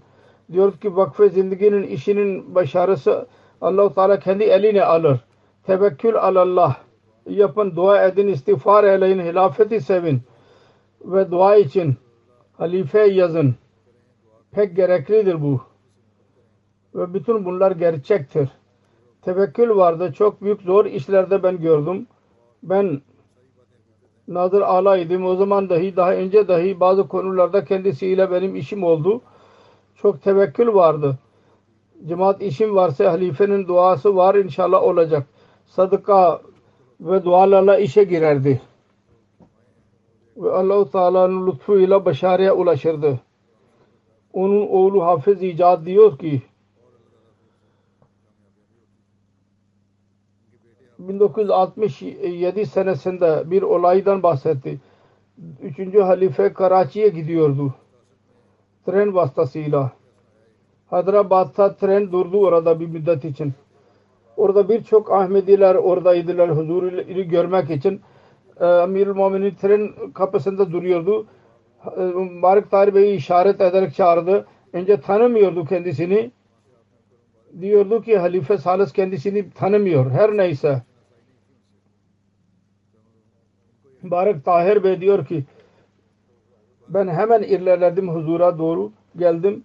diyor 0.51 0.77
ki 0.77 0.95
vakfe 0.95 1.29
zindaginin 1.29 1.83
işinin 1.83 2.55
başarısı 2.55 3.27
Allah-u 3.61 3.93
Teala 3.93 4.19
kendi 4.19 4.43
eline 4.43 4.83
alır. 4.83 5.19
Tevekkül 5.63 6.15
alallah 6.15 6.75
yapın, 7.29 7.75
dua 7.75 8.05
edin, 8.05 8.27
istiğfar 8.27 8.83
eyleyin, 8.83 9.19
hilafeti 9.19 9.81
sevin 9.81 10.21
ve 11.05 11.31
dua 11.31 11.55
için 11.55 11.95
halife 12.57 12.99
yazın. 12.99 13.55
Pek 14.51 14.75
gereklidir 14.75 15.41
bu. 15.41 15.61
Ve 16.95 17.13
bütün 17.13 17.45
bunlar 17.45 17.71
gerçektir. 17.71 18.49
Tevekkül 19.21 19.69
vardı. 19.69 20.13
Çok 20.13 20.41
büyük 20.41 20.61
zor 20.61 20.85
işlerde 20.85 21.43
ben 21.43 21.61
gördüm. 21.61 22.07
Ben 22.63 23.01
Nadir 24.27 24.61
Ala'ydım. 24.61 25.25
O 25.25 25.35
zaman 25.35 25.69
dahi 25.69 25.95
daha 25.95 26.13
önce 26.13 26.47
dahi 26.47 26.79
bazı 26.79 27.07
konularda 27.07 27.65
kendisiyle 27.65 28.31
benim 28.31 28.55
işim 28.55 28.83
oldu. 28.83 29.21
Çok 29.95 30.23
tevekkül 30.23 30.73
vardı. 30.73 31.17
Cemaat 32.07 32.41
işim 32.41 32.75
varsa 32.75 33.11
halifenin 33.11 33.67
duası 33.67 34.15
var 34.15 34.35
inşallah 34.35 34.83
olacak. 34.83 35.27
Sadaka 35.65 36.41
ve 37.01 37.25
dualarla 37.25 37.77
işe 37.77 38.03
girerdi. 38.03 38.61
Ve 40.37 40.51
Allah-u 40.51 40.91
Teala'nın 40.91 41.47
lütfuyla 41.47 42.05
başarıya 42.05 42.55
ulaşırdı. 42.55 43.19
Onun 44.33 44.67
oğlu 44.67 45.05
Hafız 45.05 45.43
İcad 45.43 45.85
diyor 45.85 46.17
ki 46.17 46.41
1967 51.07 52.65
senesinde 52.65 53.43
bir 53.51 53.61
olaydan 53.61 54.23
bahsetti. 54.23 54.79
Üçüncü 55.61 55.99
halife 55.99 56.53
Karachi'ye 56.53 57.09
gidiyordu. 57.09 57.73
Tren 58.85 59.15
vasıtasıyla. 59.15 59.91
Hyderabad'da 60.91 61.75
tren 61.75 62.11
durdu 62.11 62.45
orada 62.45 62.79
bir 62.79 62.87
müddet 62.87 63.25
için. 63.25 63.53
Orada 64.37 64.69
birçok 64.69 65.11
Ahmediler 65.11 65.75
oradaydılar 65.75 66.51
huzuru 66.51 67.01
görmek 67.23 67.69
için. 67.69 68.01
Ee, 68.59 68.65
Amirul 68.65 69.15
Mu'minin 69.15 69.55
tren 69.61 69.89
kapısında 70.13 70.71
duruyordu. 70.71 71.27
Ee, 71.97 72.01
Mübarek 72.01 72.71
Tahir 72.71 72.95
Bey'i 72.95 73.15
işaret 73.15 73.61
ederek 73.61 73.95
çağırdı. 73.95 74.45
Önce 74.73 75.01
tanımıyordu 75.01 75.65
kendisini. 75.65 76.31
Diyordu 77.61 78.01
ki 78.01 78.17
Halife 78.17 78.57
Salis 78.57 78.93
kendisini 78.93 79.51
tanımıyor. 79.51 80.11
Her 80.11 80.37
neyse. 80.37 80.81
Mübarek 84.03 84.45
Tahir 84.45 84.83
Bey 84.83 85.01
diyor 85.01 85.25
ki 85.25 85.43
ben 86.89 87.07
hemen 87.07 87.43
ilerledim 87.43 88.09
huzura 88.09 88.57
doğru 88.57 88.91
geldim. 89.17 89.63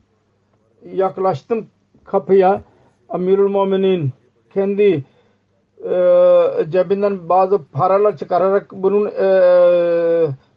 Yaklaştım 0.92 1.66
kapıya. 2.04 2.62
Amirul 3.08 3.50
Muminin 3.50 4.10
kendi 4.54 5.04
e, 5.84 5.94
cebinden 6.68 7.28
bazı 7.28 7.64
paralar 7.64 8.16
çıkararak 8.16 8.72
bunun 8.72 9.06
e, 9.06 9.26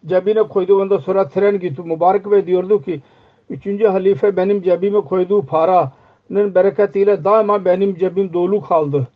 cebine 0.06 0.44
koydu. 0.44 0.82
Ondan 0.82 0.98
sonra 0.98 1.28
tren 1.28 1.60
gitti. 1.60 1.82
Mübarek 1.82 2.32
Bey 2.32 2.46
diyordu 2.48 2.82
ki 2.82 3.02
üçüncü 3.50 3.88
halife 3.88 4.38
benim 4.38 4.62
cebime 4.62 5.02
koyduğu 5.02 5.46
para 5.46 5.92
bereketiyle 6.30 7.24
daima 7.24 7.66
benim 7.66 7.96
cebim 7.96 8.34
dolu 8.34 8.62
kaldı. 8.62 9.08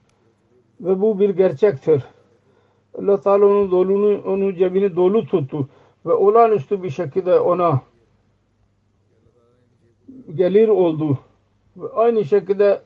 Ve 0.82 1.02
bu 1.02 1.20
bir 1.20 1.30
gerçektir. 1.30 2.04
Allah 3.00 3.22
Teala 3.22 3.46
onun 3.46 3.72
dolunu, 3.72 4.22
onun 4.26 4.56
cebini 4.56 4.96
dolu 4.96 5.26
tuttu 5.26 5.70
ve 6.06 6.14
olağanüstü 6.14 6.84
bir 6.84 6.90
şekilde 6.90 7.40
ona 7.40 7.82
gelir 10.36 10.68
oldu. 10.68 11.20
Ve 11.78 11.88
aynı 11.96 12.26
şekilde 12.26 12.82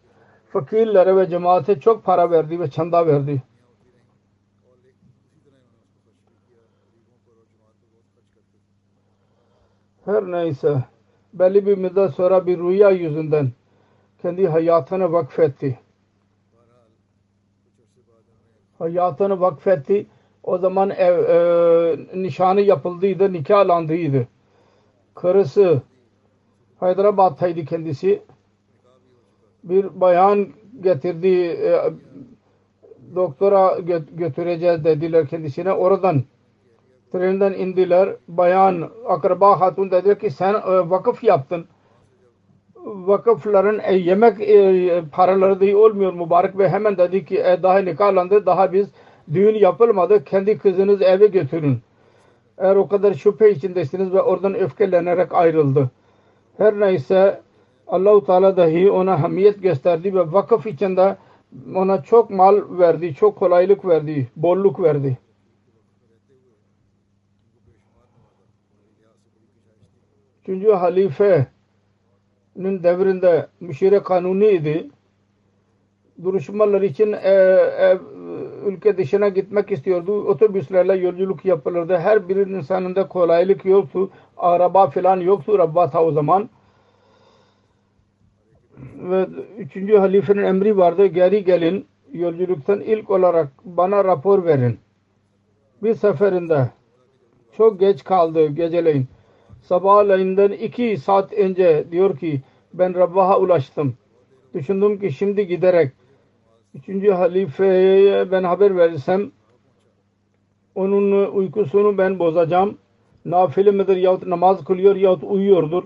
fakirlere 0.49 1.15
ve 1.15 1.29
cemaate 1.29 1.79
çok 1.79 2.03
para 2.03 2.31
verdi 2.31 2.59
ve 2.59 2.69
çanda 2.69 3.07
verdi. 3.07 3.43
Her 10.05 10.23
neyse 10.23 10.83
belli 11.33 11.65
bir 11.65 11.77
müddet 11.77 12.13
sonra 12.13 12.47
bir 12.47 12.59
rüya 12.59 12.89
yüzünden 12.89 13.51
kendi 14.21 14.47
hayatını 14.47 15.11
vakfetti. 15.11 15.79
Hayatını 18.79 19.39
vakfetti. 19.39 20.05
O 20.43 20.57
zaman 20.57 20.89
ev, 20.89 21.17
e, 21.23 22.21
nişanı 22.23 22.61
yapıldıydı, 22.61 23.33
nikahlandıydı. 23.33 24.27
Karısı 25.15 25.81
Hyderabad'taydı 26.81 27.65
kendisi. 27.65 28.21
Bir 29.63 30.01
bayan 30.01 30.47
getirdi, 30.81 31.27
e, 31.27 31.93
doktora 33.15 33.79
götüreceğiz 34.13 34.83
dediler 34.85 35.27
kendisine. 35.27 35.73
Oradan 35.73 36.23
trenden 37.11 37.53
indiler. 37.53 38.15
Bayan 38.27 38.89
akraba 39.07 39.61
hatun 39.61 39.91
dedi 39.91 40.19
ki 40.19 40.31
sen 40.31 40.53
e, 40.53 40.89
vakıf 40.89 41.23
yaptın. 41.23 41.65
Vakıfların 42.87 43.79
e, 43.83 43.95
yemek 43.95 44.41
e, 44.41 45.03
paraları 45.11 45.59
değil 45.59 45.73
olmuyor 45.73 46.13
mübarek 46.13 46.57
ve 46.57 46.69
hemen 46.69 46.97
dedi 46.97 47.25
ki 47.25 47.39
e, 47.39 47.63
daha 47.63 47.79
nikahlandı 47.79 48.45
daha 48.45 48.73
biz 48.73 48.87
düğün 49.33 49.55
yapılmadı 49.55 50.23
kendi 50.23 50.57
kızınız 50.57 51.01
eve 51.01 51.27
götürün. 51.27 51.79
Eğer 52.57 52.75
o 52.75 52.87
kadar 52.87 53.13
şüphe 53.13 53.51
içindesiniz 53.51 54.13
ve 54.13 54.21
oradan 54.21 54.55
öfkelenerek 54.55 55.33
ayrıldı. 55.33 55.89
Her 56.57 56.79
neyse 56.79 57.41
Allahu 57.87 58.25
Teala 58.25 58.57
dahi 58.57 58.91
ona 58.91 59.23
hamiyet 59.23 59.63
gösterdi 59.63 60.13
ve 60.13 60.31
vakıf 60.31 60.65
içinde 60.65 61.17
ona 61.75 62.03
çok 62.03 62.29
mal 62.29 62.61
verdi, 62.79 63.15
çok 63.15 63.35
kolaylık 63.35 63.85
verdi, 63.85 64.27
bolluk 64.35 64.83
verdi. 64.83 65.17
Üçüncü 70.41 70.71
halifenin 72.57 72.83
devrinde 72.83 73.47
müşire 73.59 74.03
kanuni 74.03 74.47
idi. 74.47 74.89
Duruşmalar 76.23 76.81
için 76.81 77.13
e, 77.13 77.29
e, 77.29 77.97
ülke 78.65 78.97
dışına 78.97 79.29
gitmek 79.29 79.71
istiyordu. 79.71 80.27
Otobüslerle 80.27 80.95
yolculuk 80.95 81.45
yapılırdı. 81.45 81.97
Her 81.97 82.29
bir 82.29 82.35
insanında 82.35 83.07
kolaylık 83.07 83.65
yoktu. 83.65 84.09
Araba 84.37 84.89
falan 84.89 85.19
yoktu 85.19 85.59
Rabbata 85.59 86.03
o 86.03 86.11
zaman. 86.11 86.49
Ve 88.95 89.27
üçüncü 89.57 89.97
halifenin 89.97 90.43
emri 90.43 90.77
vardı. 90.77 91.05
Geri 91.05 91.43
gelin 91.45 91.85
yolculuktan 92.13 92.81
ilk 92.81 93.09
olarak 93.09 93.47
bana 93.65 94.03
rapor 94.03 94.45
verin. 94.45 94.79
Bir 95.83 95.93
seferinde 95.93 96.69
çok 97.57 97.79
geç 97.79 98.03
kaldı 98.03 98.47
geceleyin. 98.47 99.07
Sabahleyinden 99.61 100.51
iki 100.51 100.97
saat 100.97 101.33
önce 101.33 101.85
diyor 101.91 102.17
ki 102.17 102.41
ben 102.73 102.95
Rabbah'a 102.95 103.39
ulaştım. 103.39 103.93
Düşündüm 104.53 104.99
ki 104.99 105.11
şimdi 105.11 105.47
giderek 105.47 105.91
üçüncü 106.75 107.11
halifeye 107.11 108.31
ben 108.31 108.43
haber 108.43 108.77
verirsem 108.77 109.31
onun 110.75 111.31
uykusunu 111.31 111.97
ben 111.97 112.19
bozacağım. 112.19 112.77
Nafile 113.25 113.71
midir 113.71 113.97
yahut 113.97 114.27
namaz 114.27 114.63
kılıyor 114.63 114.95
yahut 114.95 115.23
uyuyordur. 115.23 115.83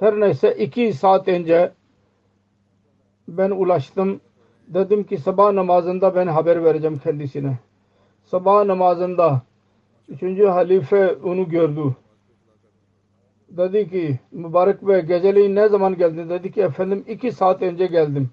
Her 0.00 0.20
neyse 0.20 0.54
iki 0.58 0.92
saat 0.92 1.28
önce 1.28 1.72
ben 3.28 3.50
ulaştım. 3.50 4.20
Dedim 4.68 5.04
ki 5.04 5.18
sabah 5.18 5.52
namazında 5.52 6.14
ben 6.14 6.26
haber 6.26 6.64
vereceğim 6.64 6.98
kendisine. 6.98 7.58
Sabah 8.24 8.64
namazında 8.64 9.42
üçüncü 10.08 10.46
halife 10.46 11.14
onu 11.24 11.48
gördü. 11.48 11.94
Dedi 13.56 13.90
ki 13.90 14.18
mübarek 14.32 14.86
bey 14.86 15.00
geceleyin 15.00 15.56
ne 15.56 15.68
zaman 15.68 15.96
geldin? 15.96 16.30
Dedi 16.30 16.52
ki 16.52 16.60
efendim 16.60 17.04
iki 17.08 17.32
saat 17.32 17.62
önce 17.62 17.86
geldim 17.86 18.30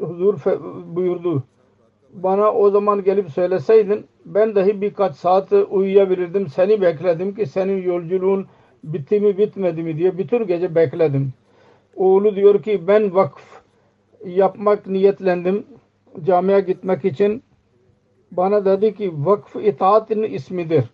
huzur 0.00 0.38
buyurdu. 0.96 1.42
Bana 2.12 2.52
o 2.52 2.70
zaman 2.70 3.04
gelip 3.04 3.30
söyleseydin 3.30 4.06
ben 4.24 4.54
dahi 4.54 4.80
birkaç 4.80 5.14
saat 5.14 5.52
uyuyabilirdim. 5.70 6.48
Seni 6.48 6.80
bekledim 6.80 7.34
ki 7.34 7.46
senin 7.46 7.82
yolculuğun 7.82 8.46
bitti 8.84 9.20
mi 9.20 9.38
bitmedi 9.38 9.82
mi 9.82 9.96
diye 9.96 10.18
bütün 10.18 10.46
gece 10.46 10.74
bekledim. 10.74 11.32
Oğlu 11.96 12.36
diyor 12.36 12.62
ki 12.62 12.88
ben 12.88 13.14
vakf 13.14 13.42
yapmak 14.26 14.86
niyetlendim 14.86 15.66
camiye 16.24 16.60
gitmek 16.60 17.04
için. 17.04 17.42
Bana 18.30 18.64
dedi 18.64 18.94
ki 18.94 19.12
vakf 19.16 19.56
itaatin 19.56 20.22
ismidir. 20.22 20.84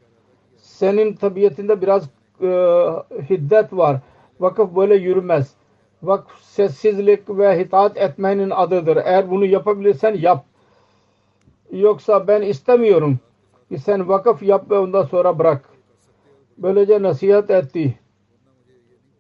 Senin 0.57 1.13
tabiatında 1.13 1.83
biraz 1.83 2.11
e, 2.43 2.49
hiddet 3.31 3.73
var. 3.73 4.01
Vakıf 4.41 4.77
böyle 4.77 4.95
yürümez 4.95 5.55
vakf 6.03 6.43
sessizlik 6.43 7.29
ve 7.29 7.59
hitaat 7.59 7.97
etmenin 7.97 8.51
adıdır. 8.51 8.97
Eğer 8.97 9.31
bunu 9.31 9.45
yapabilirsen 9.45 10.15
yap. 10.15 10.45
Yoksa 11.73 12.29
ben 12.29 12.43
istemiyorum 12.43 13.19
sen 13.79 14.09
vakıf 14.09 14.43
yap 14.43 14.71
ve 14.71 14.79
ondan 14.79 15.03
sonra 15.03 15.39
bırak. 15.39 15.69
Böylece 16.59 17.03
nasihat 17.03 17.51
etti. 17.51 17.99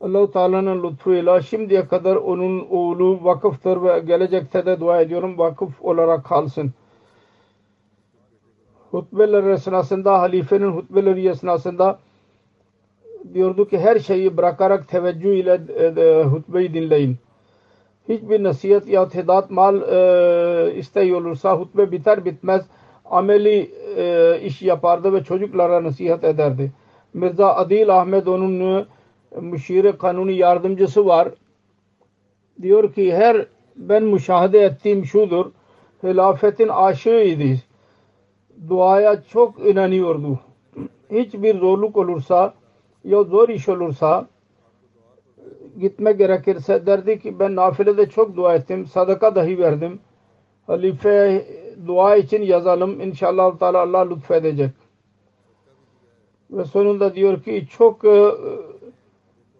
Allah-u 0.00 0.30
Teala'nın 0.30 0.82
lütfuyla 0.82 1.42
şimdiye 1.42 1.88
kadar 1.88 2.16
onun 2.16 2.66
oğlu 2.70 3.24
vakıftır 3.24 3.82
ve 3.82 3.98
gelecekte 3.98 4.66
de 4.66 4.80
dua 4.80 5.00
ediyorum 5.00 5.38
vakıf 5.38 5.82
olarak 5.82 6.24
kalsın. 6.24 6.72
Hutbeler 8.90 9.44
esnasında 9.44 10.20
halifenin 10.20 10.70
hutbeleri 10.72 11.28
esnasında 11.28 11.98
diyordu 13.34 13.68
ki 13.68 13.78
her 13.78 13.98
şeyi 13.98 14.36
bırakarak 14.36 14.88
teveccüh 14.88 15.34
ile 15.34 15.60
e, 15.76 16.02
e, 16.02 16.22
hutbeyi 16.24 16.74
dinleyin. 16.74 17.16
Hiçbir 18.08 18.42
nasihat 18.42 18.88
ya 18.88 19.08
hidat 19.08 19.50
mal 19.50 19.82
e, 19.82 20.74
isteği 20.74 21.14
olursa 21.14 21.56
hutbe 21.56 21.92
biter 21.92 22.24
bitmez 22.24 22.66
ameli 23.04 23.70
e, 23.96 24.36
iş 24.42 24.62
yapardı 24.62 25.12
ve 25.12 25.24
çocuklara 25.24 25.84
nasihat 25.84 26.24
ederdi. 26.24 26.72
Mirza 27.14 27.54
Adil 27.54 28.00
Ahmet 28.00 28.28
onun 28.28 28.86
müşire 29.40 29.98
kanuni 29.98 30.32
yardımcısı 30.32 31.06
var. 31.06 31.28
Diyor 32.62 32.92
ki 32.94 33.14
her 33.14 33.46
ben 33.76 34.02
müşahede 34.02 34.60
ettiğim 34.60 35.04
şudur. 35.04 35.46
Hilafetin 36.02 36.68
aşığıydı. 36.68 37.60
Duaya 38.68 39.22
çok 39.22 39.66
inanıyordu. 39.66 40.38
Hiçbir 41.10 41.58
zorluk 41.58 41.96
olursa 41.96 42.54
ya 43.05 43.22
zor 43.22 43.48
iş 43.48 43.68
olursa 43.68 44.28
gitme 45.80 46.12
gerekirse 46.12 46.86
derdi 46.86 47.18
ki 47.18 47.38
ben 47.38 47.57
nafilede 47.57 48.09
çok 48.09 48.36
dua 48.36 48.55
ettim. 48.55 48.86
Sadaka 48.86 49.34
dahi 49.34 49.59
verdim. 49.59 50.01
Halife 50.66 51.46
dua 51.86 52.16
için 52.16 52.42
yazalım. 52.42 53.01
İnşallah 53.01 53.59
Teala 53.59 53.80
Allah 53.80 54.09
lütfedecek. 54.11 54.70
Ve 56.51 56.64
sonunda 56.64 57.14
diyor 57.14 57.42
ki 57.42 57.66
çok 57.70 58.05
e, 58.05 58.30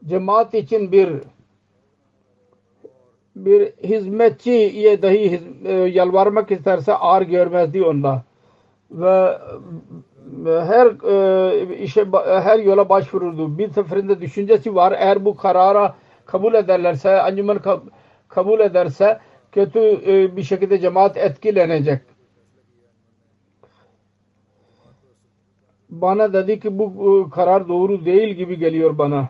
cemaat 0.07 0.55
için 0.55 0.93
bir 0.93 1.11
bir 3.36 3.72
hizmetçiye 3.84 5.03
dahi 5.03 5.41
e, 5.64 5.72
yalvarmak 5.72 6.51
isterse 6.51 6.95
ağır 6.95 7.22
görmezdi 7.22 7.82
onda. 7.84 8.22
Ve 8.91 9.38
her 10.45 10.87
e, 10.87 11.76
işe 11.76 12.07
her 12.24 12.59
yola 12.59 12.89
başvururdu. 12.89 13.59
Bir 13.59 13.70
seferinde 13.70 14.20
düşüncesi 14.20 14.74
var. 14.74 14.93
Eğer 14.99 15.24
bu 15.24 15.37
karara 15.37 15.95
kabul 16.26 16.55
ederlerse, 16.55 17.22
ancümen 17.22 17.59
kabul 18.28 18.61
ederse 18.61 19.18
kötü 19.53 19.78
e, 19.78 20.37
bir 20.37 20.43
şekilde 20.43 20.78
cemaat 20.78 21.16
etkilenecek. 21.16 22.01
Bana 25.91 26.33
dedi 26.33 26.61
ki 26.61 26.78
bu 26.78 27.31
karar 27.31 27.68
doğru 27.68 28.05
değil 28.05 28.35
gibi 28.35 28.59
geliyor 28.59 28.99
bana. 28.99 29.28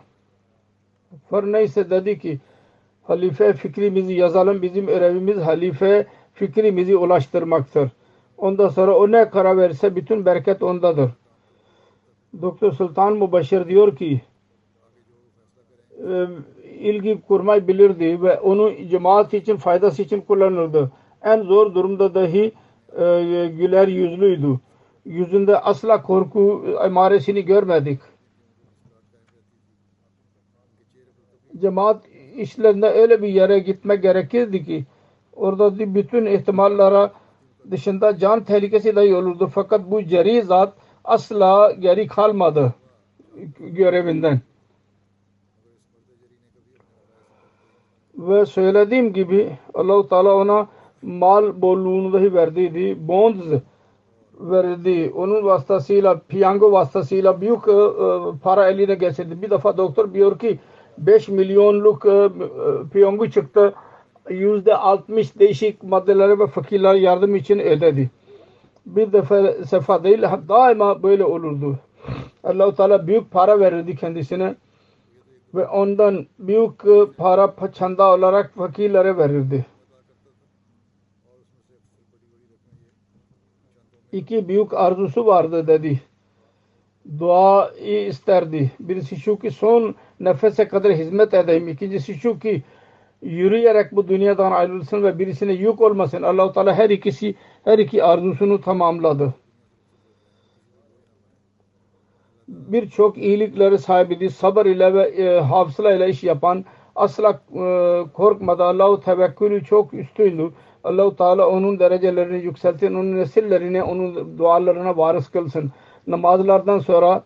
Fır 1.29 1.43
neyse 1.43 1.89
dedi 1.89 2.19
ki 2.19 2.39
halife 3.03 3.53
fikrimizi 3.53 4.13
yazalım. 4.13 4.61
Bizim 4.61 4.85
görevimiz 4.85 5.37
halife 5.37 6.07
fikrimizi 6.33 6.97
ulaştırmaktır. 6.97 7.89
Ondan 8.41 8.67
sonra 8.69 8.97
o 8.97 9.11
ne 9.11 9.29
karar 9.29 9.57
verirse 9.57 9.95
bütün 9.95 10.25
bereket 10.25 10.63
ondadır. 10.63 11.11
Doktor 12.41 12.71
Sultan 12.71 13.13
Mubaşir 13.13 13.67
diyor 13.67 13.95
ki 13.95 14.21
ilgi 16.79 17.21
kurmayı 17.27 17.67
bilirdi 17.67 18.21
ve 18.21 18.39
onu 18.39 18.71
cemaat 18.89 19.33
için 19.33 19.57
faydası 19.57 20.01
için 20.01 20.21
kullanırdı. 20.21 20.91
En 21.23 21.41
zor 21.41 21.75
durumda 21.75 22.15
dahi 22.15 22.51
e, 22.99 23.47
güler 23.57 23.87
yüzlüydü. 23.87 24.59
Yüzünde 25.05 25.59
asla 25.59 26.01
korku 26.01 26.65
emaresini 26.85 27.45
görmedik. 27.45 27.99
Cemaat 31.57 32.05
işlerinde 32.35 32.87
öyle 32.87 33.21
bir 33.21 33.27
yere 33.27 33.59
gitmek 33.59 34.01
gerekirdi 34.01 34.65
ki 34.65 34.85
orada 35.33 35.95
bütün 35.95 36.25
ihtimallara 36.25 37.11
dışında 37.71 38.17
can 38.17 38.43
tehlikesi 38.43 38.95
dahi 38.95 39.15
olurdu. 39.15 39.49
Fakat 39.53 39.91
bu 39.91 40.03
ceri 40.03 40.41
zat 40.41 40.73
asla 41.03 41.71
geri 41.71 42.07
kalmadı 42.07 42.73
görevinden. 43.59 44.39
Ve 48.17 48.45
söylediğim 48.45 49.13
gibi 49.13 49.57
Allahu 49.73 50.07
Teala 50.07 50.35
ona 50.35 50.67
mal 51.01 51.61
bolluğunu 51.61 52.13
dahi 52.13 52.33
verdiydi. 52.33 53.07
Bonds 53.07 53.61
verdi. 54.39 55.11
Onun 55.15 55.45
vasıtasıyla, 55.45 56.21
piyango 56.27 56.71
vasıtasıyla 56.71 57.41
büyük 57.41 57.67
e, 57.67 57.77
para 58.43 58.69
eline 58.69 58.95
geçirdi. 58.95 59.41
Bir 59.41 59.49
defa 59.49 59.77
doktor 59.77 60.13
diyor 60.13 60.39
ki 60.39 60.59
5 60.97 61.27
milyonluk 61.27 62.05
e, 62.05 62.29
piyango 62.93 63.27
çıktı. 63.27 63.73
Yüzde 64.29 64.75
60 64.75 65.39
değişik 65.39 65.83
maddelere 65.83 66.39
ve 66.39 66.47
fakirlere 66.47 66.99
yardım 66.99 67.35
için 67.35 67.59
ödedi. 67.59 68.09
Bir 68.85 69.13
defa 69.13 69.53
sefa 69.53 70.03
değil, 70.03 70.21
daima 70.21 71.03
böyle 71.03 71.25
olurdu. 71.25 71.79
Allah-u 72.43 72.75
Teala 72.75 73.07
büyük 73.07 73.31
para 73.31 73.59
verirdi 73.59 73.95
kendisine 73.95 74.55
ve 75.55 75.67
ondan 75.67 76.27
büyük 76.39 76.83
para 77.17 77.53
çanda 77.73 78.13
olarak 78.13 78.53
fakirlere 78.55 79.17
verirdi. 79.17 79.65
İki 84.11 84.47
büyük 84.47 84.73
arzusu 84.73 85.25
vardı 85.25 85.67
dedi. 85.67 86.01
Dua 87.19 87.71
isterdi. 87.71 88.71
Birisi 88.79 89.15
şu 89.15 89.39
ki 89.39 89.51
son 89.51 89.95
nefese 90.19 90.67
kadar 90.67 90.93
hizmet 90.93 91.33
edeyim. 91.33 91.67
İkincisi 91.67 92.13
şu 92.13 92.39
ki 92.39 92.63
yürüyerek 93.21 93.91
bu 93.91 94.07
dünyadan 94.07 94.51
ayrılsın 94.51 95.03
ve 95.03 95.19
birisine 95.19 95.53
yük 95.53 95.81
olmasın. 95.81 96.21
Allah-u 96.21 96.53
Teala 96.53 96.73
her 96.73 96.89
ikisi 96.89 97.35
her 97.63 97.79
iki 97.79 98.03
arzusunu 98.03 98.61
tamamladı. 98.61 99.33
Birçok 102.47 103.17
iyilikleri 103.17 103.77
sahibiydi. 103.77 104.29
Sabır 104.29 104.65
ile 104.65 104.93
ve 104.93 105.03
e, 105.03 105.39
hafızla 105.39 105.93
ile 105.93 106.09
iş 106.09 106.23
yapan 106.23 106.65
asla 106.95 107.41
e, 107.53 108.03
korkmadı. 108.13 108.63
Allah-u 108.63 109.01
Tevekkülü 109.01 109.63
çok 109.63 109.93
üstündü. 109.93 110.51
Allah-u 110.83 111.15
Teala 111.15 111.47
onun 111.47 111.79
derecelerini 111.79 112.43
yükseltin. 112.43 112.93
Onun 112.93 113.17
nesillerini, 113.17 113.83
onun 113.83 114.37
dualarına 114.37 114.97
varis 114.97 115.29
kılsın. 115.29 115.71
Namazlardan 116.07 116.79
sonra 116.79 117.23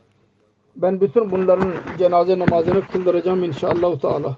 ben 0.75 1.01
bütün 1.01 1.31
bunların 1.31 1.71
cenaze 1.99 2.39
namazını 2.39 2.81
kıldıracağım 2.81 3.43
inşallah 3.43 3.99
Teala. 3.99 4.37